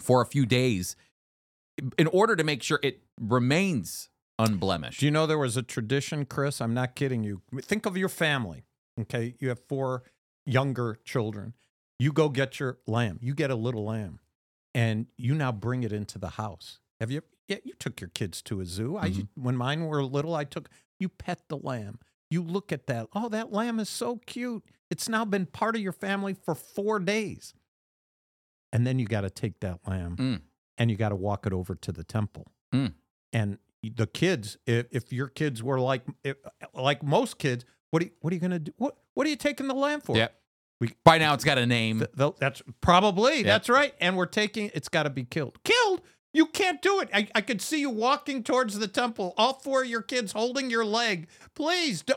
for 0.00 0.22
a 0.22 0.24
few 0.24 0.46
days 0.46 0.96
in 1.98 2.06
order 2.06 2.34
to 2.34 2.42
make 2.44 2.62
sure 2.62 2.80
it 2.82 3.02
remains 3.20 4.08
unblemished. 4.38 5.00
Do 5.00 5.04
you 5.04 5.12
know 5.12 5.26
there 5.26 5.36
was 5.36 5.58
a 5.58 5.62
tradition, 5.62 6.24
Chris? 6.24 6.62
I'm 6.62 6.72
not 6.72 6.94
kidding 6.94 7.22
you. 7.22 7.42
Think 7.60 7.84
of 7.84 7.98
your 7.98 8.08
family. 8.08 8.64
Okay. 8.98 9.34
You 9.40 9.50
have 9.50 9.60
four 9.68 10.02
younger 10.46 10.98
children. 11.04 11.52
You 11.98 12.10
go 12.10 12.30
get 12.30 12.58
your 12.58 12.78
lamb. 12.86 13.18
You 13.20 13.34
get 13.34 13.50
a 13.50 13.54
little 13.54 13.84
lamb 13.84 14.20
and 14.74 15.08
you 15.18 15.34
now 15.34 15.52
bring 15.52 15.82
it 15.82 15.92
into 15.92 16.18
the 16.18 16.30
house. 16.30 16.78
Have 17.00 17.10
you? 17.10 17.20
Yeah, 17.48 17.56
you 17.64 17.72
took 17.78 18.00
your 18.00 18.10
kids 18.10 18.42
to 18.42 18.60
a 18.60 18.66
zoo. 18.66 18.96
I, 18.96 19.10
Mhm. 19.10 19.28
when 19.34 19.56
mine 19.56 19.86
were 19.86 20.04
little, 20.04 20.34
I 20.34 20.44
took, 20.44 20.68
you 21.00 21.08
pet 21.08 21.42
the 21.48 21.56
lamb. 21.56 21.98
You 22.30 22.42
look 22.42 22.72
at 22.72 22.86
that. 22.88 23.08
Oh, 23.14 23.28
that 23.30 23.50
lamb 23.52 23.80
is 23.80 23.88
so 23.88 24.16
cute. 24.26 24.62
It's 24.90 25.08
now 25.08 25.24
been 25.24 25.46
part 25.46 25.74
of 25.74 25.80
your 25.82 25.92
family 25.92 26.34
for 26.34 26.54
four 26.54 26.98
days. 27.00 27.54
And 28.72 28.86
then 28.86 28.98
you 28.98 29.06
got 29.06 29.22
to 29.22 29.30
take 29.30 29.60
that 29.60 29.80
lamb 29.86 30.16
Mm. 30.16 30.42
and 30.76 30.90
you 30.90 30.96
got 30.96 31.08
to 31.08 31.16
walk 31.16 31.46
it 31.46 31.52
over 31.54 31.74
to 31.74 31.90
the 31.92 32.04
temple. 32.04 32.46
Mm. 32.74 32.92
And 33.32 33.58
the 33.82 34.06
kids, 34.06 34.58
if, 34.66 34.86
if 34.90 35.12
your 35.12 35.28
kids 35.28 35.62
were 35.62 35.80
like 35.80 36.02
if, 36.24 36.36
like 36.74 37.02
most 37.02 37.38
kids, 37.38 37.64
what 37.90 38.02
are 38.02 38.06
you, 38.06 38.12
what 38.20 38.30
are 38.32 38.34
you 38.36 38.40
going 38.40 38.50
to 38.50 38.58
do? 38.58 38.72
What 38.76 38.98
what 39.14 39.26
are 39.26 39.30
you 39.30 39.36
taking 39.36 39.68
the 39.68 39.74
lamb 39.74 40.00
for? 40.02 40.16
Yep. 40.16 40.34
We- 40.80 40.92
By 41.02 41.16
now, 41.18 41.32
it's 41.34 41.44
got 41.44 41.56
a 41.58 41.66
name. 41.66 42.00
Th- 42.00 42.10
th- 42.16 42.34
that's 42.38 42.62
probably 42.82 43.36
Yep. 43.38 43.44
that's 43.46 43.68
right. 43.70 43.94
And 44.00 44.16
we're 44.18 44.26
taking 44.26 44.70
it's 44.74 44.88
got 44.90 45.04
to 45.04 45.10
be 45.10 45.24
killed. 45.24 45.62
Killed? 45.64 46.02
You 46.32 46.46
can't 46.46 46.82
do 46.82 47.00
it. 47.00 47.08
I, 47.12 47.28
I 47.34 47.40
could 47.40 47.60
see 47.62 47.80
you 47.80 47.90
walking 47.90 48.42
towards 48.42 48.78
the 48.78 48.88
temple, 48.88 49.34
all 49.36 49.54
four 49.54 49.82
of 49.82 49.88
your 49.88 50.02
kids 50.02 50.32
holding 50.32 50.70
your 50.70 50.84
leg. 50.84 51.28
Please, 51.54 52.02
do 52.02 52.14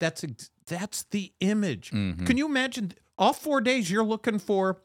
that's 0.00 0.24
ex- 0.24 0.50
that's 0.66 1.04
the 1.04 1.32
image. 1.40 1.90
Mhm. 1.92 2.26
Can 2.26 2.36
you 2.36 2.46
imagine? 2.46 2.92
All 3.18 3.32
four 3.32 3.60
days 3.60 3.90
you're 3.90 4.02
looking 4.04 4.38
for 4.40 4.82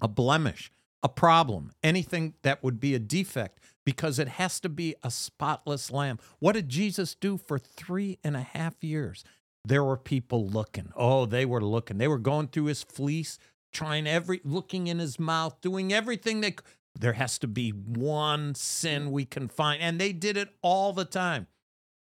a 0.00 0.08
blemish, 0.08 0.70
a 1.02 1.08
problem, 1.08 1.72
anything 1.82 2.34
that 2.42 2.62
would 2.62 2.78
be 2.78 2.94
a 2.94 2.98
defect, 2.98 3.58
because 3.86 4.18
it 4.18 4.28
has 4.28 4.60
to 4.60 4.68
be 4.68 4.94
a 5.02 5.10
spotless 5.10 5.90
lamb. 5.90 6.18
What 6.40 6.52
did 6.52 6.68
Jesus 6.68 7.14
do 7.14 7.38
for 7.38 7.58
three 7.58 8.18
and 8.22 8.36
a 8.36 8.42
half 8.42 8.82
years? 8.84 9.24
There 9.64 9.84
were 9.84 9.96
people 9.96 10.46
looking. 10.46 10.92
Oh, 10.94 11.24
they 11.26 11.46
were 11.46 11.62
looking. 11.62 11.96
They 11.98 12.08
were 12.08 12.18
going 12.18 12.48
through 12.48 12.66
his 12.66 12.82
fleece, 12.82 13.38
trying 13.72 14.06
every, 14.06 14.40
looking 14.44 14.86
in 14.88 14.98
his 14.98 15.18
mouth, 15.18 15.60
doing 15.62 15.92
everything 15.92 16.40
they. 16.42 16.50
c- 16.50 16.56
There 16.98 17.12
has 17.14 17.38
to 17.38 17.46
be 17.46 17.70
one 17.70 18.54
sin 18.54 19.10
we 19.10 19.24
can 19.24 19.48
find, 19.48 19.80
and 19.80 20.00
they 20.00 20.12
did 20.12 20.36
it 20.36 20.48
all 20.62 20.92
the 20.92 21.04
time. 21.04 21.46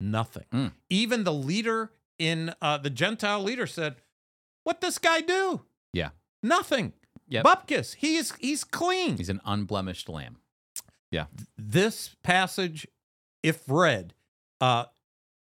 Nothing. 0.01 0.45
Mm. 0.53 0.73
Even 0.91 1.25
the 1.25 1.33
leader 1.33 1.93
in 2.19 2.55
uh, 2.61 2.79
the 2.79 2.91
Gentile 2.91 3.43
leader 3.43 3.67
said, 3.67 3.97
"What 4.65 4.81
this 4.81 4.99
guy 4.99 5.21
do? 5.21 5.63
Yeah. 5.93 6.11
Nothing. 6.43 6.93
Yep. 7.29 7.45
Bupkis, 7.45 7.95
he's 7.95 8.33
he's 8.41 8.65
clean. 8.65 9.17
He's 9.17 9.29
an 9.29 9.41
unblemished 9.45 10.09
lamb. 10.09 10.39
Yeah. 11.11 11.27
This 11.57 12.15
passage, 12.23 12.87
if 13.43 13.63
read 13.69 14.15
uh, 14.61 14.87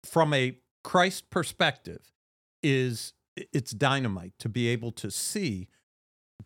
from 0.04 0.34
a 0.34 0.58
Christ 0.84 1.30
perspective, 1.30 2.12
is 2.64 3.14
it's 3.36 3.72
dynamite 3.72 4.34
to 4.40 4.50
be 4.50 4.68
able 4.68 4.92
to 4.94 5.12
see 5.12 5.68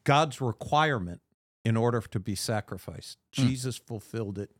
God's 0.04 0.42
requirement 0.42 1.22
in 1.64 1.78
order 1.78 2.02
to 2.02 2.20
be 2.20 2.36
sacrificed. 2.36 3.18
Mm. 3.36 3.48
Jesus 3.48 3.78
fulfilled 3.78 4.40
it 4.40 4.52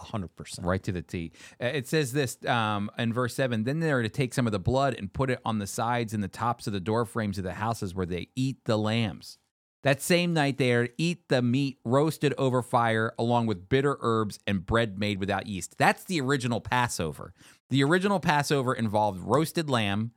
100%. 0.00 0.64
Right 0.64 0.82
to 0.82 0.92
the 0.92 1.02
T. 1.02 1.32
Uh, 1.60 1.66
It 1.66 1.88
says 1.88 2.12
this 2.12 2.44
um, 2.46 2.90
in 2.98 3.12
verse 3.12 3.34
7 3.34 3.64
Then 3.64 3.80
they 3.80 3.90
are 3.92 4.02
to 4.02 4.08
take 4.08 4.34
some 4.34 4.46
of 4.46 4.52
the 4.52 4.58
blood 4.58 4.94
and 4.94 5.12
put 5.12 5.30
it 5.30 5.40
on 5.44 5.58
the 5.58 5.66
sides 5.66 6.14
and 6.14 6.22
the 6.22 6.28
tops 6.28 6.66
of 6.66 6.72
the 6.72 6.80
door 6.80 7.04
frames 7.04 7.38
of 7.38 7.44
the 7.44 7.54
houses 7.54 7.94
where 7.94 8.06
they 8.06 8.28
eat 8.36 8.58
the 8.64 8.78
lambs. 8.78 9.38
That 9.84 10.02
same 10.02 10.34
night 10.34 10.58
they 10.58 10.72
are 10.72 10.88
to 10.88 10.92
eat 10.98 11.28
the 11.28 11.40
meat 11.40 11.78
roasted 11.84 12.34
over 12.36 12.62
fire 12.62 13.12
along 13.18 13.46
with 13.46 13.68
bitter 13.68 13.96
herbs 14.00 14.38
and 14.46 14.66
bread 14.66 14.98
made 14.98 15.20
without 15.20 15.46
yeast. 15.46 15.78
That's 15.78 16.04
the 16.04 16.20
original 16.20 16.60
Passover. 16.60 17.32
The 17.70 17.84
original 17.84 18.18
Passover 18.18 18.74
involved 18.74 19.20
roasted 19.20 19.70
lamb 19.70 20.12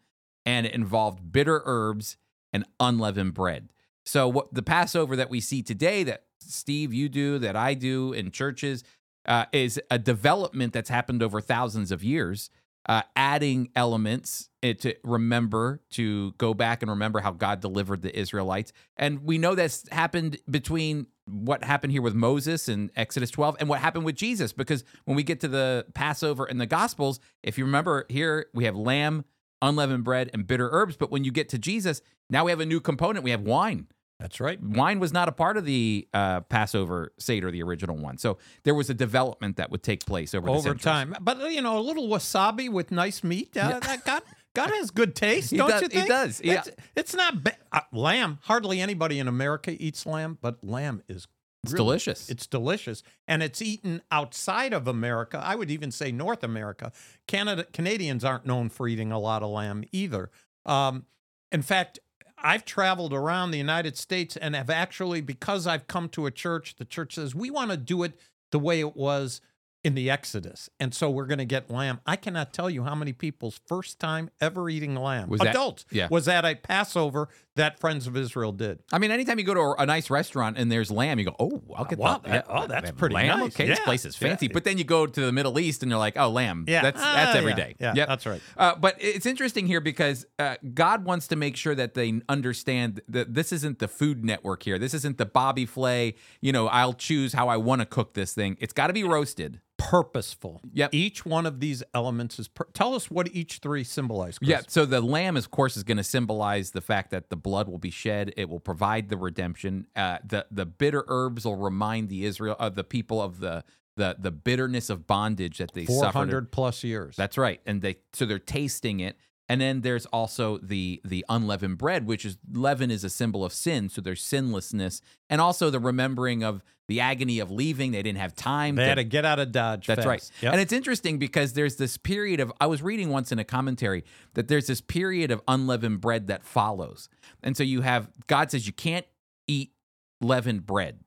and 0.46 0.66
it 0.66 0.74
involved 0.74 1.32
bitter 1.32 1.62
herbs 1.66 2.18
and 2.52 2.66
unleavened 2.80 3.36
bread. 3.36 3.70
So 4.04 4.28
what 4.28 4.54
the 4.54 4.64
Passover 4.64 5.16
that 5.16 5.30
we 5.30 5.40
see 5.40 5.62
today 5.62 6.04
that 6.04 6.24
Steve 6.42 6.94
you 6.94 7.10
do 7.10 7.40
that 7.40 7.56
I 7.56 7.74
do 7.74 8.14
in 8.14 8.32
churches 8.32 8.84
uh, 9.26 9.46
is 9.52 9.80
a 9.90 10.00
development 10.00 10.74
that's 10.74 10.90
happened 10.90 11.22
over 11.22 11.42
thousands 11.42 11.92
of 11.92 12.04
years, 12.04 12.50
uh, 12.88 13.04
adding 13.16 13.70
elements 13.76 14.50
uh, 14.64 14.74
to 14.74 14.96
remember, 15.04 15.82
to 15.92 16.32
go 16.34 16.54
back 16.54 16.82
and 16.82 16.90
remember 16.90 17.20
how 17.20 17.32
God 17.32 17.60
delivered 17.60 18.02
the 18.02 18.18
Israelites. 18.18 18.74
And 18.98 19.24
we 19.24 19.38
know 19.38 19.56
that's 19.56 19.88
happened 19.90 20.38
between 20.50 21.08
what 21.26 21.64
happened 21.64 21.94
here 21.94 22.02
with 22.02 22.16
Moses 22.16 22.68
in 22.68 22.92
Exodus 22.96 23.30
12 23.30 23.58
and 23.60 23.70
what 23.70 23.80
happened 23.80 24.06
with 24.06 24.16
Jesus, 24.16 24.52
because 24.52 24.84
when 25.06 25.16
we 25.16 25.24
get 25.24 25.40
to 25.42 25.48
the 25.48 25.86
Passover 25.94 26.46
and 26.46 26.60
the 26.60 26.66
Gospels, 26.66 27.20
if 27.44 27.58
you 27.58 27.66
remember 27.66 28.06
here, 28.10 28.48
we 28.54 28.66
have 28.66 28.76
lamb, 28.76 29.26
unleavened 29.62 30.04
bread, 30.04 30.32
and 30.34 30.48
bitter 30.48 30.70
herbs. 30.72 30.98
But 30.98 31.12
when 31.12 31.24
you 31.24 31.32
get 31.32 31.48
to 31.50 31.60
Jesus, 31.60 32.02
now 32.30 32.46
we 32.46 32.52
have 32.52 32.60
a 32.60 32.66
new 32.66 32.80
component. 32.80 33.24
We 33.24 33.32
have 33.32 33.42
wine 33.42 33.88
That's 34.22 34.40
right. 34.40 34.62
wine 34.62 35.00
was 35.00 35.12
not 35.12 35.28
a 35.28 35.32
part 35.32 35.58
of 35.58 35.66
the 35.66 36.08
uh, 36.14 36.42
Passover 36.42 37.12
Seder, 37.18 37.50
the 37.52 37.64
original 37.64 37.98
one. 37.98 38.18
So 38.18 38.38
there 38.64 38.76
was 38.76 38.90
a 38.90 38.94
development 38.94 39.58
that 39.58 39.72
would 39.72 39.84
take 39.84 40.06
place 40.06 40.34
over, 40.36 40.50
Over 40.50 40.76
time. 40.76 41.16
But, 41.20 41.42
uh, 41.42 41.46
you 41.48 41.62
know, 41.62 41.78
a 41.78 41.82
little 41.82 42.08
wasabi 42.08 42.70
with 42.70 42.92
nice 42.92 43.24
meat, 43.24 43.58
uh, 43.58 43.80
that 43.80 44.06
God, 44.06 44.22
God 44.54 44.70
has 44.70 44.92
good 44.92 45.16
taste, 45.16 45.52
don't 45.56 45.70
does- 45.70 45.82
you 45.94 46.02
he 46.02 46.08
does, 46.08 46.42
yeah. 46.44 46.54
It's, 46.60 46.70
it's 46.96 47.16
not 47.16 47.44
ba- 47.44 47.56
uh, 47.72 47.82
lamb. 47.92 48.40
Hardly 48.44 48.80
anybody 48.80 49.18
in 49.20 49.28
America 49.28 49.72
eats 49.84 50.06
lamb, 50.06 50.38
but 50.42 50.64
lamb 50.64 51.02
is 51.08 51.28
It's 51.64 51.74
really- 51.74 51.84
delicious. 51.86 52.30
It's 52.30 52.46
delicious, 52.48 53.02
and 53.28 53.42
it's 53.42 53.62
eaten 53.62 54.02
outside 54.12 54.74
of 54.74 54.88
America. 54.88 55.42
I 55.44 55.56
would 55.56 55.72
even 55.72 55.90
say 55.92 56.12
North 56.12 56.44
America. 56.44 56.92
Canada 57.28 57.66
Canadians 57.74 58.24
aren't 58.24 58.46
known 58.46 58.70
for 58.70 58.88
eating 58.88 59.12
a 59.12 59.20
lot 59.20 59.42
of 59.42 59.50
lamb 59.50 59.84
either. 59.92 60.30
Um, 60.66 61.06
in 61.52 61.62
fact, 61.62 62.00
I've 62.44 62.66
traveled 62.66 63.14
around 63.14 63.52
the 63.52 63.58
United 63.58 63.98
States 63.98 64.36
and 64.38 64.56
have 64.56 64.70
actually, 64.70 65.22
because 65.22 65.68
I've 65.68 65.88
come 65.88 66.10
to 66.10 66.26
a 66.26 66.32
church, 66.32 66.76
the 66.76 66.86
church 66.86 67.16
says 67.16 67.36
we 67.36 67.50
want 67.50 67.72
to 67.72 67.78
do 67.78 68.04
it 68.04 68.20
the 68.52 68.60
way 68.60 68.80
it 68.80 68.96
was 68.96 69.42
in 69.84 69.96
the 69.96 70.10
Exodus. 70.12 70.70
And 70.80 70.94
so 70.94 71.10
we're 71.10 71.26
going 71.26 71.40
to 71.40 71.46
get 71.46 71.72
lamb. 71.72 72.02
I 72.06 72.16
cannot 72.16 72.54
tell 72.54 72.70
you 72.70 72.84
how 72.84 72.94
many 72.94 73.14
people's 73.14 73.60
first 73.68 74.00
time 74.00 74.30
ever 74.40 74.70
eating 74.70 74.96
lamb, 74.96 75.28
Was 75.30 75.40
that- 75.42 75.50
adults, 75.50 75.86
yeah. 75.92 76.08
was 76.12 76.28
at 76.28 76.46
a 76.46 76.54
Passover 76.56 77.30
that 77.56 77.80
Friends 77.80 78.06
of 78.08 78.16
Israel 78.16 78.52
did. 78.52 78.80
I 78.94 79.00
mean, 79.00 79.12
anytime 79.12 79.38
you 79.40 79.44
go 79.44 79.54
to 79.56 79.76
a, 79.82 79.86
nice 79.86 80.10
restaurant 80.10 80.58
and 80.58 80.72
there's 80.72 80.90
lamb, 80.90 81.20
you 81.20 81.26
go, 81.26 81.36
"Oh, 81.38 81.62
I'll 81.76 81.84
get 81.84 82.00
Wow, 82.00 82.20
that. 82.20 82.32
that- 82.32 82.46
oh, 82.48 82.66
that's 82.68 82.92
pretty 82.92 83.16
lamb. 83.16 83.40
nice. 83.40 83.48
Okay, 83.54 83.68
this 83.68 83.80
place 83.82 84.06
is 84.06 84.16
fancy." 84.16 84.46
Yeah. 84.46 84.52
But 84.54 84.64
then 84.64 84.78
you 84.78 84.84
go 84.86 85.06
to 85.06 85.22
the 85.22 85.32
Middle 85.34 85.60
East 85.60 85.82
and 85.84 85.90
you're 85.90 86.00
like, 86.00 86.18
"Oh, 86.18 86.30
lamb. 86.30 86.64
Yeah. 86.68 86.82
that's 86.84 87.02
Ah, 87.02 87.14
that's 87.16 87.36
every 87.36 87.52
yeah. 87.52 87.56
day. 87.58 87.76
Yeah, 87.80 87.94
Yep. 87.96 88.08
that's 88.08 88.26
right. 88.26 88.42
Uh, 88.56 88.76
but 88.76 88.96
it's 89.00 89.26
interesting 89.26 89.68
here 89.68 89.82
because 89.82 90.26
uh, 90.40 90.56
God 90.74 91.04
wants 91.04 91.28
to 91.30 91.36
make 91.36 91.58
sure 91.58 91.76
that 91.76 91.94
they 91.94 92.22
understand 92.30 93.02
that 93.10 93.34
this 93.34 93.52
isn't 93.52 93.80
the 93.80 93.88
Food 93.90 94.24
Network 94.24 94.64
here. 94.64 94.80
This 94.80 94.94
isn't 94.94 95.18
the 95.18 95.26
Bobby 95.26 95.66
Flay. 95.66 96.16
You 96.40 96.54
know, 96.54 96.68
I'll 96.68 96.94
choose 96.94 97.34
how 97.34 97.50
I 97.50 97.58
want 97.58 97.82
to 97.82 97.86
cook 97.86 98.14
this 98.14 98.34
thing. 98.34 98.56
It's 98.62 98.74
got 98.74 98.88
to 98.88 98.94
be 98.94 99.04
roasted. 99.04 99.60
Purposeful. 99.90 100.62
Yep. 100.74 100.94
Each 100.94 101.26
one 101.26 101.46
of 101.46 101.60
these 101.60 101.84
elements 101.94 102.40
is. 102.40 102.48
Per- 102.48 102.68
tell 102.74 102.94
us 102.94 103.10
what 103.10 103.34
each 103.34 103.58
three 103.58 103.84
symbolize. 103.84 104.38
Chris. 104.38 104.50
Yeah. 104.50 104.62
So 104.68 104.86
the 104.86 105.02
lamb, 105.02 105.38
of 105.38 105.52
course, 105.52 105.76
is 105.78 105.84
going 105.84 105.98
to 105.98 106.04
symbolize 106.04 106.72
the 106.72 106.82
fact 106.82 107.12
that 107.12 107.30
the 107.30 107.36
blood 107.36 107.68
will 107.68 107.78
be 107.78 107.92
shed. 107.92 108.34
It 108.38 108.50
will 108.50 108.60
provide 108.60 109.10
the 109.10 109.18
redemption. 109.18 109.88
Uh, 109.96 110.20
the 110.24 110.46
the 110.52 110.66
bitter 110.66 111.04
herbs 111.08 111.46
will 111.46 111.56
remind 111.56 112.10
the 112.10 112.26
Israel 112.26 112.56
of 112.60 112.76
the 112.76 112.84
people 112.84 113.22
of 113.22 113.40
the 113.40 113.64
the 113.98 114.16
the 114.20 114.32
bitterness 114.32 114.90
of 114.90 115.08
bondage 115.08 115.58
that 115.58 115.74
they 115.74 115.86
four 115.86 116.00
suffered. 116.00 116.18
hundred 116.18 116.52
plus 116.52 116.84
years. 116.84 117.16
That's 117.16 117.38
right. 117.38 117.60
And 117.66 117.82
they 117.82 117.98
so 118.14 118.26
they're 118.26 118.40
tasting 118.40 119.00
it. 119.00 119.18
And 119.50 119.60
then 119.60 119.82
there's 119.82 120.06
also 120.08 120.60
the 120.60 121.02
the 121.04 121.26
unleavened 121.28 121.78
bread, 121.78 122.08
which 122.08 122.24
is 122.24 122.38
leaven 122.54 122.90
is 122.90 123.04
a 123.04 123.10
symbol 123.10 123.44
of 123.44 123.52
sin. 123.52 123.90
So 123.90 124.00
there's 124.00 124.22
sinlessness, 124.24 125.02
and 125.30 125.42
also 125.42 125.70
the 125.70 125.80
remembering 125.80 126.42
of 126.42 126.64
the 126.92 127.00
agony 127.00 127.40
of 127.40 127.50
leaving. 127.50 127.94
They 127.94 128.04
didn't 128.04 128.20
have 128.20 128.36
time. 128.36 128.76
they 128.76 128.84
to- 128.84 128.90
had 128.90 128.96
to 128.96 129.06
get 129.06 129.24
out 129.24 129.40
of 129.40 129.54
Dodge. 129.54 129.88
that's 129.88 130.00
fast. 130.00 130.08
right. 130.08 130.32
Yep. 130.42 130.52
And 130.52 130.62
it's 130.62 130.74
interesting 130.74 131.20
because 131.20 131.54
there's 131.54 131.78
this 131.78 131.96
period 131.96 132.42
of, 132.42 132.52
I 132.60 132.66
was 132.68 132.82
reading 132.82 133.10
once 133.10 133.32
in 133.32 133.40
a 133.40 133.46
commentary 133.46 134.04
that 134.34 134.50
there's 134.50 134.68
this 134.68 134.82
period 134.82 135.32
of 135.32 135.42
unleavened 135.48 136.02
bread 136.02 136.28
that 136.28 136.44
follows. 136.44 137.08
And 137.42 137.56
so 137.56 137.64
you 137.64 137.80
have, 137.80 138.10
God 138.28 138.52
says 138.52 138.68
you 138.68 138.74
can't 138.74 139.06
eat 139.48 139.72
leavened 140.20 140.66
bread, 140.66 141.00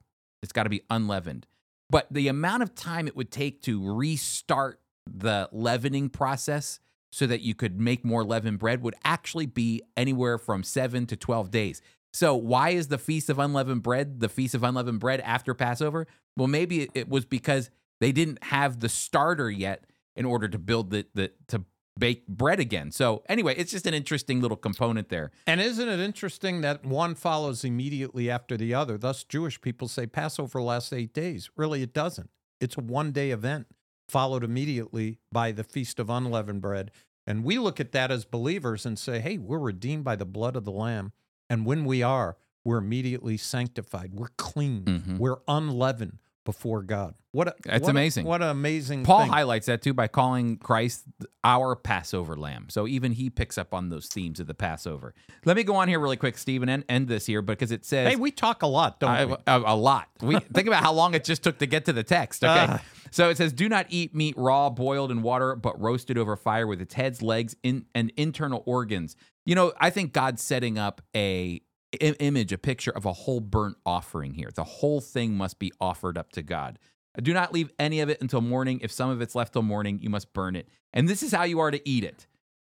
it's 0.42 0.52
got 0.52 0.62
to 0.62 0.70
be 0.70 0.80
unleavened. 0.88 1.46
But 1.90 2.06
the 2.10 2.28
amount 2.28 2.62
of 2.62 2.74
time 2.74 3.06
it 3.06 3.14
would 3.14 3.30
take 3.30 3.60
to 3.64 3.94
restart 3.94 4.80
the 5.06 5.50
leavening 5.52 6.08
process 6.08 6.80
so 7.12 7.26
that 7.26 7.42
you 7.42 7.54
could 7.54 7.78
make 7.78 8.06
more 8.06 8.24
leavened 8.24 8.58
bread 8.58 8.82
would 8.82 8.94
actually 9.04 9.44
be 9.46 9.82
anywhere 9.98 10.38
from 10.38 10.62
seven 10.62 11.04
to 11.06 11.14
12 11.16 11.50
days. 11.50 11.82
So, 12.14 12.36
why 12.36 12.70
is 12.70 12.86
the 12.88 12.96
Feast 12.96 13.28
of 13.28 13.40
Unleavened 13.40 13.82
Bread 13.82 14.20
the 14.20 14.28
Feast 14.28 14.54
of 14.54 14.62
Unleavened 14.62 15.00
Bread 15.00 15.20
after 15.20 15.52
Passover? 15.52 16.06
Well, 16.36 16.46
maybe 16.46 16.88
it- 16.94 17.08
was 17.08 17.24
because 17.24 17.70
they 18.00 18.12
didn't 18.12 18.42
have 18.44 18.78
the 18.80 18.88
starter 18.88 19.50
yet 19.50 19.84
in 20.14 20.24
order 20.24 20.48
to 20.48 20.58
build 20.58 20.90
the, 20.90 21.06
the 21.14 21.32
to 21.48 21.64
bake 21.98 22.26
bread 22.28 22.60
again. 22.60 22.92
So, 22.92 23.24
anyway, 23.28 23.54
it's 23.56 23.72
just 23.72 23.86
an 23.86 23.94
interesting 23.94 24.40
little 24.40 24.56
component 24.56 25.08
there. 25.08 25.32
And 25.46 25.60
isn't 25.60 25.88
it 25.88 25.98
interesting 26.00 26.60
that 26.60 26.84
one 26.86 27.16
follows 27.16 27.64
immediately 27.64 28.30
after 28.30 28.56
the 28.56 28.74
other? 28.74 28.96
Thus, 28.96 29.24
Jewish 29.24 29.60
people 29.60 29.88
say 29.88 30.06
Passover 30.06 30.62
lasts 30.62 30.92
eight 30.92 31.12
days. 31.12 31.50
Really, 31.56 31.82
it 31.82 31.92
doesn't. 31.92 32.30
It's 32.60 32.76
a 32.76 32.80
one 32.80 33.10
day 33.10 33.32
event 33.32 33.66
followed 34.08 34.44
immediately 34.44 35.18
by 35.32 35.50
the 35.50 35.64
Feast 35.64 35.98
of 35.98 36.10
Unleavened 36.10 36.62
Bread. 36.62 36.92
And 37.26 37.42
we 37.42 37.58
look 37.58 37.80
at 37.80 37.92
that 37.92 38.10
as 38.12 38.24
believers 38.24 38.84
and 38.86 38.98
say, 38.98 39.18
hey, 39.18 39.38
we're 39.38 39.58
redeemed 39.58 40.04
by 40.04 40.14
the 40.14 40.26
blood 40.26 40.56
of 40.56 40.64
the 40.64 40.70
Lamb. 40.70 41.12
And 41.50 41.66
when 41.66 41.84
we 41.84 42.02
are, 42.02 42.36
we're 42.64 42.78
immediately 42.78 43.36
sanctified. 43.36 44.12
We're 44.14 44.28
clean. 44.38 44.84
Mhm. 44.84 45.18
We're 45.18 45.36
unleavened 45.46 46.18
before 46.44 46.82
God. 46.82 47.14
What 47.32 47.48
a, 47.48 47.54
That's 47.64 47.82
what 47.82 47.88
a- 47.88 47.90
amazing. 47.90 48.26
what 48.26 48.42
an 48.42 48.48
amazing 48.48 49.04
Paul 49.04 49.22
thing. 49.22 49.30
highlights 49.32 49.66
that 49.66 49.82
too 49.82 49.92
by 49.94 50.08
calling 50.08 50.56
Christ 50.58 51.04
our 51.42 51.74
Passover 51.74 52.36
lamb. 52.36 52.66
So 52.68 52.86
even 52.86 53.12
he 53.12 53.28
picks 53.30 53.56
up 53.58 53.72
on 53.74 53.88
those 53.88 54.06
themes 54.08 54.40
of 54.40 54.46
the 54.46 54.54
Passover. 54.54 55.14
Let 55.44 55.56
me 55.56 55.62
go 55.64 55.74
on 55.76 55.88
here 55.88 55.98
really 55.98 56.16
quick, 56.18 56.36
Stephen, 56.38 56.68
and 56.68 56.84
end 56.88 57.08
this 57.08 57.26
here 57.26 57.40
because 57.42 57.72
it 57.72 57.84
says 57.84 58.08
hey, 58.10 58.16
we 58.16 58.30
talk 58.30 58.62
a 58.62 58.66
lot, 58.66 59.00
don't 59.00 59.10
I- 59.10 59.24
we? 59.24 59.34
a, 59.46 59.58
a 59.72 59.76
lot. 59.76 60.08
We 60.22 60.38
think 60.38 60.68
about 60.68 60.82
how 60.82 60.92
long 60.92 61.14
it 61.14 61.24
just 61.24 61.42
took 61.42 61.58
to 61.58 61.66
get 61.66 61.86
to 61.86 61.92
the 61.92 62.04
text. 62.04 62.44
Okay. 62.44 62.66
Ah. 62.68 62.82
so 63.10 63.30
it 63.30 63.36
says, 63.36 63.52
"Do 63.52 63.68
not 63.68 63.86
eat 63.88 64.14
meat 64.14 64.34
raw, 64.36 64.68
boiled 64.70 65.10
in 65.10 65.22
water, 65.22 65.56
but 65.56 65.80
roasted 65.80 66.18
over 66.18 66.36
fire 66.36 66.66
with 66.66 66.80
its 66.80 66.94
heads, 66.94 67.20
legs, 67.22 67.56
in, 67.62 67.86
and 67.94 68.12
internal 68.16 68.62
organs." 68.66 69.16
You 69.46 69.54
know, 69.54 69.72
I 69.78 69.90
think 69.90 70.12
God's 70.12 70.42
setting 70.42 70.78
up 70.78 71.02
a 71.14 71.60
i- 71.94 72.16
image, 72.18 72.52
a 72.52 72.58
picture 72.58 72.90
of 72.90 73.04
a 73.04 73.12
whole 73.12 73.40
burnt 73.40 73.76
offering 73.84 74.34
here. 74.34 74.50
The 74.54 74.64
whole 74.64 75.00
thing 75.00 75.36
must 75.36 75.58
be 75.58 75.72
offered 75.80 76.16
up 76.18 76.32
to 76.32 76.42
God. 76.42 76.78
Do 77.22 77.32
not 77.32 77.52
leave 77.52 77.70
any 77.78 78.00
of 78.00 78.08
it 78.08 78.20
until 78.20 78.40
morning. 78.40 78.80
If 78.82 78.90
some 78.90 79.10
of 79.10 79.20
it's 79.20 79.34
left 79.34 79.52
till 79.52 79.62
morning, 79.62 80.00
you 80.00 80.10
must 80.10 80.32
burn 80.32 80.56
it. 80.56 80.68
And 80.92 81.08
this 81.08 81.22
is 81.22 81.32
how 81.32 81.44
you 81.44 81.60
are 81.60 81.70
to 81.70 81.88
eat 81.88 82.02
it: 82.04 82.26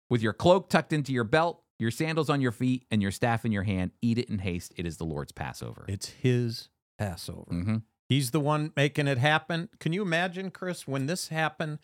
with 0.10 0.22
your 0.22 0.34
cloak 0.34 0.70
tucked 0.70 0.92
into 0.92 1.14
your 1.14 1.24
belt, 1.24 1.64
your 1.80 1.92
sandals 1.92 2.30
on 2.30 2.42
your 2.42 2.52
feet, 2.52 2.86
and 2.92 3.02
your 3.02 3.12
staff 3.12 3.46
in 3.46 3.52
your 3.52 3.64
hand. 3.64 3.92
Eat 4.02 4.18
it 4.18 4.30
in 4.30 4.40
haste. 4.40 4.74
It 4.76 4.86
is 4.86 4.98
the 4.98 5.06
Lord's 5.06 5.32
Passover. 5.32 5.86
It's 5.88 6.10
his 6.10 6.70
Passover. 6.98 7.52
Mhm. 7.52 7.84
He's 8.10 8.32
the 8.32 8.40
one 8.40 8.72
making 8.76 9.08
it 9.08 9.18
happen. 9.18 9.70
Can 9.80 9.94
you 9.94 10.02
imagine, 10.02 10.52
Chris, 10.52 10.86
when 10.88 11.06
this 11.06 11.30
happened? 11.30 11.80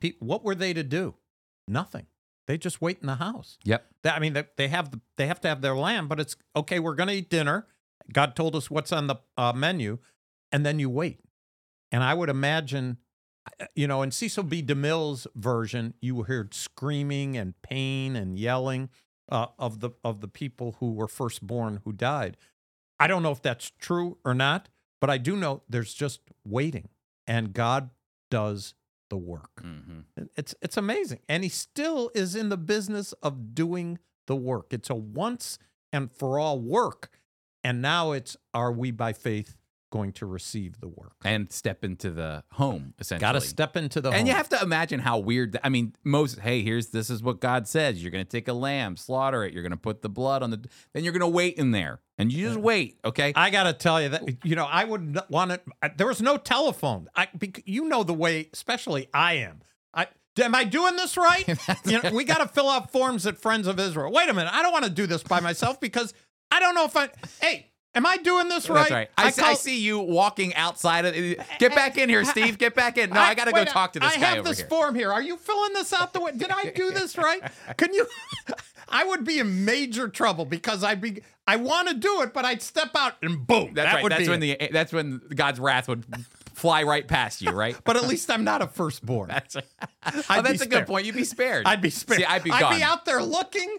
Pe- 0.00 0.14
what 0.20 0.44
were 0.44 0.54
they 0.54 0.72
to 0.72 0.82
do? 0.84 1.16
Nothing. 1.68 2.06
They 2.46 2.58
just 2.58 2.80
wait 2.80 2.98
in 3.00 3.06
the 3.06 3.16
house. 3.16 3.58
Yep. 3.64 3.86
That, 4.02 4.16
I 4.16 4.18
mean, 4.20 4.32
they, 4.32 4.44
they 4.56 4.68
have 4.68 4.90
the, 4.90 5.00
they 5.16 5.26
have 5.26 5.40
to 5.40 5.48
have 5.48 5.62
their 5.62 5.76
lamb, 5.76 6.08
but 6.08 6.20
it's 6.20 6.36
okay. 6.54 6.78
We're 6.78 6.94
going 6.94 7.08
to 7.08 7.14
eat 7.14 7.30
dinner. 7.30 7.66
God 8.12 8.36
told 8.36 8.54
us 8.54 8.70
what's 8.70 8.92
on 8.92 9.08
the 9.08 9.16
uh, 9.36 9.52
menu, 9.52 9.98
and 10.52 10.64
then 10.64 10.78
you 10.78 10.88
wait. 10.88 11.20
And 11.90 12.04
I 12.04 12.14
would 12.14 12.28
imagine, 12.28 12.98
uh, 13.60 13.66
you 13.74 13.88
know, 13.88 14.02
in 14.02 14.10
Cecil 14.12 14.44
B. 14.44 14.62
DeMille's 14.62 15.26
version, 15.34 15.94
you 16.00 16.22
heard 16.22 16.54
screaming 16.54 17.36
and 17.36 17.60
pain 17.62 18.14
and 18.14 18.38
yelling 18.38 18.90
uh, 19.28 19.46
of 19.58 19.80
the 19.80 19.90
of 20.04 20.20
the 20.20 20.28
people 20.28 20.76
who 20.78 20.92
were 20.92 21.08
first 21.08 21.44
born 21.44 21.80
who 21.84 21.92
died. 21.92 22.36
I 22.98 23.08
don't 23.08 23.22
know 23.22 23.32
if 23.32 23.42
that's 23.42 23.72
true 23.78 24.18
or 24.24 24.34
not, 24.34 24.68
but 25.00 25.10
I 25.10 25.18
do 25.18 25.36
know 25.36 25.62
there's 25.68 25.94
just 25.94 26.20
waiting, 26.44 26.88
and 27.26 27.52
God 27.52 27.90
does 28.30 28.74
the 29.08 29.16
work. 29.16 29.62
Mm-hmm. 29.62 30.24
It's 30.36 30.54
it's 30.62 30.76
amazing, 30.76 31.20
and 31.28 31.42
He 31.42 31.48
still 31.48 32.10
is 32.14 32.34
in 32.34 32.48
the 32.48 32.56
business 32.56 33.12
of 33.22 33.54
doing 33.54 33.98
the 34.26 34.36
work. 34.36 34.66
It's 34.70 34.90
a 34.90 34.94
once 34.94 35.58
and 35.92 36.10
for 36.12 36.38
all 36.38 36.58
work, 36.58 37.10
and 37.62 37.80
now 37.80 38.12
it's 38.12 38.36
are 38.52 38.72
we 38.72 38.90
by 38.90 39.12
faith 39.12 39.56
going 39.90 40.12
to 40.12 40.26
receive 40.26 40.80
the 40.80 40.88
work? 40.88 41.14
And 41.24 41.50
step 41.52 41.84
into 41.84 42.10
the 42.10 42.44
home, 42.52 42.94
essentially. 42.98 43.20
Got 43.20 43.32
to 43.32 43.40
step 43.40 43.76
into 43.76 44.00
the 44.00 44.08
And 44.10 44.18
home. 44.18 44.26
you 44.26 44.32
have 44.34 44.48
to 44.50 44.60
imagine 44.62 45.00
how 45.00 45.18
weird. 45.18 45.52
That, 45.52 45.66
I 45.66 45.68
mean, 45.68 45.94
most 46.04 46.40
Hey, 46.40 46.62
here's 46.62 46.88
this 46.88 47.10
is 47.10 47.22
what 47.22 47.40
God 47.40 47.66
says. 47.68 48.02
You're 48.02 48.10
going 48.10 48.24
to 48.24 48.30
take 48.30 48.48
a 48.48 48.52
lamb, 48.52 48.96
slaughter 48.96 49.44
it. 49.44 49.52
You're 49.52 49.62
going 49.62 49.70
to 49.70 49.76
put 49.76 50.02
the 50.02 50.08
blood 50.08 50.42
on 50.42 50.50
the. 50.50 50.64
Then 50.92 51.04
you're 51.04 51.12
going 51.12 51.20
to 51.20 51.26
wait 51.28 51.56
in 51.56 51.70
there, 51.70 52.00
and 52.18 52.32
you 52.32 52.46
just 52.46 52.58
uh, 52.58 52.60
wait. 52.60 52.98
Okay. 53.04 53.32
I 53.36 53.50
got 53.50 53.64
to 53.64 53.72
tell 53.72 54.00
you 54.02 54.08
that 54.10 54.44
you 54.44 54.56
know 54.56 54.64
I 54.64 54.84
would 54.84 55.18
want 55.28 55.52
it. 55.52 55.64
There 55.96 56.06
was 56.06 56.20
no 56.22 56.36
telephone. 56.36 57.08
I 57.14 57.28
bec- 57.36 57.62
you 57.66 57.84
know 57.88 58.02
the 58.02 58.14
way, 58.14 58.48
especially 58.52 59.08
I 59.14 59.34
am. 59.34 59.60
I 59.94 60.08
am 60.42 60.54
I 60.54 60.64
doing 60.64 60.96
this 60.96 61.16
right? 61.16 61.46
you 61.86 62.02
know, 62.02 62.10
we 62.12 62.24
got 62.24 62.38
to 62.38 62.48
fill 62.48 62.68
out 62.68 62.90
forms 62.92 63.26
at 63.26 63.38
Friends 63.38 63.66
of 63.66 63.78
Israel. 63.80 64.12
Wait 64.12 64.28
a 64.28 64.34
minute, 64.34 64.52
I 64.52 64.62
don't 64.62 64.72
want 64.72 64.84
to 64.84 64.90
do 64.90 65.06
this 65.06 65.22
by 65.22 65.40
myself 65.40 65.80
because 65.80 66.12
I 66.50 66.60
don't 66.60 66.74
know 66.74 66.84
if 66.84 66.96
I. 66.96 67.08
Hey, 67.40 67.70
am 67.94 68.06
I 68.06 68.16
doing 68.18 68.48
this 68.48 68.68
right? 68.68 68.80
That's 68.80 68.90
right. 68.90 69.10
I, 69.16 69.30
see- 69.30 69.42
I 69.42 69.44
call- 69.46 69.56
see 69.56 69.80
you 69.80 69.98
walking 69.98 70.54
outside 70.54 71.04
of. 71.04 71.14
Get 71.58 71.74
back 71.74 71.98
in 71.98 72.08
here, 72.08 72.24
Steve. 72.26 72.58
Get 72.58 72.74
back 72.74 72.98
in. 72.98 73.10
No, 73.10 73.20
I, 73.20 73.34
got 73.34 73.46
to 73.46 73.52
go 73.52 73.58
wait, 73.58 73.68
talk 73.68 73.92
to 73.94 74.00
this 74.00 74.12
I 74.12 74.16
guy 74.16 74.26
have 74.26 74.38
over 74.38 74.48
this 74.48 74.58
here. 74.58 74.68
form 74.68 74.94
here. 74.94 75.12
Are 75.12 75.22
you 75.22 75.36
filling 75.36 75.72
this 75.72 75.92
out 75.92 76.12
the 76.12 76.20
way? 76.20 76.32
Did 76.32 76.50
I 76.50 76.70
do 76.70 76.90
this 76.90 77.16
right? 77.16 77.40
Can 77.76 77.92
you? 77.94 78.06
I 78.88 79.04
would 79.04 79.24
be 79.24 79.40
in 79.40 79.64
major 79.64 80.08
trouble 80.08 80.44
because 80.44 80.84
I'd 80.84 81.00
be. 81.00 81.22
I 81.46 81.56
want 81.56 81.88
to 81.88 81.94
do 81.94 82.22
it, 82.22 82.32
but 82.32 82.44
I'd 82.44 82.62
step 82.62 82.90
out 82.96 83.14
and 83.22 83.46
boom. 83.46 83.74
That's 83.74 83.92
that 83.92 84.02
right. 84.02 84.08
That's 84.08 84.28
when 84.28 84.42
it. 84.42 84.58
the 84.60 84.68
that's 84.72 84.92
when 84.92 85.20
God's 85.34 85.58
wrath 85.60 85.88
would 85.88 86.04
fly 86.56 86.82
right 86.82 87.06
past 87.06 87.42
you. 87.42 87.50
Right. 87.50 87.76
But 87.84 87.96
at 87.96 88.08
least 88.08 88.30
I'm 88.30 88.42
not 88.42 88.62
a 88.62 88.66
firstborn. 88.66 89.28
That's. 89.28 89.56
I'd 90.02 90.24
oh, 90.30 90.42
that's 90.42 90.62
a 90.62 90.68
good 90.68 90.86
point. 90.86 91.06
You'd 91.06 91.14
be 91.14 91.24
spared. 91.24 91.66
I'd 91.66 91.80
be 91.80 91.90
spared. 91.90 92.20
See, 92.20 92.24
I'd 92.24 92.42
be 92.42 92.50
gone. 92.50 92.76
be 92.76 92.82
out 92.82 93.04
there 93.04 93.22
looking. 93.22 93.78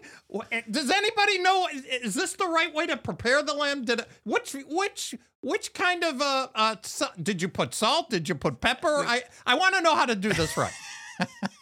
Does 0.70 0.90
anybody 0.90 1.38
know? 1.40 1.68
Is, 1.72 1.84
is 1.84 2.14
this 2.14 2.34
the 2.34 2.46
right 2.46 2.72
way 2.72 2.86
to 2.86 2.96
prepare 2.96 3.42
the 3.42 3.52
lamb? 3.52 3.84
Did 3.84 4.02
which 4.24 4.56
which 4.68 5.14
which 5.40 5.74
kind 5.74 6.04
of 6.04 6.22
uh, 6.22 6.48
uh 6.54 6.76
did 7.22 7.42
you 7.42 7.48
put 7.48 7.74
salt? 7.74 8.08
Did 8.08 8.28
you 8.28 8.34
put 8.34 8.60
pepper? 8.60 8.88
I 9.06 9.24
I 9.44 9.56
want 9.56 9.74
to 9.74 9.82
know 9.82 9.94
how 9.94 10.06
to 10.06 10.14
do 10.14 10.32
this 10.32 10.56
right. 10.56 10.72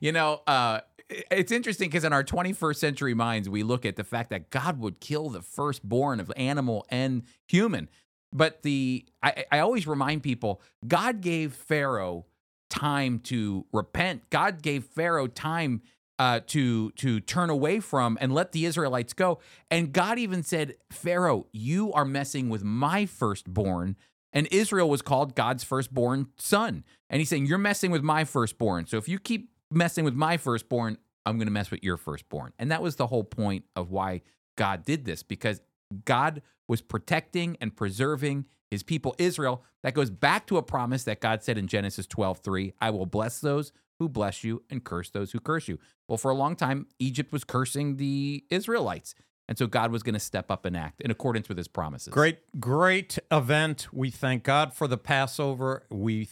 You 0.00 0.12
know, 0.12 0.42
uh, 0.46 0.80
it's 1.08 1.52
interesting 1.52 1.88
because 1.88 2.04
in 2.04 2.12
our 2.12 2.24
21st 2.24 2.76
century 2.76 3.14
minds, 3.14 3.48
we 3.48 3.62
look 3.62 3.86
at 3.86 3.96
the 3.96 4.04
fact 4.04 4.30
that 4.30 4.50
God 4.50 4.78
would 4.80 5.00
kill 5.00 5.30
the 5.30 5.42
firstborn 5.42 6.20
of 6.20 6.32
animal 6.36 6.86
and 6.88 7.22
human. 7.46 7.88
But 8.36 8.62
the 8.62 9.06
I, 9.22 9.44
I 9.50 9.58
always 9.60 9.86
remind 9.86 10.22
people, 10.22 10.60
God 10.86 11.20
gave 11.22 11.54
Pharaoh 11.54 12.26
time 12.68 13.18
to 13.20 13.64
repent. 13.72 14.28
God 14.30 14.62
gave 14.62 14.84
Pharaoh 14.84 15.26
time 15.26 15.80
uh, 16.18 16.40
to 16.48 16.90
to 16.92 17.20
turn 17.20 17.50
away 17.50 17.80
from 17.80 18.18
and 18.20 18.34
let 18.34 18.52
the 18.52 18.66
Israelites 18.66 19.12
go. 19.12 19.38
And 19.70 19.92
God 19.92 20.18
even 20.18 20.42
said, 20.42 20.74
Pharaoh, 20.90 21.46
you 21.52 21.92
are 21.92 22.04
messing 22.04 22.48
with 22.48 22.62
my 22.62 23.06
firstborn. 23.06 23.96
And 24.32 24.46
Israel 24.50 24.90
was 24.90 25.00
called 25.00 25.34
God's 25.34 25.64
firstborn 25.64 26.28
son. 26.36 26.84
And 27.08 27.20
he's 27.20 27.30
saying, 27.30 27.46
You're 27.46 27.58
messing 27.58 27.90
with 27.90 28.02
my 28.02 28.24
firstborn. 28.24 28.86
So 28.86 28.98
if 28.98 29.08
you 29.08 29.18
keep 29.18 29.50
messing 29.70 30.04
with 30.04 30.14
my 30.14 30.36
firstborn, 30.36 30.98
I'm 31.24 31.38
going 31.38 31.46
to 31.46 31.52
mess 31.52 31.70
with 31.70 31.82
your 31.82 31.96
firstborn. 31.96 32.52
And 32.58 32.70
that 32.70 32.82
was 32.82 32.96
the 32.96 33.06
whole 33.06 33.24
point 33.24 33.64
of 33.74 33.90
why 33.90 34.22
God 34.56 34.84
did 34.84 35.04
this, 35.06 35.22
because 35.22 35.60
God 36.04 36.42
was 36.68 36.82
protecting 36.82 37.56
and 37.60 37.76
preserving 37.76 38.46
his 38.70 38.82
people 38.82 39.14
Israel. 39.18 39.62
That 39.82 39.94
goes 39.94 40.10
back 40.10 40.46
to 40.48 40.56
a 40.56 40.62
promise 40.62 41.04
that 41.04 41.20
God 41.20 41.42
said 41.42 41.58
in 41.58 41.66
Genesis 41.66 42.06
12, 42.06 42.38
3, 42.38 42.74
I 42.80 42.90
will 42.90 43.06
bless 43.06 43.40
those 43.40 43.72
who 43.98 44.08
bless 44.08 44.44
you 44.44 44.62
and 44.68 44.84
curse 44.84 45.10
those 45.10 45.32
who 45.32 45.40
curse 45.40 45.68
you. 45.68 45.78
Well, 46.08 46.18
for 46.18 46.30
a 46.30 46.34
long 46.34 46.56
time, 46.56 46.86
Egypt 46.98 47.32
was 47.32 47.44
cursing 47.44 47.96
the 47.96 48.44
Israelites. 48.50 49.14
And 49.48 49.56
so 49.56 49.66
God 49.66 49.92
was 49.92 50.02
going 50.02 50.14
to 50.14 50.20
step 50.20 50.50
up 50.50 50.64
and 50.64 50.76
act 50.76 51.00
in 51.00 51.10
accordance 51.10 51.48
with 51.48 51.56
his 51.56 51.68
promises. 51.68 52.12
Great, 52.12 52.38
great 52.58 53.18
event. 53.30 53.88
We 53.92 54.10
thank 54.10 54.42
God 54.42 54.74
for 54.74 54.88
the 54.88 54.98
Passover. 54.98 55.84
We 55.88 56.28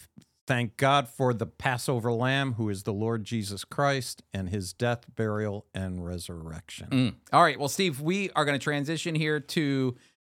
thank 0.47 0.77
God 0.77 1.07
for 1.07 1.33
the 1.33 1.45
Passover 1.45 2.11
lamb, 2.11 2.53
who 2.53 2.69
is 2.69 2.83
the 2.83 2.93
Lord 2.93 3.23
Jesus 3.23 3.63
Christ, 3.63 4.21
and 4.33 4.49
his 4.49 4.73
death, 4.73 5.05
burial, 5.15 5.65
and 5.73 6.05
resurrection. 6.05 6.87
Mm. 6.91 7.15
All 7.31 7.41
right. 7.41 7.57
Well, 7.57 7.69
Steve, 7.69 8.01
we 8.01 8.29
are 8.31 8.45
going 8.45 8.57
to 8.57 8.63
transition 8.63 9.15
here 9.15 9.39
to 9.39 9.95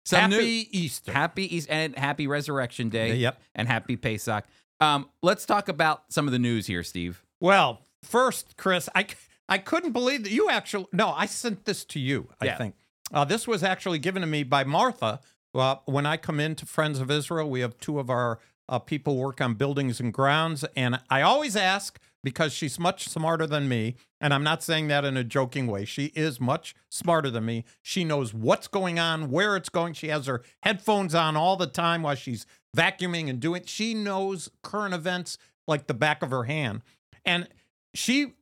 some 0.09 0.31
Happy 0.33 0.37
new, 0.37 0.65
Easter. 0.71 1.13
Happy 1.13 1.57
Easter 1.57 1.73
and 1.73 1.95
happy 1.97 2.27
Resurrection 2.27 2.89
Day. 2.89 3.15
Yep. 3.17 3.41
And 3.55 3.69
happy 3.69 3.97
Pesach. 3.97 4.45
Um, 4.81 5.09
let's 5.23 5.45
talk 5.45 5.69
about 5.69 6.05
some 6.11 6.27
of 6.27 6.33
the 6.33 6.39
news 6.39 6.67
here, 6.67 6.83
Steve. 6.83 7.23
Well, 7.41 7.83
first, 8.03 8.57
Chris, 8.57 8.89
I 8.95 9.07
I 9.49 9.59
couldn't 9.59 9.93
believe 9.93 10.23
that 10.25 10.33
you 10.33 10.49
actually. 10.49 10.87
No, 10.93 11.11
I 11.11 11.27
sent 11.27 11.65
this 11.67 11.85
to 11.87 12.01
you. 12.01 12.29
I 12.41 12.47
Yeah. 12.47 12.57
think 12.57 12.75
uh, 13.13 13.25
this 13.25 13.47
was 13.47 13.63
actually 13.63 13.99
given 13.99 14.23
to 14.23 14.27
me 14.29 14.45
by 14.45 14.65
Martha. 14.65 15.21
Well, 15.53 15.83
when 15.87 16.07
I 16.07 16.17
come 16.17 16.41
into 16.41 16.65
Friends 16.67 17.01
of 17.01 17.11
Israel, 17.11 17.49
we 17.51 17.61
have 17.61 17.79
two 17.79 17.99
of 17.99 18.09
our 18.11 18.39
uh, 18.69 18.79
people 18.79 19.17
work 19.17 19.41
on 19.41 19.55
buildings 19.55 19.99
and 20.01 20.13
grounds, 20.13 20.65
and 20.77 21.01
I 21.11 21.23
always 21.23 21.57
ask 21.57 21.99
because 22.25 22.53
she's 22.53 22.79
much 22.79 23.09
smarter 23.09 23.47
than 23.47 23.69
me, 23.69 23.97
and 24.21 24.35
I'm 24.35 24.43
not 24.43 24.63
saying 24.63 24.89
that 24.89 25.05
in 25.05 25.17
a 25.17 25.25
joking 25.25 25.67
way. 25.67 25.85
She 25.85 26.07
is 26.15 26.41
much 26.41 26.75
smarter 26.91 27.31
than 27.31 27.45
me. 27.45 27.65
She 27.83 28.05
knows 28.05 28.35
what's 28.35 28.69
going 28.69 28.99
on, 28.99 29.31
where 29.31 29.57
it's 29.57 29.69
going. 29.69 29.95
She 29.95 30.09
has 30.09 30.27
her 30.27 30.43
headphones 30.63 31.15
on 31.15 31.37
all 31.37 31.57
the 31.57 31.67
time 31.67 32.03
while 32.03 32.17
she's 32.17 32.47
vacuuming 32.77 33.29
and 33.29 33.41
doing. 33.41 33.63
She 33.67 33.95
knows 33.95 34.51
current 34.63 34.95
events 34.95 35.39
like 35.67 35.87
the 35.87 35.95
back 35.95 36.23
of 36.23 36.31
her 36.31 36.45
hand, 36.45 36.83
and 37.25 37.49
she 37.95 38.35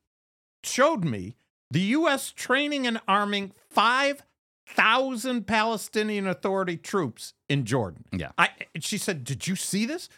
showed 0.64 1.04
me 1.04 1.36
the 1.70 1.80
U.S. 1.80 2.30
training 2.30 2.86
and 2.86 3.00
arming 3.06 3.52
5,000 3.70 5.46
Palestinian 5.46 6.26
Authority 6.26 6.76
troops 6.76 7.34
in 7.48 7.64
Jordan. 7.64 8.04
Yeah. 8.12 8.30
I, 8.38 8.50
she 8.80 8.98
said, 8.98 9.24
Did 9.24 9.46
you 9.46 9.56
see 9.56 9.84
this? 9.84 10.08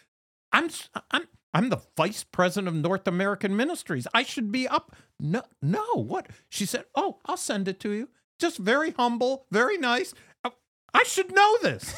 I'm, 0.51 0.69
I'm, 1.11 1.27
I'm 1.53 1.69
the 1.69 1.81
vice 1.97 2.23
president 2.23 2.67
of 2.67 2.75
North 2.75 3.07
American 3.07 3.55
Ministries. 3.55 4.07
I 4.13 4.23
should 4.23 4.51
be 4.51 4.67
up. 4.67 4.95
No, 5.19 5.41
no, 5.61 5.83
what? 5.95 6.27
She 6.49 6.65
said, 6.65 6.85
Oh, 6.95 7.19
I'll 7.25 7.37
send 7.37 7.67
it 7.67 7.79
to 7.81 7.91
you. 7.91 8.09
Just 8.39 8.57
very 8.57 8.91
humble, 8.91 9.45
very 9.51 9.77
nice. 9.77 10.13
Uh, 10.43 10.51
I 10.93 11.03
should 11.03 11.33
know 11.33 11.57
this. 11.61 11.93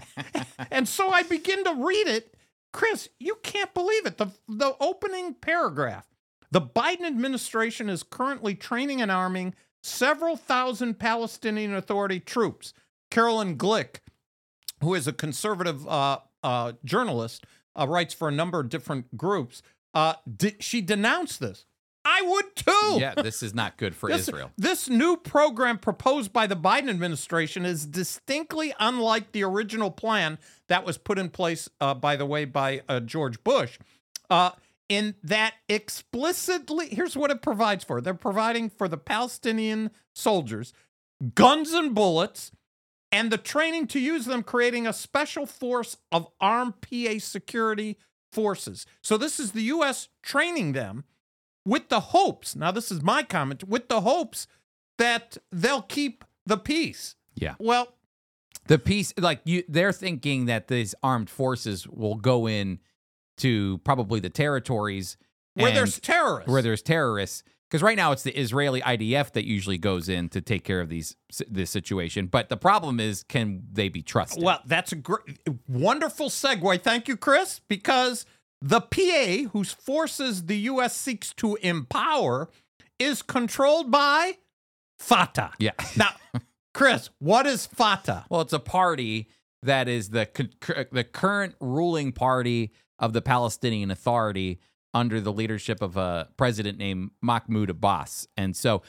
and 0.70 0.88
so 0.88 1.08
I 1.08 1.22
begin 1.22 1.64
to 1.64 1.74
read 1.74 2.06
it. 2.06 2.36
Chris, 2.72 3.08
you 3.18 3.38
can't 3.42 3.72
believe 3.72 4.06
it. 4.06 4.18
The, 4.18 4.28
the 4.48 4.76
opening 4.80 5.34
paragraph. 5.34 6.06
The 6.50 6.60
Biden 6.60 7.04
administration 7.04 7.88
is 7.88 8.02
currently 8.02 8.54
training 8.54 9.00
and 9.00 9.10
arming 9.10 9.54
several 9.82 10.36
thousand 10.36 10.98
Palestinian 10.98 11.74
Authority 11.74 12.20
troops. 12.20 12.72
Caroline 13.10 13.56
Glick, 13.56 13.96
who 14.80 14.94
is 14.94 15.06
a 15.06 15.12
conservative 15.12 15.86
uh, 15.86 16.18
uh, 16.42 16.72
journalist, 16.84 17.46
uh, 17.76 17.86
writes 17.88 18.14
for 18.14 18.28
a 18.28 18.32
number 18.32 18.60
of 18.60 18.68
different 18.68 19.16
groups. 19.16 19.62
Uh, 19.92 20.14
she 20.60 20.80
denounced 20.80 21.40
this. 21.40 21.66
I 22.06 22.20
would 22.22 22.54
too. 22.56 22.98
Yeah, 23.00 23.14
this 23.14 23.42
is 23.42 23.54
not 23.54 23.78
good 23.78 23.94
for 23.96 24.08
This, 24.10 24.28
Israel. 24.28 24.50
this 24.58 24.90
new 24.90 25.16
program 25.16 25.78
proposed 25.78 26.32
by 26.32 26.46
the 26.46 26.56
Biden 26.56 26.90
administration 26.90 27.64
is 27.64 27.86
distinctly 27.86 28.74
unlike 28.78 29.32
the 29.32 29.42
original 29.42 29.90
plan 29.90 30.38
that 30.68 30.84
was 30.84 30.98
put 30.98 31.18
in 31.18 31.30
place, 31.30 31.68
uh, 31.80 31.94
by 31.94 32.16
the 32.16 32.26
way, 32.26 32.44
by 32.44 32.82
uh, 32.88 33.00
George 33.00 33.42
Bush. 33.42 33.78
Uh, 34.28 34.50
in 34.90 35.14
that 35.22 35.54
explicitly, 35.68 36.88
here's 36.90 37.16
what 37.16 37.30
it 37.30 37.40
provides 37.40 37.84
for 37.84 38.02
they're 38.02 38.12
providing 38.14 38.68
for 38.68 38.86
the 38.86 38.98
Palestinian 38.98 39.90
soldiers 40.14 40.74
guns 41.34 41.72
and 41.72 41.94
bullets 41.94 42.52
and 43.14 43.30
the 43.30 43.38
training 43.38 43.86
to 43.88 44.00
use 44.00 44.24
them, 44.26 44.42
creating 44.42 44.86
a 44.86 44.92
special 44.92 45.46
force 45.46 45.96
of 46.12 46.26
armed 46.40 46.74
PA 46.80 47.18
security 47.18 47.96
forces. 48.32 48.84
So, 49.02 49.16
this 49.16 49.38
is 49.38 49.52
the 49.52 49.62
U.S. 49.62 50.08
training 50.22 50.72
them 50.72 51.04
with 51.64 51.88
the 51.88 52.00
hopes, 52.00 52.54
now, 52.54 52.70
this 52.70 52.90
is 52.90 53.00
my 53.02 53.22
comment, 53.22 53.64
with 53.64 53.88
the 53.88 54.02
hopes 54.02 54.46
that 54.98 55.38
they'll 55.50 55.82
keep 55.82 56.24
the 56.44 56.58
peace. 56.58 57.14
Yeah. 57.34 57.54
Well, 57.58 57.94
The 58.66 58.78
peace, 58.78 59.14
like 59.16 59.40
you, 59.44 59.62
they're 59.68 59.92
thinking 59.92 60.44
that 60.46 60.68
these 60.68 60.94
armed 61.02 61.30
forces 61.30 61.86
will 61.88 62.16
go 62.16 62.46
in 62.46 62.80
to 63.38 63.78
probably 63.78 64.20
the 64.20 64.30
territories 64.30 65.16
where 65.54 65.72
there's 65.72 65.98
terrorists. 66.00 66.50
where 66.50 66.62
there's 66.62 66.82
terrorists. 66.82 67.42
Because 67.74 67.82
right 67.82 67.96
now 67.96 68.12
it's 68.12 68.22
the 68.22 68.38
Israeli 68.38 68.80
IDF 68.82 69.32
that 69.32 69.44
usually 69.44 69.78
goes 69.78 70.08
in 70.08 70.28
to 70.28 70.40
take 70.40 70.62
care 70.62 70.80
of 70.80 70.88
these 70.88 71.16
this 71.48 71.72
situation. 71.72 72.26
But 72.26 72.48
the 72.48 72.56
problem 72.56 73.00
is, 73.00 73.24
can 73.24 73.64
they 73.72 73.88
be 73.88 74.00
trusted? 74.00 74.44
Well, 74.44 74.60
that's 74.64 74.92
a 74.92 74.94
great, 74.94 75.40
wonderful 75.66 76.28
segue. 76.28 76.82
Thank 76.82 77.08
you, 77.08 77.16
Chris, 77.16 77.60
because 77.66 78.26
the 78.62 78.80
PA, 78.80 79.48
whose 79.52 79.72
forces 79.72 80.44
the 80.44 80.56
U.S. 80.58 80.96
seeks 80.96 81.34
to 81.34 81.56
empower, 81.62 82.48
is 83.00 83.22
controlled 83.22 83.90
by 83.90 84.34
Fatah. 85.00 85.50
yeah. 85.58 85.72
Now, 85.96 86.10
Chris, 86.74 87.10
what 87.18 87.44
is 87.44 87.66
Fatah? 87.66 88.26
Well, 88.30 88.42
it's 88.42 88.52
a 88.52 88.60
party 88.60 89.28
that 89.64 89.88
is 89.88 90.10
the 90.10 90.28
the 90.92 91.02
current 91.02 91.56
ruling 91.58 92.12
party 92.12 92.70
of 93.00 93.12
the 93.12 93.20
Palestinian 93.20 93.90
Authority 93.90 94.60
under 94.94 95.20
the 95.20 95.32
leadership 95.32 95.82
of 95.82 95.96
a 95.96 96.28
president 96.36 96.78
named 96.78 97.10
Mahmoud 97.20 97.68
Abbas. 97.70 98.28
And 98.36 98.56
so, 98.56 98.82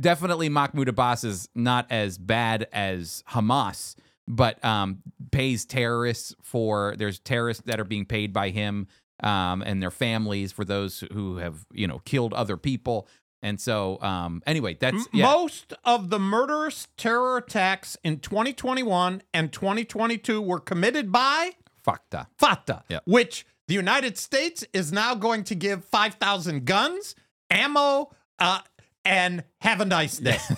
definitely 0.00 0.48
Mahmoud 0.48 0.88
Abbas 0.88 1.24
is 1.24 1.48
not 1.54 1.86
as 1.90 2.18
bad 2.18 2.68
as 2.72 3.22
Hamas, 3.30 3.94
but 4.26 4.62
um, 4.64 5.02
pays 5.30 5.64
terrorists 5.64 6.34
for 6.42 6.94
there's 6.98 7.18
terrorists 7.18 7.62
that 7.66 7.80
are 7.80 7.84
being 7.84 8.04
paid 8.04 8.32
by 8.32 8.50
him 8.50 8.86
um, 9.22 9.62
and 9.62 9.82
their 9.82 9.90
families 9.90 10.52
for 10.52 10.64
those 10.64 11.02
who 11.12 11.38
have 11.38 11.66
you 11.72 11.86
know 11.86 11.98
killed 12.00 12.32
other 12.32 12.56
people. 12.56 13.08
And 13.40 13.60
so, 13.60 14.00
um, 14.02 14.42
anyway, 14.46 14.76
that's 14.80 15.06
yeah. 15.12 15.24
Most 15.24 15.72
of 15.84 16.10
the 16.10 16.18
murderous 16.18 16.88
terror 16.96 17.36
attacks 17.36 17.96
in 18.02 18.18
2021 18.18 19.22
and 19.32 19.52
2022 19.52 20.40
were 20.42 20.58
committed 20.58 21.12
by 21.12 21.52
Fakta. 21.86 22.26
Fatah, 22.36 22.82
Yep. 22.88 23.02
which 23.06 23.46
the 23.68 23.74
United 23.74 24.18
States 24.18 24.64
is 24.72 24.90
now 24.92 25.14
going 25.14 25.44
to 25.44 25.54
give 25.54 25.84
5,000 25.84 26.64
guns, 26.64 27.14
ammo, 27.50 28.10
uh, 28.38 28.60
and 29.04 29.44
have 29.60 29.80
a 29.80 29.84
nice 29.84 30.18
day. 30.18 30.38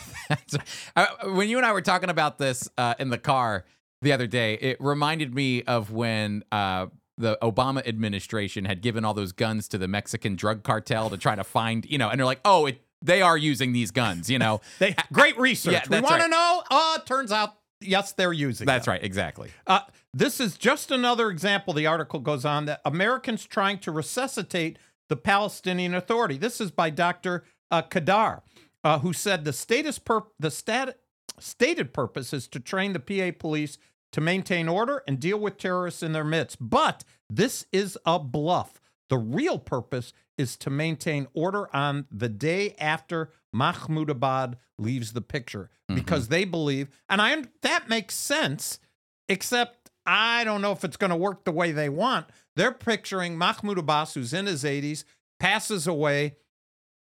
Uh, 0.94 1.06
when 1.24 1.48
you 1.48 1.56
and 1.56 1.66
I 1.66 1.72
were 1.72 1.82
talking 1.82 2.08
about 2.08 2.38
this 2.38 2.68
uh, 2.78 2.94
in 3.00 3.10
the 3.10 3.18
car 3.18 3.64
the 4.00 4.12
other 4.12 4.28
day, 4.28 4.54
it 4.54 4.76
reminded 4.80 5.34
me 5.34 5.64
of 5.64 5.90
when 5.90 6.44
uh, 6.52 6.86
the 7.18 7.36
Obama 7.42 7.84
administration 7.84 8.64
had 8.64 8.80
given 8.80 9.04
all 9.04 9.12
those 9.12 9.32
guns 9.32 9.66
to 9.68 9.78
the 9.78 9.88
Mexican 9.88 10.36
drug 10.36 10.62
cartel 10.62 11.10
to 11.10 11.18
try 11.18 11.34
to 11.34 11.42
find, 11.42 11.84
you 11.84 11.98
know, 11.98 12.10
and 12.10 12.20
they're 12.20 12.26
like, 12.26 12.40
oh, 12.44 12.66
it, 12.66 12.80
they 13.02 13.22
are 13.22 13.36
using 13.36 13.72
these 13.72 13.90
guns, 13.90 14.30
you 14.30 14.38
know. 14.38 14.60
They 14.78 14.94
great 15.12 15.36
research. 15.36 15.72
Yeah, 15.72 15.82
we 15.90 16.00
want 16.00 16.22
to 16.22 16.28
know. 16.28 16.62
Oh, 16.70 16.96
it 16.98 17.06
turns 17.06 17.32
out 17.32 17.56
yes, 17.80 18.12
they're 18.12 18.32
using. 18.32 18.66
That's 18.66 18.86
them. 18.86 18.92
right, 18.92 19.04
exactly. 19.04 19.50
Uh, 19.66 19.80
this 20.12 20.40
is 20.40 20.56
just 20.56 20.90
another 20.90 21.30
example. 21.30 21.72
The 21.74 21.86
article 21.86 22.20
goes 22.20 22.44
on 22.44 22.66
that 22.66 22.80
Americans 22.84 23.46
trying 23.46 23.78
to 23.80 23.92
resuscitate 23.92 24.78
the 25.08 25.16
Palestinian 25.16 25.94
Authority. 25.94 26.36
This 26.36 26.60
is 26.60 26.70
by 26.70 26.90
Dr. 26.90 27.44
Uh, 27.70 27.82
Kedar, 27.82 28.42
uh, 28.84 28.98
who 29.00 29.12
said 29.12 29.44
the 29.44 29.52
status 29.52 29.98
pur- 29.98 30.24
the 30.38 30.50
stat- 30.50 30.98
stated 31.38 31.92
purpose 31.92 32.32
is 32.32 32.48
to 32.48 32.60
train 32.60 32.92
the 32.92 33.00
PA 33.00 33.36
police 33.38 33.78
to 34.12 34.20
maintain 34.20 34.68
order 34.68 35.02
and 35.06 35.20
deal 35.20 35.38
with 35.38 35.56
terrorists 35.56 36.02
in 36.02 36.12
their 36.12 36.24
midst. 36.24 36.56
But 36.60 37.04
this 37.28 37.66
is 37.72 37.96
a 38.04 38.18
bluff. 38.18 38.80
The 39.08 39.18
real 39.18 39.58
purpose 39.58 40.12
is 40.40 40.56
to 40.56 40.70
maintain 40.70 41.28
order 41.34 41.74
on 41.74 42.06
the 42.10 42.28
day 42.28 42.74
after 42.78 43.30
Mahmoud 43.52 44.10
Abbas 44.10 44.56
leaves 44.78 45.12
the 45.12 45.20
picture 45.20 45.70
mm-hmm. 45.88 45.94
because 45.94 46.28
they 46.28 46.44
believe, 46.44 46.88
and 47.08 47.20
I 47.20 47.44
that 47.62 47.88
makes 47.88 48.14
sense, 48.14 48.80
except 49.28 49.90
I 50.06 50.42
don't 50.44 50.62
know 50.62 50.72
if 50.72 50.82
it's 50.84 50.96
going 50.96 51.10
to 51.10 51.16
work 51.16 51.44
the 51.44 51.52
way 51.52 51.72
they 51.72 51.88
want. 51.88 52.26
They're 52.56 52.72
picturing 52.72 53.38
Mahmoud 53.38 53.78
Abbas, 53.78 54.14
who's 54.14 54.32
in 54.32 54.46
his 54.46 54.64
80s, 54.64 55.04
passes 55.38 55.86
away. 55.86 56.36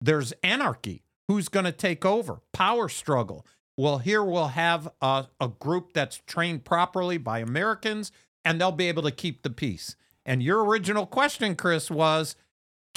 There's 0.00 0.32
anarchy. 0.42 1.04
Who's 1.28 1.48
going 1.48 1.64
to 1.64 1.72
take 1.72 2.04
over? 2.04 2.40
Power 2.52 2.88
struggle. 2.88 3.46
Well, 3.76 3.98
here 3.98 4.24
we'll 4.24 4.48
have 4.48 4.88
a, 5.00 5.26
a 5.40 5.48
group 5.48 5.92
that's 5.92 6.20
trained 6.26 6.64
properly 6.64 7.16
by 7.16 7.38
Americans 7.38 8.10
and 8.44 8.60
they'll 8.60 8.72
be 8.72 8.88
able 8.88 9.02
to 9.02 9.10
keep 9.10 9.42
the 9.42 9.50
peace. 9.50 9.94
And 10.24 10.42
your 10.42 10.64
original 10.64 11.06
question, 11.06 11.54
Chris, 11.54 11.90
was 11.90 12.34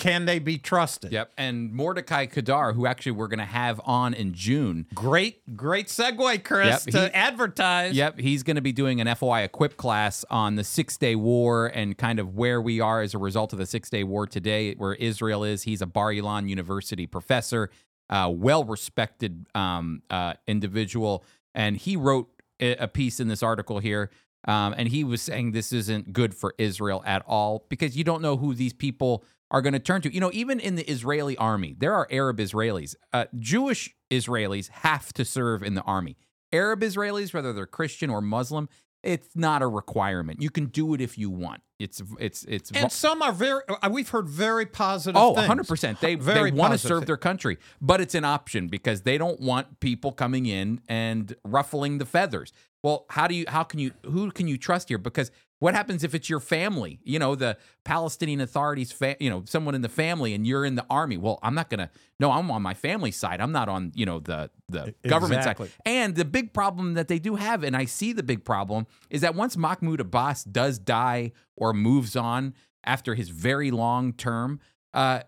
can 0.01 0.25
they 0.25 0.39
be 0.39 0.57
trusted? 0.57 1.11
Yep. 1.11 1.31
And 1.37 1.71
Mordecai 1.71 2.25
Kedar, 2.25 2.73
who 2.73 2.85
actually 2.87 3.13
we're 3.13 3.27
going 3.27 3.39
to 3.39 3.45
have 3.45 3.79
on 3.85 4.13
in 4.15 4.33
June. 4.33 4.87
Great, 4.95 5.55
great 5.55 5.87
segue, 5.87 6.43
Chris, 6.43 6.85
Yep, 6.87 6.93
to 6.93 7.01
he- 7.05 7.13
advertise. 7.13 7.93
Yep. 7.93 8.19
He's 8.19 8.41
going 8.43 8.55
to 8.55 8.61
be 8.61 8.71
doing 8.71 8.99
an 8.99 9.13
FOI 9.15 9.41
equip 9.43 9.77
class 9.77 10.25
on 10.29 10.55
the 10.55 10.63
Six 10.63 10.97
Day 10.97 11.15
War 11.15 11.67
and 11.67 11.97
kind 11.97 12.19
of 12.19 12.35
where 12.35 12.59
we 12.59 12.79
are 12.79 13.01
as 13.01 13.13
a 13.13 13.19
result 13.19 13.53
of 13.53 13.59
the 13.59 13.65
Six 13.67 13.89
Day 13.89 14.03
War 14.03 14.25
today, 14.25 14.73
where 14.73 14.95
Israel 14.95 15.43
is. 15.43 15.63
He's 15.63 15.81
a 15.81 15.85
Bar 15.87 16.11
Ilan 16.13 16.49
University 16.49 17.05
professor, 17.05 17.69
uh, 18.09 18.29
well 18.33 18.63
respected 18.63 19.45
um, 19.53 20.01
uh, 20.09 20.33
individual. 20.47 21.23
And 21.53 21.77
he 21.77 21.95
wrote 21.95 22.27
a 22.59 22.75
a 22.75 22.87
piece 22.87 23.19
in 23.19 23.27
this 23.27 23.43
article 23.43 23.79
here. 23.79 24.09
Um, 24.47 24.73
and 24.75 24.87
he 24.87 25.03
was 25.03 25.21
saying 25.21 25.51
this 25.51 25.71
isn't 25.71 26.13
good 26.13 26.33
for 26.33 26.55
Israel 26.57 27.03
at 27.05 27.23
all 27.27 27.65
because 27.69 27.95
you 27.95 28.03
don't 28.03 28.23
know 28.23 28.37
who 28.37 28.55
these 28.55 28.73
people 28.73 29.23
are 29.51 29.61
going 29.61 29.73
to 29.73 29.79
turn 29.79 30.01
to. 30.01 30.13
You 30.13 30.19
know, 30.21 30.31
even 30.33 30.59
in 30.59 30.75
the 30.75 30.89
Israeli 30.89 31.37
army, 31.37 31.75
there 31.77 31.93
are 31.93 32.07
Arab 32.09 32.39
Israelis. 32.39 32.95
Uh, 33.13 33.25
Jewish 33.37 33.93
Israelis 34.09 34.69
have 34.69 35.13
to 35.13 35.23
serve 35.23 35.61
in 35.61 35.75
the 35.75 35.83
army. 35.83 36.17
Arab 36.51 36.81
Israelis, 36.81 37.33
whether 37.33 37.53
they're 37.53 37.67
Christian 37.67 38.09
or 38.09 38.21
Muslim, 38.21 38.67
it's 39.03 39.29
not 39.35 39.61
a 39.61 39.67
requirement. 39.67 40.41
You 40.41 40.49
can 40.49 40.67
do 40.67 40.93
it 40.93 41.01
if 41.01 41.17
you 41.17 41.29
want. 41.29 41.61
It's 41.79 42.01
it's 42.19 42.43
it's 42.43 42.71
And 42.71 42.91
some 42.91 43.21
are 43.23 43.31
very, 43.31 43.61
uh, 43.67 43.89
we've 43.89 44.09
heard 44.09 44.29
very 44.29 44.67
positive 44.67 45.19
Oh, 45.19 45.33
things. 45.33 45.67
100%. 45.67 45.99
They, 45.99 46.15
Very 46.15 46.51
they 46.51 46.57
want 46.57 46.73
to 46.73 46.77
serve 46.77 47.07
their 47.07 47.17
country, 47.17 47.57
but 47.81 47.99
it's 47.99 48.13
an 48.13 48.23
option 48.25 48.67
because 48.67 49.01
they 49.01 49.17
don't 49.17 49.39
want 49.39 49.79
people 49.79 50.11
coming 50.11 50.45
in 50.45 50.81
and 50.87 51.35
ruffling 51.43 51.97
the 51.97 52.05
feathers. 52.05 52.53
Well, 52.83 53.05
how 53.09 53.27
do 53.27 53.33
you 53.35 53.45
how 53.47 53.63
can 53.63 53.79
you 53.79 53.91
who 54.05 54.31
can 54.31 54.47
you 54.47 54.57
trust 54.57 54.89
here 54.89 54.97
because 54.99 55.31
what 55.61 55.75
happens 55.75 56.03
if 56.03 56.15
it's 56.15 56.27
your 56.27 56.39
family? 56.39 56.99
You 57.03 57.19
know, 57.19 57.35
the 57.35 57.55
Palestinian 57.83 58.41
authorities, 58.41 58.91
fa- 58.91 59.15
you 59.19 59.29
know, 59.29 59.43
someone 59.45 59.75
in 59.75 59.81
the 59.83 59.89
family 59.89 60.33
and 60.33 60.45
you're 60.45 60.65
in 60.65 60.73
the 60.73 60.85
army. 60.89 61.17
Well, 61.17 61.37
I'm 61.43 61.53
not 61.53 61.69
going 61.69 61.81
to 61.81 61.89
No, 62.19 62.31
I'm 62.31 62.49
on 62.49 62.63
my 62.63 62.73
family 62.73 63.11
side. 63.11 63.39
I'm 63.39 63.51
not 63.51 63.69
on, 63.69 63.91
you 63.93 64.07
know, 64.07 64.17
the 64.17 64.49
the 64.69 64.95
government 65.07 65.43
side. 65.43 65.57
And 65.85 66.15
the 66.15 66.25
big 66.25 66.51
problem 66.51 66.95
that 66.95 67.07
they 67.07 67.19
do 67.19 67.35
have 67.35 67.63
and 67.63 67.77
I 67.77 67.85
see 67.85 68.11
the 68.11 68.23
big 68.23 68.43
problem 68.43 68.87
is 69.11 69.21
that 69.21 69.35
once 69.35 69.55
Mahmoud 69.55 69.99
Abbas 69.99 70.45
does 70.45 70.79
die 70.79 71.31
or 71.55 71.73
moves 71.73 72.15
on 72.15 72.55
after 72.83 73.13
his 73.13 73.29
very 73.29 73.69
long 73.69 74.13
term, 74.13 74.59
uh 74.95 75.21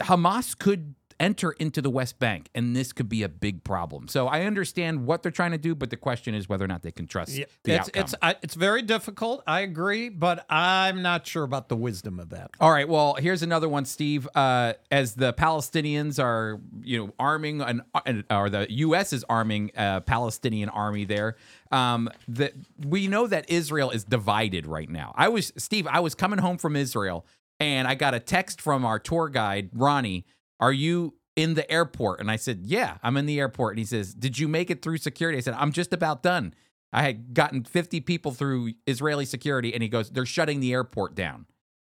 Hamas 0.00 0.56
could 0.58 0.94
enter 1.20 1.52
into 1.52 1.80
the 1.82 1.90
West 1.90 2.18
Bank, 2.18 2.48
and 2.54 2.74
this 2.74 2.92
could 2.92 3.08
be 3.08 3.22
a 3.22 3.28
big 3.28 3.64
problem. 3.64 4.08
So 4.08 4.26
I 4.26 4.42
understand 4.42 5.06
what 5.06 5.22
they're 5.22 5.32
trying 5.32 5.52
to 5.52 5.58
do, 5.58 5.74
but 5.74 5.90
the 5.90 5.96
question 5.96 6.34
is 6.34 6.48
whether 6.48 6.64
or 6.64 6.68
not 6.68 6.82
they 6.82 6.92
can 6.92 7.06
trust 7.06 7.32
Yeah, 7.36 7.44
the 7.64 7.72
it's 7.74 7.88
outcome. 7.88 8.02
it's 8.02 8.14
I, 8.22 8.36
it's 8.42 8.54
very 8.54 8.82
difficult. 8.82 9.42
I 9.46 9.60
agree, 9.60 10.08
but 10.08 10.44
I'm 10.50 11.02
not 11.02 11.26
sure 11.26 11.44
about 11.44 11.68
the 11.68 11.76
wisdom 11.76 12.18
of 12.18 12.30
that. 12.30 12.50
All 12.60 12.70
right. 12.70 12.88
Well, 12.88 13.14
here's 13.14 13.42
another 13.42 13.68
one, 13.68 13.84
Steve. 13.84 14.28
Uh, 14.34 14.74
as 14.90 15.14
the 15.14 15.32
Palestinians 15.32 16.22
are, 16.22 16.60
you 16.82 16.98
know, 17.06 17.14
arming 17.18 17.60
an, 17.60 17.82
or 18.30 18.50
the 18.50 18.66
U.S. 18.70 19.12
is 19.12 19.24
arming 19.28 19.70
a 19.76 20.00
Palestinian 20.00 20.68
army 20.68 21.04
there. 21.04 21.36
Um, 21.70 22.08
that 22.28 22.52
we 22.86 23.08
know 23.08 23.26
that 23.26 23.50
Israel 23.50 23.90
is 23.90 24.04
divided 24.04 24.66
right 24.66 24.88
now. 24.88 25.12
I 25.16 25.28
was 25.28 25.52
Steve. 25.56 25.86
I 25.88 26.00
was 26.00 26.14
coming 26.14 26.38
home 26.38 26.56
from 26.56 26.76
Israel, 26.76 27.26
and 27.58 27.88
I 27.88 27.94
got 27.96 28.14
a 28.14 28.20
text 28.20 28.60
from 28.60 28.84
our 28.84 28.98
tour 28.98 29.28
guide 29.28 29.70
Ronnie. 29.72 30.24
Are 30.64 30.72
you 30.72 31.12
in 31.36 31.52
the 31.52 31.70
airport? 31.70 32.20
And 32.20 32.30
I 32.30 32.36
said, 32.36 32.62
Yeah, 32.64 32.96
I'm 33.02 33.18
in 33.18 33.26
the 33.26 33.38
airport. 33.38 33.74
And 33.74 33.80
he 33.80 33.84
says, 33.84 34.14
Did 34.14 34.38
you 34.38 34.48
make 34.48 34.70
it 34.70 34.80
through 34.80 34.96
security? 34.96 35.36
I 35.36 35.42
said, 35.42 35.52
I'm 35.58 35.72
just 35.72 35.92
about 35.92 36.22
done. 36.22 36.54
I 36.90 37.02
had 37.02 37.34
gotten 37.34 37.64
50 37.64 38.00
people 38.00 38.32
through 38.32 38.72
Israeli 38.86 39.26
security, 39.26 39.74
and 39.74 39.82
he 39.82 39.90
goes, 39.90 40.08
They're 40.08 40.24
shutting 40.24 40.60
the 40.60 40.72
airport 40.72 41.14
down 41.14 41.44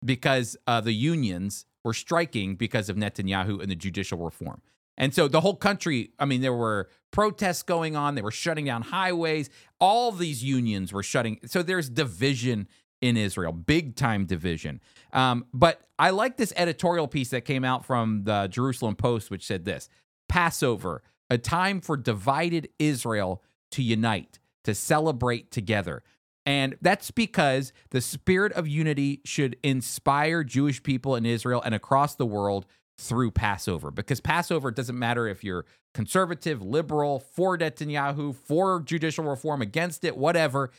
because 0.05 0.57
uh, 0.67 0.81
the 0.81 0.93
unions 0.93 1.65
were 1.85 1.95
striking 1.95 2.57
because 2.57 2.89
of 2.89 2.97
Netanyahu 2.97 3.63
and 3.63 3.71
the 3.71 3.77
judicial 3.77 4.19
reform. 4.19 4.63
And 4.99 5.15
so 5.15 5.29
the 5.29 5.43
whole 5.43 5.55
country, 5.55 6.11
I 6.19 6.25
mean, 6.25 6.41
there 6.41 6.53
were 6.53 6.89
protests 7.13 7.63
going 7.63 7.95
on. 7.95 8.17
They 8.17 8.23
were 8.23 8.33
shutting 8.33 8.65
down 8.65 8.83
highways. 8.83 9.49
All 9.79 10.11
these 10.11 10.43
unions 10.43 10.93
were 10.93 11.05
shutting. 11.05 11.39
So 11.47 11.63
there's 11.63 11.89
division 11.89 12.67
in 13.01 13.17
Israel, 13.17 13.53
big 13.53 13.97
time 13.97 14.27
division. 14.27 14.81
Um, 15.13 15.47
but 15.53 15.83
I 15.99 16.11
like 16.11 16.37
this 16.37 16.53
editorial 16.57 17.09
piece 17.09 17.31
that 17.31 17.45
came 17.45 17.65
out 17.65 17.85
from 17.85 18.25
the 18.25 18.49
Jerusalem 18.49 18.97
Post, 18.97 19.31
which 19.31 19.47
said 19.47 19.65
this 19.65 19.89
Passover, 20.29 21.03
a 21.31 21.39
time 21.39 21.81
for 21.81 21.97
divided 21.97 22.69
Israel 22.79 23.43
to 23.73 23.83
unite, 23.83 24.39
to 24.65 24.75
celebrate 24.75 25.51
together. 25.51 26.03
And 26.45 26.77
that's 26.81 27.11
because 27.11 27.73
the 27.91 28.01
spirit 28.01 28.53
of 28.53 28.69
unity 28.69 29.21
should 29.25 29.57
inspire 29.65 30.45
Jewish 30.45 30.81
people 30.83 31.17
in 31.17 31.27
Israel 31.27 31.61
and 31.65 31.75
across 31.75 32.15
the 32.15 32.27
world 32.27 32.67
through 32.99 33.33
Passover. 33.33 33.91
Because 33.91 34.21
Passover 34.21 34.71
doesn't 34.71 34.99
matter 34.99 35.27
if 35.27 35.43
you're 35.43 35.67
conservative, 35.93 36.63
liberal, 36.63 37.19
for 37.19 37.59
Netanyahu, 37.59 38.35
for 38.35 38.81
judicial 38.81 39.25
reform, 39.25 39.61
against 39.61 40.05
it, 40.05 40.17
whatever. 40.17 40.71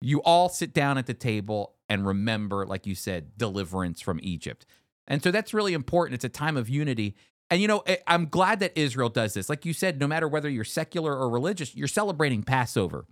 You 0.00 0.22
all 0.22 0.48
sit 0.48 0.72
down 0.72 0.98
at 0.98 1.06
the 1.06 1.14
table 1.14 1.74
and 1.88 2.06
remember, 2.06 2.64
like 2.66 2.86
you 2.86 2.94
said, 2.94 3.36
deliverance 3.36 4.00
from 4.00 4.20
Egypt. 4.22 4.64
And 5.06 5.22
so 5.22 5.30
that's 5.30 5.52
really 5.52 5.74
important. 5.74 6.14
It's 6.14 6.24
a 6.24 6.28
time 6.28 6.56
of 6.56 6.68
unity. 6.68 7.16
And 7.50 7.60
you 7.60 7.68
know, 7.68 7.82
I- 7.86 7.98
I'm 8.06 8.26
glad 8.26 8.60
that 8.60 8.78
Israel 8.78 9.08
does 9.08 9.34
this. 9.34 9.48
Like 9.48 9.64
you 9.64 9.72
said, 9.72 9.98
no 9.98 10.06
matter 10.06 10.28
whether 10.28 10.48
you're 10.48 10.64
secular 10.64 11.16
or 11.16 11.28
religious, 11.28 11.74
you're 11.74 11.88
celebrating 11.88 12.42
Passover. 12.42 13.06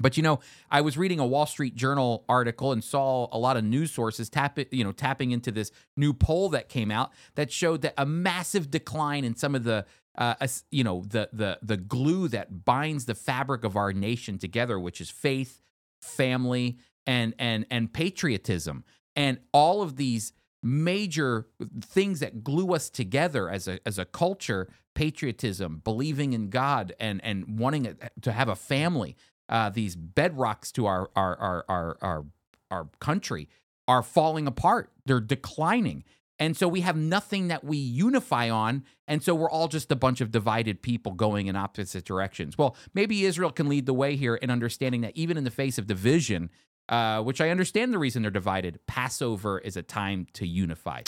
But 0.00 0.16
you 0.16 0.22
know, 0.22 0.40
I 0.70 0.80
was 0.80 0.96
reading 0.96 1.18
a 1.20 1.26
Wall 1.26 1.46
Street 1.46 1.74
Journal 1.74 2.24
article 2.28 2.72
and 2.72 2.82
saw 2.82 3.28
a 3.32 3.38
lot 3.38 3.56
of 3.56 3.64
news 3.64 3.90
sources 3.90 4.30
tap 4.30 4.58
you 4.70 4.84
know, 4.84 4.92
tapping 4.92 5.32
into 5.32 5.50
this 5.50 5.70
new 5.96 6.12
poll 6.14 6.48
that 6.50 6.68
came 6.68 6.90
out 6.90 7.12
that 7.34 7.52
showed 7.52 7.82
that 7.82 7.94
a 7.98 8.06
massive 8.06 8.70
decline 8.70 9.24
in 9.24 9.34
some 9.34 9.54
of 9.54 9.64
the 9.64 9.84
uh, 10.16 10.34
you 10.70 10.82
know, 10.82 11.04
the 11.06 11.28
the 11.32 11.58
the 11.62 11.76
glue 11.76 12.26
that 12.28 12.64
binds 12.64 13.04
the 13.04 13.14
fabric 13.14 13.62
of 13.64 13.76
our 13.76 13.92
nation 13.92 14.36
together, 14.36 14.78
which 14.78 15.00
is 15.00 15.10
faith, 15.10 15.60
family, 16.00 16.78
and 17.06 17.34
and 17.38 17.66
and 17.70 17.92
patriotism, 17.92 18.84
and 19.16 19.38
all 19.52 19.82
of 19.82 19.96
these 19.96 20.32
major 20.62 21.46
things 21.82 22.20
that 22.20 22.42
glue 22.42 22.74
us 22.74 22.90
together 22.90 23.48
as 23.48 23.68
a 23.68 23.78
as 23.86 23.98
a 23.98 24.04
culture 24.04 24.68
patriotism 24.94 25.80
believing 25.84 26.32
in 26.32 26.50
god 26.50 26.92
and 26.98 27.22
and 27.22 27.60
wanting 27.60 27.96
to 28.20 28.32
have 28.32 28.48
a 28.48 28.56
family 28.56 29.16
uh, 29.48 29.70
these 29.70 29.96
bedrocks 29.96 30.72
to 30.72 30.86
our 30.86 31.08
our 31.16 31.36
our 31.38 31.64
our 31.68 31.96
our, 32.02 32.24
our 32.70 32.88
country 33.00 33.48
are 33.86 34.02
falling 34.02 34.46
apart. 34.46 34.92
They're 35.06 35.20
declining 35.20 36.04
and 36.38 36.56
so 36.56 36.68
we 36.68 36.80
have 36.82 36.96
nothing 36.96 37.48
that 37.48 37.64
we 37.64 37.76
unify 37.76 38.48
on 38.48 38.84
and 39.06 39.22
so 39.22 39.34
we're 39.34 39.50
all 39.50 39.68
just 39.68 39.90
a 39.90 39.96
bunch 39.96 40.20
of 40.20 40.30
divided 40.30 40.82
people 40.82 41.12
going 41.12 41.46
in 41.46 41.56
opposite 41.56 42.04
directions 42.04 42.56
well 42.56 42.76
maybe 42.94 43.24
israel 43.24 43.50
can 43.50 43.68
lead 43.68 43.86
the 43.86 43.94
way 43.94 44.16
here 44.16 44.36
in 44.36 44.50
understanding 44.50 45.00
that 45.00 45.16
even 45.16 45.36
in 45.36 45.44
the 45.44 45.50
face 45.50 45.78
of 45.78 45.86
division 45.86 46.50
uh, 46.88 47.22
which 47.22 47.40
I 47.40 47.50
understand 47.50 47.92
the 47.92 47.98
reason 47.98 48.22
they're 48.22 48.30
divided. 48.30 48.80
Passover 48.86 49.58
is 49.58 49.76
a 49.76 49.82
time 49.82 50.26
to 50.32 50.46
unify. 50.46 51.02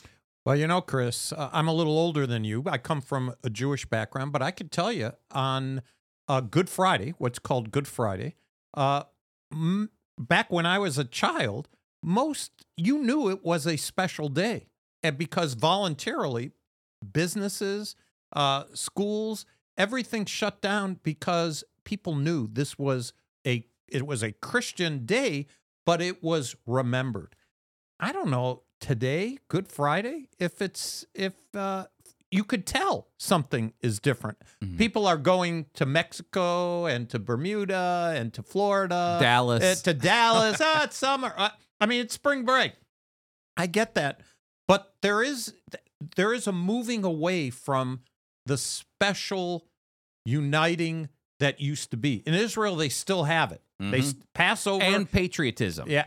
Well, 0.45 0.57
you 0.57 0.67
know, 0.67 0.81
Chris, 0.81 1.33
uh, 1.33 1.51
I'm 1.53 1.69
a 1.69 1.73
little 1.73 1.99
older 1.99 2.27
than 2.27 2.45
you. 2.45 2.65
I 2.67 2.79
come 2.79 3.01
from 3.01 3.35
a 3.45 3.51
Jewish 3.51 3.87
background, 3.87 4.33
but 4.33 4.43
I 4.43 4.51
could 4.51 4.71
tell 4.73 4.93
you 4.93 5.13
on 5.31 5.83
uh, 6.29 6.41
Good 6.41 6.69
Friday, 6.69 7.15
what's 7.19 7.39
called 7.39 7.71
Good 7.71 7.87
Friday, 7.87 8.37
uh, 8.75 9.05
m- 9.53 9.91
back 10.19 10.51
when 10.51 10.67
I 10.67 10.79
was 10.79 10.99
a 10.99 11.05
child, 11.05 11.69
most 12.03 12.53
you 12.77 12.99
knew 12.99 13.29
it 13.29 13.45
was 13.45 13.67
a 13.67 13.77
special 13.77 14.29
day, 14.29 14.69
and 15.03 15.17
because 15.19 15.55
voluntarily, 15.55 16.53
businesses, 17.13 17.97
uh, 18.35 18.65
schools, 18.75 19.47
everything 19.77 20.25
shut 20.25 20.61
down 20.61 20.99
because 21.03 21.65
people 21.85 22.15
knew 22.15 22.47
this 22.47 22.79
was 22.79 23.13
a 23.47 23.67
it 23.89 24.07
was 24.07 24.23
a 24.23 24.33
Christian 24.33 25.05
day, 25.05 25.47
but 25.85 26.01
it 26.01 26.23
was 26.23 26.55
remembered. 26.67 27.35
I 27.99 28.13
don't 28.13 28.31
know 28.31 28.63
today, 28.81 29.39
Good 29.49 29.69
Friday, 29.69 30.29
if 30.39 30.63
it's 30.63 31.05
if 31.15 31.35
uh, 31.55 31.87
you 32.31 32.45
could 32.45 32.65
tell 32.67 33.09
something 33.19 33.73
is 33.81 33.99
different. 33.99 34.39
Mhm. 34.63 34.79
People 34.79 35.07
are 35.09 35.17
going 35.17 35.67
to 35.75 35.85
Mexico 35.87 36.87
and 36.87 37.09
to 37.11 37.19
Bermuda 37.19 38.13
and 38.15 38.33
to 38.35 38.43
Florida, 38.43 39.19
Dallas. 39.21 39.65
uh, 39.65 39.83
to 39.91 39.95
Dallas. 39.95 40.59
ah, 40.61 40.85
it's 40.85 40.97
summer. 40.97 41.35
Uh, 41.37 41.51
I 41.81 41.87
mean, 41.87 42.01
it's 42.03 42.15
spring 42.15 42.45
break. 42.45 42.75
I 43.57 43.67
get 43.67 43.95
that, 43.95 44.21
but 44.71 44.95
there 45.03 45.23
is 45.23 45.53
there 46.17 46.33
is 46.33 46.47
a 46.47 46.53
moving 46.53 47.03
away 47.05 47.51
from 47.51 48.01
the 48.47 48.57
special 48.57 49.67
uniting 50.25 51.09
that 51.41 51.61
used 51.61 51.91
to 51.91 51.97
be 51.97 52.23
in 52.27 52.35
Israel. 52.35 52.77
They 52.77 52.89
still 52.89 53.25
have 53.25 53.51
it. 53.53 53.63
They 53.79 54.01
Mhm. 54.01 54.09
s- 54.09 54.15
Passover 54.35 54.85
and 54.85 55.11
patriotism. 55.11 55.91
yeah. 55.91 56.07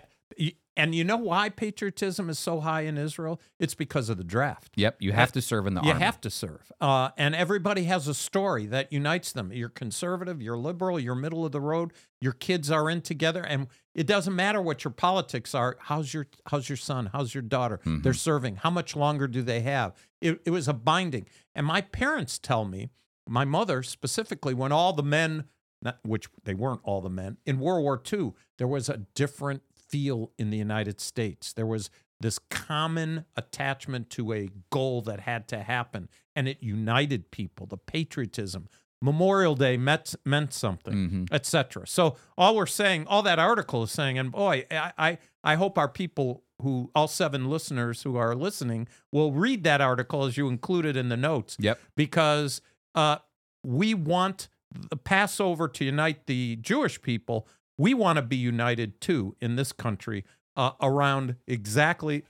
And 0.76 0.96
you 0.96 1.04
know 1.04 1.18
why 1.18 1.50
patriotism 1.50 2.30
is 2.30 2.40
so 2.40 2.60
high 2.60 2.82
in 2.82 2.98
Israel? 2.98 3.40
It's 3.60 3.76
because 3.76 4.10
of 4.10 4.18
the 4.18 4.24
draft. 4.24 4.74
Yep, 4.76 4.98
you 5.02 5.12
have 5.12 5.32
to 5.34 5.42
serve 5.42 5.68
in 5.68 5.76
the 5.76 5.82
You 5.82 5.90
army. 5.90 6.00
You 6.00 6.06
have 6.06 6.22
to 6.22 6.30
serve. 6.30 6.72
Uh, 6.82 7.10
and 7.16 7.36
everybody 7.36 7.84
has 7.84 8.08
a 8.08 8.14
story 8.14 8.66
that 8.68 8.92
unites 8.92 9.32
them. 9.32 9.54
You're 9.54 9.70
conservative, 9.70 10.42
you're 10.42 10.58
liberal, 10.58 11.00
you're 11.00 11.16
middle 11.16 11.46
of 11.46 11.52
the 11.52 11.62
road. 11.62 11.94
Your 12.20 12.34
kids 12.34 12.72
are 12.72 12.90
in 12.90 13.02
together, 13.02 13.44
and 13.44 13.68
it 13.94 14.08
doesn't 14.08 14.36
matter 14.36 14.62
what 14.62 14.84
your 14.84 14.92
politics 14.92 15.54
are. 15.54 15.78
How's 15.80 16.14
your 16.14 16.28
How's 16.48 16.70
your 16.70 16.78
son? 16.78 17.10
How's 17.14 17.36
your 17.36 17.44
daughter? 17.44 17.80
Mm-hmm. 17.80 18.02
They're 18.02 18.14
serving. 18.14 18.56
How 18.58 18.70
much 18.70 18.96
longer 18.96 19.28
do 19.28 19.42
they 19.42 19.62
have? 19.62 19.94
It, 20.22 20.42
it 20.46 20.50
was 20.50 20.68
a 20.68 20.74
binding. 20.74 21.28
And 21.54 21.68
my 21.68 21.82
parents 21.82 22.40
tell 22.40 22.66
me, 22.66 22.90
my 23.28 23.46
mother 23.46 23.84
specifically, 23.84 24.54
when 24.54 24.72
all 24.72 24.94
the 24.94 25.04
men, 25.04 25.46
not, 25.82 26.00
which 26.04 26.28
they 26.46 26.54
weren't 26.54 26.82
all 26.84 27.02
the 27.02 27.10
men 27.10 27.38
in 27.46 27.60
World 27.60 27.84
War 27.84 28.02
II, 28.12 28.34
there 28.58 28.68
was 28.68 28.90
a 28.90 29.02
different 29.16 29.62
feel 29.94 30.32
in 30.40 30.50
the 30.50 30.58
United 30.58 31.00
States. 31.00 31.54
There 31.54 31.68
was 31.68 31.90
this 32.20 32.40
common 32.50 33.26
attachment 33.36 34.10
to 34.12 34.34
a 34.34 34.50
goal 34.72 35.02
that 35.04 35.20
had 35.22 35.48
to 35.50 35.60
happen, 35.62 36.10
and 36.36 36.48
it 36.48 36.58
united 36.64 37.30
people. 37.32 37.66
The 37.68 37.78
patriotism. 37.78 38.68
Memorial 39.02 39.56
Day 39.56 39.76
meant 39.78 40.16
meant 40.26 40.54
something, 40.54 40.94
Mhm. 41.10 41.34
etc. 41.34 41.86
So 41.86 42.16
all 42.38 42.56
we're 42.56 42.66
saying, 42.66 43.06
all 43.08 43.22
that 43.24 43.38
article 43.38 43.84
is 43.84 43.92
saying, 43.92 44.18
and 44.18 44.32
boy, 44.32 44.66
I, 44.72 44.94
I 44.98 45.18
I 45.44 45.56
hope 45.56 45.78
our 45.78 45.90
people 45.90 46.44
who 46.62 46.90
all 46.96 47.10
seven 47.10 47.50
listeners 47.50 48.04
who 48.04 48.16
are 48.16 48.34
listening 48.34 48.88
will 49.12 49.34
read 49.34 49.64
that 49.66 49.82
article 49.82 50.24
as 50.24 50.38
you 50.38 50.48
include 50.48 50.86
it 50.86 50.96
in 50.96 51.10
the 51.10 51.18
notes 51.18 51.58
Yep. 51.60 51.80
because 51.98 52.62
uh, 52.96 53.18
we 53.64 53.94
want 53.94 54.48
the 54.90 54.96
Passover 54.98 55.68
to 55.68 55.84
unite 55.86 56.26
the 56.26 56.56
Jewish 56.56 57.02
people. 57.02 57.46
We 57.78 57.94
want 57.94 58.18
to 58.18 58.22
be 58.22 58.36
united 58.36 59.02
too 59.02 59.36
in 59.42 59.56
this 59.56 59.72
country 59.72 60.26
uh, 60.56 60.72
around 60.82 61.36
exactly. 61.48 62.24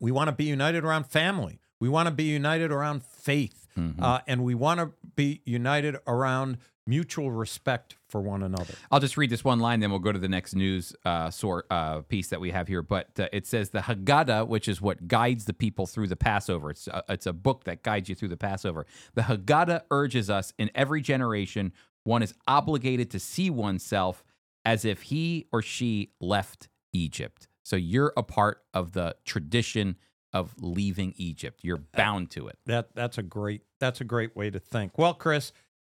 We 0.00 0.10
want 0.12 0.28
to 0.28 0.32
be 0.32 0.44
united 0.44 0.84
around 0.84 1.06
family. 1.06 1.60
We 1.80 1.88
want 1.88 2.06
to 2.08 2.14
be 2.14 2.24
united 2.24 2.72
around 2.72 3.02
faith, 3.04 3.68
Mhm. 3.76 4.00
uh, 4.00 4.20
and 4.26 4.42
we 4.44 4.54
want 4.54 4.80
to 4.80 4.92
be 5.14 5.42
united 5.44 5.96
around 6.06 6.56
mutual 6.88 7.30
respect 7.32 7.96
for 8.08 8.20
one 8.20 8.42
another. 8.42 8.72
I'll 8.90 9.00
just 9.00 9.16
read 9.16 9.28
this 9.28 9.42
one 9.44 9.58
line, 9.58 9.80
then 9.80 9.90
we'll 9.90 9.98
go 9.98 10.12
to 10.12 10.18
the 10.18 10.28
next 10.28 10.54
news 10.54 10.94
uh, 11.04 11.30
sort 11.30 11.66
uh, 11.70 12.00
piece 12.02 12.28
that 12.28 12.40
we 12.40 12.50
have 12.52 12.68
here. 12.68 12.80
But 12.80 13.08
uh, 13.18 13.28
it 13.32 13.46
says 13.46 13.70
the 13.70 13.80
Haggadah, 13.80 14.46
which 14.48 14.68
is 14.68 14.80
what 14.80 15.06
guides 15.08 15.44
the 15.46 15.52
people 15.52 15.86
through 15.86 16.06
the 16.06 16.16
Passover. 16.16 16.70
It's 16.70 16.86
a, 16.88 17.02
it's 17.08 17.26
a 17.26 17.32
book 17.32 17.64
that 17.64 17.82
guides 17.82 18.08
you 18.08 18.14
through 18.14 18.28
the 18.28 18.36
Passover. 18.36 18.86
The 19.14 19.22
Haggadah 19.22 19.82
urges 19.90 20.30
us 20.30 20.52
in 20.58 20.70
every 20.74 21.00
generation, 21.02 21.72
one 22.04 22.22
is 22.22 22.34
obligated 22.46 23.10
to 23.10 23.18
see 23.18 23.50
oneself 23.50 24.24
as 24.66 24.84
if 24.84 25.02
he 25.02 25.46
or 25.52 25.62
she 25.62 26.10
left 26.20 26.68
Egypt. 26.92 27.46
So 27.64 27.76
you're 27.76 28.12
a 28.16 28.22
part 28.22 28.62
of 28.74 28.92
the 28.92 29.16
tradition 29.24 29.96
of 30.32 30.54
leaving 30.60 31.14
Egypt. 31.16 31.60
You're 31.62 31.84
bound 31.96 32.30
to 32.32 32.48
it. 32.48 32.58
That 32.66 32.94
that's 32.94 33.16
a 33.16 33.22
great 33.22 33.62
that's 33.80 34.00
a 34.00 34.04
great 34.04 34.36
way 34.36 34.50
to 34.50 34.58
think. 34.58 34.98
Well, 34.98 35.14
Chris, 35.14 35.52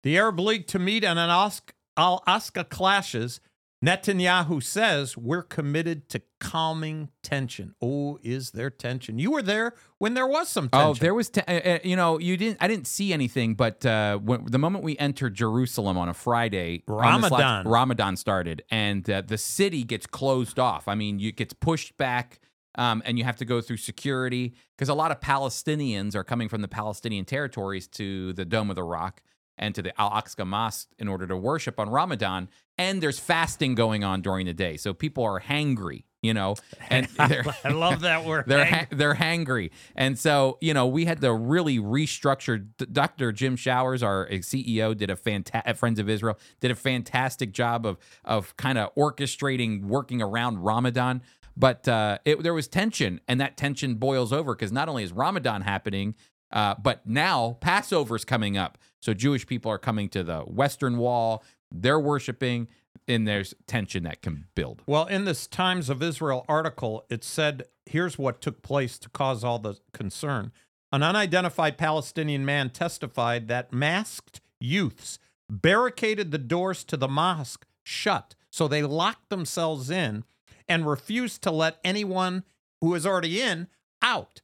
the 0.03 0.17
Arab 0.17 0.39
League 0.39 0.67
to 0.67 0.79
meet 0.79 1.03
and 1.03 1.17
an 1.17 1.29
Ask 1.29 1.73
Al 1.95 2.21
Aqsa 2.27 2.69
clashes. 2.69 3.39
Netanyahu 3.85 4.63
says 4.63 5.15
we're 5.15 5.43
committed 5.43 6.09
to 6.09 6.21
calming 6.39 7.09
tension. 7.21 7.75
Oh, 7.79 8.17
is 8.23 8.51
there 8.51 8.71
tension? 8.71 9.19
You 9.19 9.31
were 9.31 9.43
there 9.43 9.75
when 9.99 10.15
there 10.15 10.25
was 10.25 10.49
some 10.49 10.67
tension. 10.69 10.89
Oh, 10.89 10.93
there 10.95 11.13
was, 11.13 11.29
te- 11.29 11.41
uh, 11.41 11.75
uh, 11.75 11.79
you 11.83 11.95
know, 11.95 12.17
you 12.19 12.37
didn't. 12.37 12.57
I 12.59 12.67
didn't 12.67 12.87
see 12.87 13.13
anything, 13.13 13.53
but 13.53 13.85
uh, 13.85 14.17
when, 14.17 14.45
the 14.45 14.57
moment 14.57 14.83
we 14.83 14.97
entered 14.97 15.35
Jerusalem 15.35 15.95
on 15.95 16.09
a 16.09 16.13
Friday, 16.13 16.83
the 16.87 16.93
slides, 16.93 17.31
Ramadan. 17.31 17.67
Ramadan 17.67 18.17
started, 18.17 18.63
and 18.71 19.07
uh, 19.07 19.21
the 19.21 19.37
city 19.37 19.83
gets 19.83 20.07
closed 20.07 20.57
off. 20.57 20.87
I 20.87 20.95
mean, 20.95 21.19
you 21.19 21.31
gets 21.31 21.53
pushed 21.53 21.97
back, 21.97 22.39
um, 22.75 23.03
and 23.05 23.19
you 23.19 23.25
have 23.25 23.37
to 23.37 23.45
go 23.45 23.61
through 23.61 23.77
security 23.77 24.55
because 24.75 24.89
a 24.89 24.95
lot 24.95 25.11
of 25.11 25.19
Palestinians 25.19 26.15
are 26.15 26.23
coming 26.23 26.49
from 26.49 26.61
the 26.61 26.67
Palestinian 26.67 27.25
territories 27.25 27.87
to 27.89 28.33
the 28.33 28.45
Dome 28.45 28.71
of 28.71 28.75
the 28.75 28.83
Rock 28.83 29.21
and 29.57 29.73
to 29.75 29.81
the 29.81 29.99
Al 29.99 30.11
Aqsa 30.11 30.45
Mosque 30.45 30.89
in 30.99 31.07
order 31.07 31.27
to 31.27 31.35
worship 31.35 31.79
on 31.79 31.89
Ramadan. 31.89 32.49
And 32.77 33.01
there's 33.01 33.19
fasting 33.19 33.75
going 33.75 34.03
on 34.03 34.21
during 34.21 34.45
the 34.45 34.53
day, 34.53 34.77
so 34.77 34.93
people 34.93 35.23
are 35.23 35.39
hangry, 35.39 36.03
you 36.21 36.33
know, 36.33 36.55
and 36.91 37.07
I 37.17 37.69
love 37.69 38.01
that 38.01 38.23
word. 38.23 38.45
they're 38.47 38.65
Hang- 38.65 38.79
ha- 38.81 38.95
they're 38.95 39.15
hangry, 39.15 39.71
and 39.95 40.17
so 40.17 40.59
you 40.61 40.75
know 40.75 40.85
we 40.85 41.05
had 41.05 41.19
to 41.21 41.33
really 41.33 41.79
restructure. 41.79 42.63
Dr. 42.91 43.31
Jim 43.31 43.55
Showers, 43.55 44.03
our 44.03 44.27
CEO, 44.29 44.95
did 44.95 45.09
a 45.09 45.15
fantastic. 45.15 45.75
Friends 45.77 45.97
of 45.97 46.07
Israel 46.07 46.37
did 46.59 46.69
a 46.69 46.75
fantastic 46.75 47.51
job 47.51 47.85
of 47.85 47.97
of 48.23 48.55
kind 48.57 48.77
of 48.77 48.93
orchestrating 48.95 49.85
working 49.85 50.21
around 50.21 50.59
Ramadan. 50.59 51.23
But 51.59 51.87
uh, 51.87 52.19
it, 52.23 52.43
there 52.43 52.53
was 52.53 52.67
tension, 52.67 53.19
and 53.27 53.41
that 53.41 53.57
tension 53.57 53.95
boils 53.95 54.31
over 54.31 54.53
because 54.53 54.71
not 54.71 54.89
only 54.89 55.01
is 55.01 55.11
Ramadan 55.11 55.61
happening, 55.63 56.13
uh, 56.51 56.75
but 56.81 57.05
now 57.05 57.57
Passover's 57.59 58.25
coming 58.25 58.57
up. 58.57 58.77
So 59.01 59.13
Jewish 59.13 59.45
people 59.45 59.71
are 59.71 59.77
coming 59.77 60.09
to 60.09 60.23
the 60.23 60.39
Western 60.41 60.97
Wall. 60.97 61.43
They're 61.71 61.99
worshiping, 61.99 62.67
and 63.07 63.27
there's 63.27 63.53
tension 63.67 64.03
that 64.03 64.21
can 64.21 64.45
build. 64.55 64.81
Well, 64.85 65.05
in 65.05 65.25
this 65.25 65.47
Times 65.47 65.89
of 65.89 66.01
Israel 66.01 66.45
article, 66.47 67.05
it 67.09 67.23
said 67.23 67.63
here's 67.85 68.17
what 68.17 68.41
took 68.41 68.61
place 68.61 68.97
to 68.99 69.09
cause 69.09 69.43
all 69.43 69.59
the 69.59 69.75
concern. 69.93 70.51
An 70.91 71.03
unidentified 71.03 71.77
Palestinian 71.77 72.45
man 72.45 72.69
testified 72.69 73.47
that 73.49 73.73
masked 73.73 74.41
youths 74.59 75.19
barricaded 75.49 76.31
the 76.31 76.37
doors 76.37 76.83
to 76.85 76.97
the 76.97 77.07
mosque 77.07 77.65
shut. 77.83 78.35
So 78.49 78.67
they 78.67 78.83
locked 78.83 79.29
themselves 79.29 79.89
in 79.89 80.23
and 80.67 80.87
refused 80.87 81.41
to 81.43 81.51
let 81.51 81.79
anyone 81.83 82.43
who 82.81 82.87
was 82.87 83.05
already 83.05 83.41
in 83.41 83.67
out. 84.01 84.41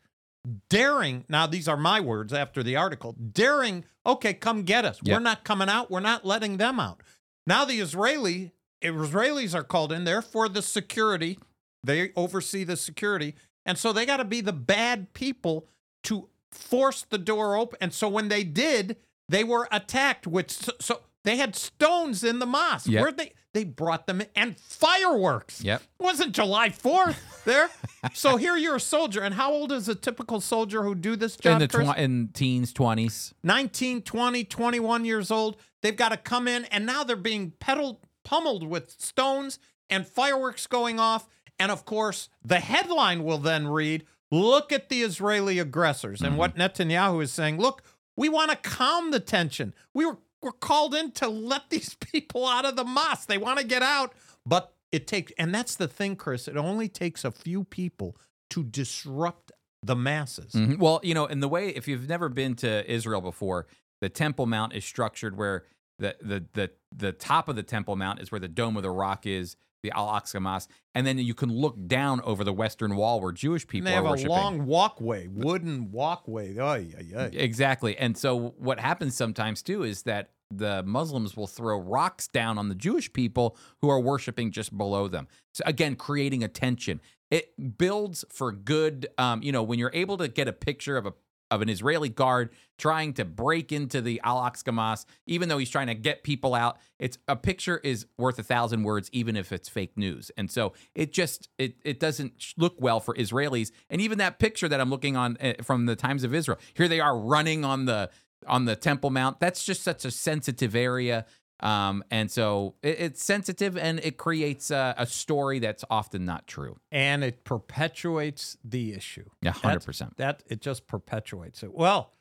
Daring, 0.70 1.24
now 1.30 1.48
these 1.48 1.68
are 1.68 1.78
my 1.78 2.02
words 2.02 2.34
after 2.34 2.64
the 2.64 2.76
article, 2.76 3.14
daring, 3.14 3.86
okay, 4.06 4.34
come 4.34 4.64
get 4.64 4.84
us. 4.84 5.00
Yep. 5.02 5.14
We're 5.14 5.24
not 5.24 5.44
coming 5.44 5.70
out. 5.70 5.90
We're 5.90 6.02
not 6.02 6.26
letting 6.26 6.58
them 6.58 6.80
out. 6.80 7.02
Now 7.48 7.64
the 7.64 7.80
Israeli 7.80 8.52
Israelis 8.84 9.56
are 9.56 9.64
called 9.64 9.92
in 9.92 10.04
there 10.04 10.22
for 10.22 10.50
the 10.50 10.62
security. 10.62 11.40
They 11.84 12.12
oversee 12.16 12.64
the 12.64 12.78
security. 12.78 13.36
And 13.66 13.78
so 13.78 13.94
they 13.94 14.06
got 14.06 14.18
to 14.18 14.26
be 14.26 14.42
the 14.42 14.54
bad 14.54 15.14
people 15.14 15.68
to 16.04 16.28
force 16.52 17.06
the 17.10 17.18
door 17.18 17.56
open. 17.56 17.78
And 17.82 17.94
so 17.94 18.10
when 18.10 18.28
they 18.28 18.44
did, 18.44 18.98
they 19.30 19.44
were 19.44 19.68
attacked 19.72 20.28
which 20.28 20.52
so, 20.52 20.74
so 20.80 21.02
they 21.24 21.38
had 21.38 21.56
stones 21.56 22.24
in 22.24 22.40
the 22.40 22.46
mosque. 22.46 22.88
Yep. 22.88 23.02
Where 23.02 23.12
they 23.12 23.34
they 23.54 23.64
brought 23.64 24.08
them 24.08 24.22
in 24.22 24.28
and 24.36 24.60
fireworks. 24.60 25.64
Yep. 25.64 25.82
It 25.82 26.04
wasn't 26.04 26.34
July 26.34 26.70
4th 26.70 27.44
there. 27.46 27.70
so 28.14 28.38
here 28.38 28.58
you're 28.58 28.78
a 28.78 28.80
soldier. 28.80 29.22
And 29.22 29.36
how 29.36 29.52
old 29.52 29.72
is 29.72 29.88
a 29.88 29.96
typical 29.96 30.42
soldier 30.42 30.84
who 30.84 30.96
do 30.96 31.16
this 31.16 31.38
job? 31.38 31.62
In 31.62 31.68
the 31.68 31.68
tw- 31.68 31.98
in 31.98 32.30
teens, 32.34 32.74
twenties. 32.74 33.34
19, 33.44 34.02
20, 34.02 34.44
21 34.44 35.06
years 35.06 35.30
old. 35.32 35.58
They've 35.82 35.96
got 35.96 36.10
to 36.10 36.18
come 36.18 36.48
in, 36.48 36.66
and 36.66 36.86
now 36.86 37.04
they're 37.04 37.16
being 37.16 37.52
pedaled, 37.60 38.00
pummeled 38.24 38.66
with 38.66 38.90
stones 38.90 39.60
and 39.90 40.08
fireworks 40.08 40.66
going 40.66 41.00
off. 41.00 41.28
And 41.60 41.72
of 41.72 41.86
course, 41.86 42.30
the 42.44 42.60
headline 42.60 43.24
will 43.24 43.38
then 43.38 43.68
read 43.68 44.06
Look 44.34 44.72
at 44.72 44.90
the 44.90 45.04
Israeli 45.04 45.60
aggressors. 45.60 46.22
And 46.22 46.32
mm-hmm. 46.32 46.40
what 46.40 46.56
Netanyahu 46.56 47.22
is 47.22 47.32
saying 47.32 47.60
look, 47.60 47.84
we 48.16 48.30
want 48.30 48.50
to 48.50 48.58
calm 48.58 49.12
the 49.12 49.20
tension. 49.20 49.76
We 49.94 50.08
were, 50.08 50.18
were 50.44 50.52
called 50.52 50.94
in 50.94 51.12
to 51.14 51.28
let 51.28 51.70
these 51.70 51.96
people 52.00 52.46
out 52.48 52.66
of 52.66 52.76
the 52.76 52.84
mosque. 52.84 53.28
They 53.28 53.38
want 53.38 53.60
to 53.60 53.66
get 53.66 53.82
out, 53.82 54.14
but 54.46 54.74
it 54.92 55.08
takes, 55.08 55.32
and 55.40 55.54
that's 55.56 55.76
the 55.76 55.88
thing, 55.88 56.16
Chris, 56.16 56.48
it 56.48 56.58
only 56.58 56.88
takes 56.88 57.24
a 57.26 57.32
few 57.32 57.64
people 57.64 58.16
to 58.52 58.64
disrupt 58.64 59.52
the 59.82 59.96
masses. 59.96 60.54
Mhm. 60.54 60.78
Well, 60.78 61.00
you 61.04 61.14
know, 61.14 61.26
in 61.26 61.40
the 61.40 61.50
way, 61.50 61.70
if 61.70 61.88
you've 61.88 62.08
never 62.08 62.30
been 62.30 62.56
to 62.58 62.90
Israel 62.92 63.22
before, 63.22 63.66
the 64.02 64.10
Temple 64.10 64.46
Mount 64.46 64.74
is 64.74 64.86
structured 64.86 65.36
where 65.38 65.66
the 66.00 66.16
the 66.22 66.46
the 66.54 66.72
the 66.96 67.12
top 67.12 67.48
of 67.50 67.56
the 67.56 67.64
Temple 67.64 67.96
Mount 67.96 68.20
is 68.20 68.32
where 68.32 68.40
the 68.40 68.48
Dome 68.48 68.78
of 68.78 68.84
the 68.84 68.92
Rock 68.92 69.26
is, 69.26 69.56
the 69.84 69.92
Al 69.92 70.08
Aqsa 70.08 70.42
Mosque, 70.42 70.70
and 70.96 71.06
then 71.06 71.18
you 71.20 71.34
can 71.34 71.50
look 71.52 71.76
down 71.88 72.22
over 72.22 72.44
the 72.44 72.54
Western 72.54 72.96
Wall 72.96 73.22
where 73.22 73.32
Jewish 73.32 73.64
And 73.64 73.70
people 73.70 73.92
they 73.92 73.98
are 73.98 74.04
have 74.04 74.26
a 74.26 74.28
long 74.28 74.66
walkway, 74.66 75.28
wooden 75.28 75.92
walkway. 75.92 76.58
Ay, 76.58 76.88
ay, 76.98 77.06
ay. 77.16 77.30
Exactly. 77.34 77.96
And 77.98 78.18
so 78.18 78.56
what 78.58 78.80
happens 78.80 79.16
sometimes 79.16 79.62
too 79.62 79.84
is 79.84 80.04
that 80.04 80.32
the 80.50 80.84
Muslims 80.84 81.36
will 81.36 81.48
throw 81.48 81.78
rocks 81.78 82.28
down 82.28 82.58
on 82.58 82.70
the 82.70 82.76
Jewish 82.76 83.12
people 83.12 83.58
who 83.82 83.90
are 83.90 84.00
worshiping 84.00 84.52
just 84.52 84.76
below 84.78 85.08
them. 85.08 85.28
So 85.54 85.64
again, 85.66 85.96
creating 85.96 86.44
a 86.44 86.48
tension. 86.48 87.02
It 87.30 87.78
builds 87.78 88.24
for 88.30 88.52
good. 88.52 89.08
Um, 89.18 89.42
you 89.42 89.52
know, 89.52 89.64
when 89.64 89.80
you're 89.80 89.92
able 89.94 90.18
to 90.18 90.28
get 90.28 90.48
a 90.48 90.54
picture 90.54 90.98
of 90.98 91.06
a 91.06 91.14
of 91.54 91.62
an 91.62 91.70
Israeli 91.70 92.10
guard 92.10 92.50
trying 92.78 93.14
to 93.14 93.26
break 93.26 93.72
into 93.72 94.02
the 94.02 94.20
Al 94.24 94.42
Aqsa 94.42 94.74
Mosque, 94.74 95.08
even 95.28 95.50
though 95.50 95.58
he's 95.58 95.70
trying 95.70 95.88
to 95.88 95.94
get 95.94 96.24
people 96.24 96.56
out, 96.56 96.78
it's 97.00 97.18
a 97.28 97.36
picture 97.36 97.80
is 97.84 98.08
worth 98.18 98.40
a 98.40 98.44
thousand 98.44 98.84
words, 98.84 99.10
even 99.14 99.36
if 99.36 99.52
it's 99.52 99.70
fake 99.70 99.96
news. 99.96 100.32
And 100.38 100.50
so 100.50 100.74
it 100.96 101.14
just 101.14 101.50
it 101.58 101.76
it 101.84 102.00
doesn't 102.00 102.54
look 102.58 102.76
well 102.80 103.00
for 103.00 103.14
Israelis. 103.14 103.72
And 103.90 104.02
even 104.02 104.18
that 104.18 104.40
picture 104.40 104.68
that 104.68 104.82
I'm 104.82 104.90
looking 104.90 105.16
on 105.16 105.38
uh, 105.38 105.54
from 105.62 105.86
the 105.86 105.96
Times 105.96 106.24
of 106.24 106.34
Israel, 106.34 106.58
here 106.74 106.88
they 106.88 107.00
are 107.00 107.18
running 107.18 107.64
on 107.64 107.86
the 107.86 108.10
on 108.48 108.66
the 108.66 108.76
Temple 108.76 109.10
Mount. 109.10 109.40
That's 109.40 109.64
just 109.64 109.84
such 109.84 110.06
a 110.06 110.12
sensitive 110.12 110.76
area. 110.76 111.26
Um, 111.64 112.04
and 112.12 112.30
so 112.30 112.76
it, 112.84 112.98
it's 113.00 113.24
sensitive 113.24 113.78
and 113.78 114.00
it 114.02 114.18
creates 114.18 114.70
a, 114.70 114.94
a 114.98 115.06
story 115.06 115.60
that's 115.60 115.86
often 115.90 116.26
not 116.26 116.46
true. 116.46 116.78
and 116.92 117.24
it 117.24 117.44
perpetuates 117.46 118.58
the 118.64 118.94
issue. 118.94 119.26
Yeah, 119.42 119.54
100%. 119.54 120.18
That 120.18 120.44
it 120.48 120.62
just 120.62 120.88
perpetuates 120.88 121.64
it. 121.64 121.74
Well, 121.74 122.12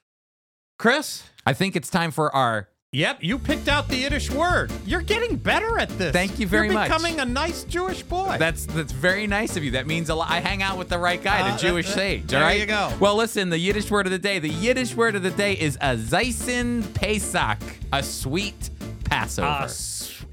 Chris, 0.78 1.24
I 1.46 1.52
think 1.52 1.76
it's 1.76 1.90
time 1.90 2.10
for 2.10 2.34
our 2.34 2.68
yep, 2.92 3.18
you 3.20 3.38
picked 3.38 3.68
out 3.68 3.88
the 3.88 3.96
Yiddish 3.96 4.30
word. 4.30 4.70
You're 4.84 5.00
getting 5.00 5.36
better 5.36 5.78
at 5.78 5.88
this. 5.90 6.12
Thank 6.12 6.38
you 6.40 6.46
very 6.46 6.68
much. 6.68 6.88
You're 6.88 6.98
much. 6.98 7.02
becoming 7.02 7.20
a 7.20 7.24
nice 7.24 7.64
Jewish 7.64 8.02
boy. 8.02 8.36
That's 8.38 8.66
that's 8.66 8.92
very 8.92 9.26
nice 9.26 9.56
of 9.56 9.62
you. 9.64 9.72
That 9.72 9.86
means 9.86 10.08
a 10.08 10.14
lot. 10.14 10.30
I 10.30 10.40
hang 10.40 10.62
out 10.62 10.78
with 10.78 10.88
the 10.88 10.98
right 10.98 11.22
guy, 11.22 11.40
Uh, 11.48 11.52
the 11.56 11.58
Jewish 11.62 11.88
uh, 11.90 11.94
sage. 11.94 12.26
there 12.26 12.40
all 12.40 12.46
right. 12.46 12.60
you 12.60 12.66
go. 12.66 12.92
Well, 13.00 13.14
listen. 13.16 13.48
The 13.48 13.58
Yiddish 13.58 13.90
word 13.90 14.06
of 14.06 14.12
the 14.12 14.18
day. 14.18 14.38
The 14.40 14.48
Yiddish 14.50 14.94
word 14.96 15.14
of 15.14 15.22
the 15.22 15.30
day 15.30 15.52
is 15.54 15.76
a 15.80 15.96
zissen 15.96 16.82
Pesach, 16.94 17.58
a 17.92 18.02
sweet 18.02 18.70
Passover. 19.12 19.48
Uh, 19.48 19.68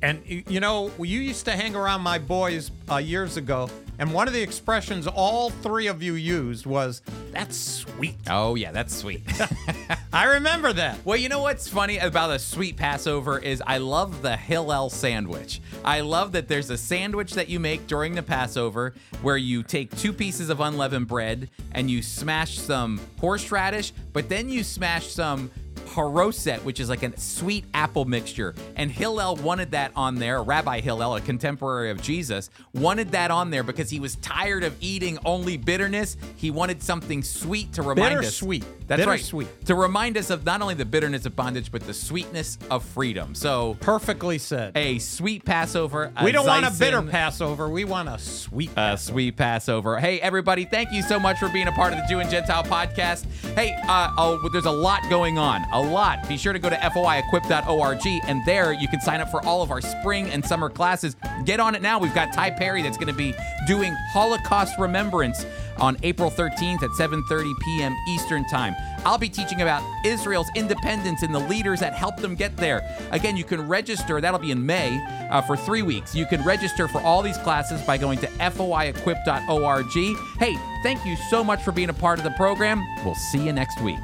and 0.01 0.21
you 0.25 0.59
know, 0.59 0.91
you 0.97 1.19
used 1.19 1.45
to 1.45 1.51
hang 1.51 1.75
around 1.75 2.01
my 2.01 2.17
boys 2.17 2.71
uh, 2.89 2.97
years 2.97 3.35
ago, 3.35 3.69
and 3.97 4.13
one 4.13 4.27
of 4.27 4.33
the 4.33 4.41
expressions 4.41 5.07
all 5.07 5.49
three 5.49 5.87
of 5.87 6.01
you 6.01 6.13
used 6.13 6.65
was 6.65 7.01
"That's 7.31 7.57
sweet." 7.57 8.15
oh 8.29 8.55
yeah, 8.55 8.71
that's 8.71 8.95
sweet. 8.95 9.21
I 10.13 10.25
remember 10.25 10.71
that. 10.73 10.99
Well, 11.05 11.17
you 11.17 11.27
know 11.27 11.41
what's 11.41 11.67
funny 11.67 11.97
about 11.97 12.31
a 12.31 12.39
sweet 12.39 12.77
Passover 12.77 13.37
is 13.39 13.61
I 13.67 13.79
love 13.79 14.21
the 14.21 14.37
Hillel 14.37 14.89
sandwich. 14.89 15.61
I 15.83 15.99
love 15.99 16.31
that 16.31 16.47
there's 16.47 16.69
a 16.69 16.77
sandwich 16.77 17.33
that 17.33 17.49
you 17.49 17.59
make 17.59 17.87
during 17.87 18.15
the 18.15 18.23
Passover 18.23 18.93
where 19.21 19.37
you 19.37 19.63
take 19.63 19.95
two 19.97 20.13
pieces 20.13 20.49
of 20.49 20.61
unleavened 20.61 21.07
bread 21.07 21.49
and 21.73 21.91
you 21.91 22.01
smash 22.01 22.57
some 22.57 23.01
horseradish, 23.19 23.91
but 24.13 24.29
then 24.29 24.49
you 24.49 24.63
smash 24.63 25.07
some 25.07 25.51
haroset, 25.89 26.63
which 26.63 26.79
is 26.79 26.89
like 26.89 27.03
a 27.03 27.17
sweet 27.19 27.65
apple 27.73 28.05
mixture. 28.05 28.55
And 28.75 28.91
Hillel 28.91 29.35
wanted 29.37 29.71
that 29.71 29.91
on 29.95 30.15
there. 30.15 30.41
Rabbi 30.43 30.81
Hillel, 30.81 31.15
a 31.15 31.21
contemporary 31.21 31.89
of 31.91 32.01
Jesus, 32.01 32.49
wanted 32.73 33.11
that 33.11 33.31
on 33.31 33.49
there 33.49 33.63
because 33.63 33.89
he 33.89 33.99
was 33.99 34.15
tired 34.17 34.63
of 34.63 34.75
eating 34.79 35.17
only 35.25 35.57
bitterness. 35.57 36.17
He 36.35 36.51
wanted 36.51 36.81
something 36.83 37.23
sweet 37.23 37.73
to 37.73 37.81
remind 37.81 38.19
us. 38.19 38.39
Bittersweet. 38.39 38.65
That's 38.87 39.05
right. 39.05 39.17
Bittersweet. 39.17 39.65
To 39.65 39.75
remind 39.75 40.17
us 40.17 40.29
of 40.29 40.45
not 40.45 40.61
only 40.61 40.73
the 40.73 40.85
bitterness 40.85 41.25
of 41.25 41.35
bondage, 41.35 41.71
but 41.71 41.81
the 41.85 41.93
sweetness 41.93 42.57
of 42.71 42.83
freedom. 42.83 43.35
So 43.35 43.77
Perfectly 43.79 44.37
said. 44.37 44.75
a 44.75 44.99
sweet 44.99 45.45
Passover. 45.45 46.11
a 46.15 46.23
we 46.23 46.31
don't 46.31 46.47
want 46.47 46.65
a 46.65 46.71
bitter 46.77 47.01
Passover. 47.01 47.69
We 47.69 47.83
want 47.83 48.09
a 48.09 48.17
sweet. 48.17 48.71
a 48.75 48.97
sweet 48.97 49.35
Passover. 49.35 49.99
Hey, 49.99 50.19
everybody, 50.21 50.65
thank 50.65 50.91
you 50.91 51.01
so 51.03 51.19
much 51.19 51.37
for 51.39 51.49
being 51.49 51.67
a 51.67 51.71
part 51.71 51.93
of 51.93 51.99
the 51.99 52.05
Jew 52.09 52.19
and 52.19 52.29
Gentile 52.29 52.63
podcast. 52.63 53.25
Hey, 53.55 53.75
uh, 53.87 54.13
oh, 54.17 54.49
there's 54.51 54.65
a 54.65 54.71
lot 54.71 55.01
going 55.09 55.37
on. 55.37 55.63
A 55.79 55.81
lot. 55.81 56.27
Be 56.27 56.35
sure 56.35 56.51
to 56.51 56.59
go 56.59 56.69
to 56.69 56.75
foiequip.org, 56.75 58.05
and 58.27 58.45
there 58.45 58.73
you 58.73 58.89
can 58.89 58.99
sign 58.99 59.21
up 59.21 59.31
for 59.31 59.41
all 59.45 59.61
of 59.61 59.71
our 59.71 59.79
spring 59.79 60.29
and 60.29 60.43
summer 60.45 60.69
classes. 60.69 61.15
Get 61.45 61.61
on 61.61 61.73
it 61.73 61.81
now. 61.81 61.97
We've 61.99 62.13
got 62.13 62.33
Ty 62.33 62.51
Perry 62.51 62.81
that's 62.81 62.97
going 62.97 63.07
to 63.07 63.13
be 63.13 63.33
doing 63.65 63.95
Holocaust 64.11 64.77
Remembrance 64.77 65.45
on 65.77 65.95
April 66.03 66.29
13th 66.29 66.83
at 66.83 66.89
7:30 66.89 67.53
p.m. 67.61 67.95
Eastern 68.09 68.45
Time. 68.49 68.75
I'll 69.05 69.17
be 69.17 69.29
teaching 69.29 69.61
about 69.61 69.81
Israel's 70.05 70.49
independence 70.53 71.23
and 71.23 71.33
the 71.33 71.39
leaders 71.39 71.79
that 71.79 71.93
helped 71.93 72.19
them 72.19 72.35
get 72.35 72.57
there. 72.57 72.81
Again, 73.11 73.37
you 73.37 73.45
can 73.45 73.65
register. 73.65 74.19
That'll 74.19 74.37
be 74.37 74.51
in 74.51 74.65
May 74.65 74.99
uh, 75.31 75.41
for 75.43 75.55
three 75.55 75.81
weeks. 75.81 76.13
You 76.13 76.25
can 76.25 76.43
register 76.43 76.89
for 76.89 76.99
all 76.99 77.21
these 77.21 77.37
classes 77.37 77.81
by 77.83 77.97
going 77.97 78.19
to 78.19 78.27
foiequip.org. 78.27 80.17
Hey, 80.39 80.57
thank 80.83 81.05
you 81.05 81.15
so 81.29 81.41
much 81.41 81.63
for 81.63 81.71
being 81.71 81.89
a 81.89 81.93
part 81.93 82.17
of 82.19 82.25
the 82.25 82.31
program. 82.31 82.85
We'll 83.05 83.15
see 83.15 83.45
you 83.45 83.53
next 83.53 83.79
week. 83.79 84.03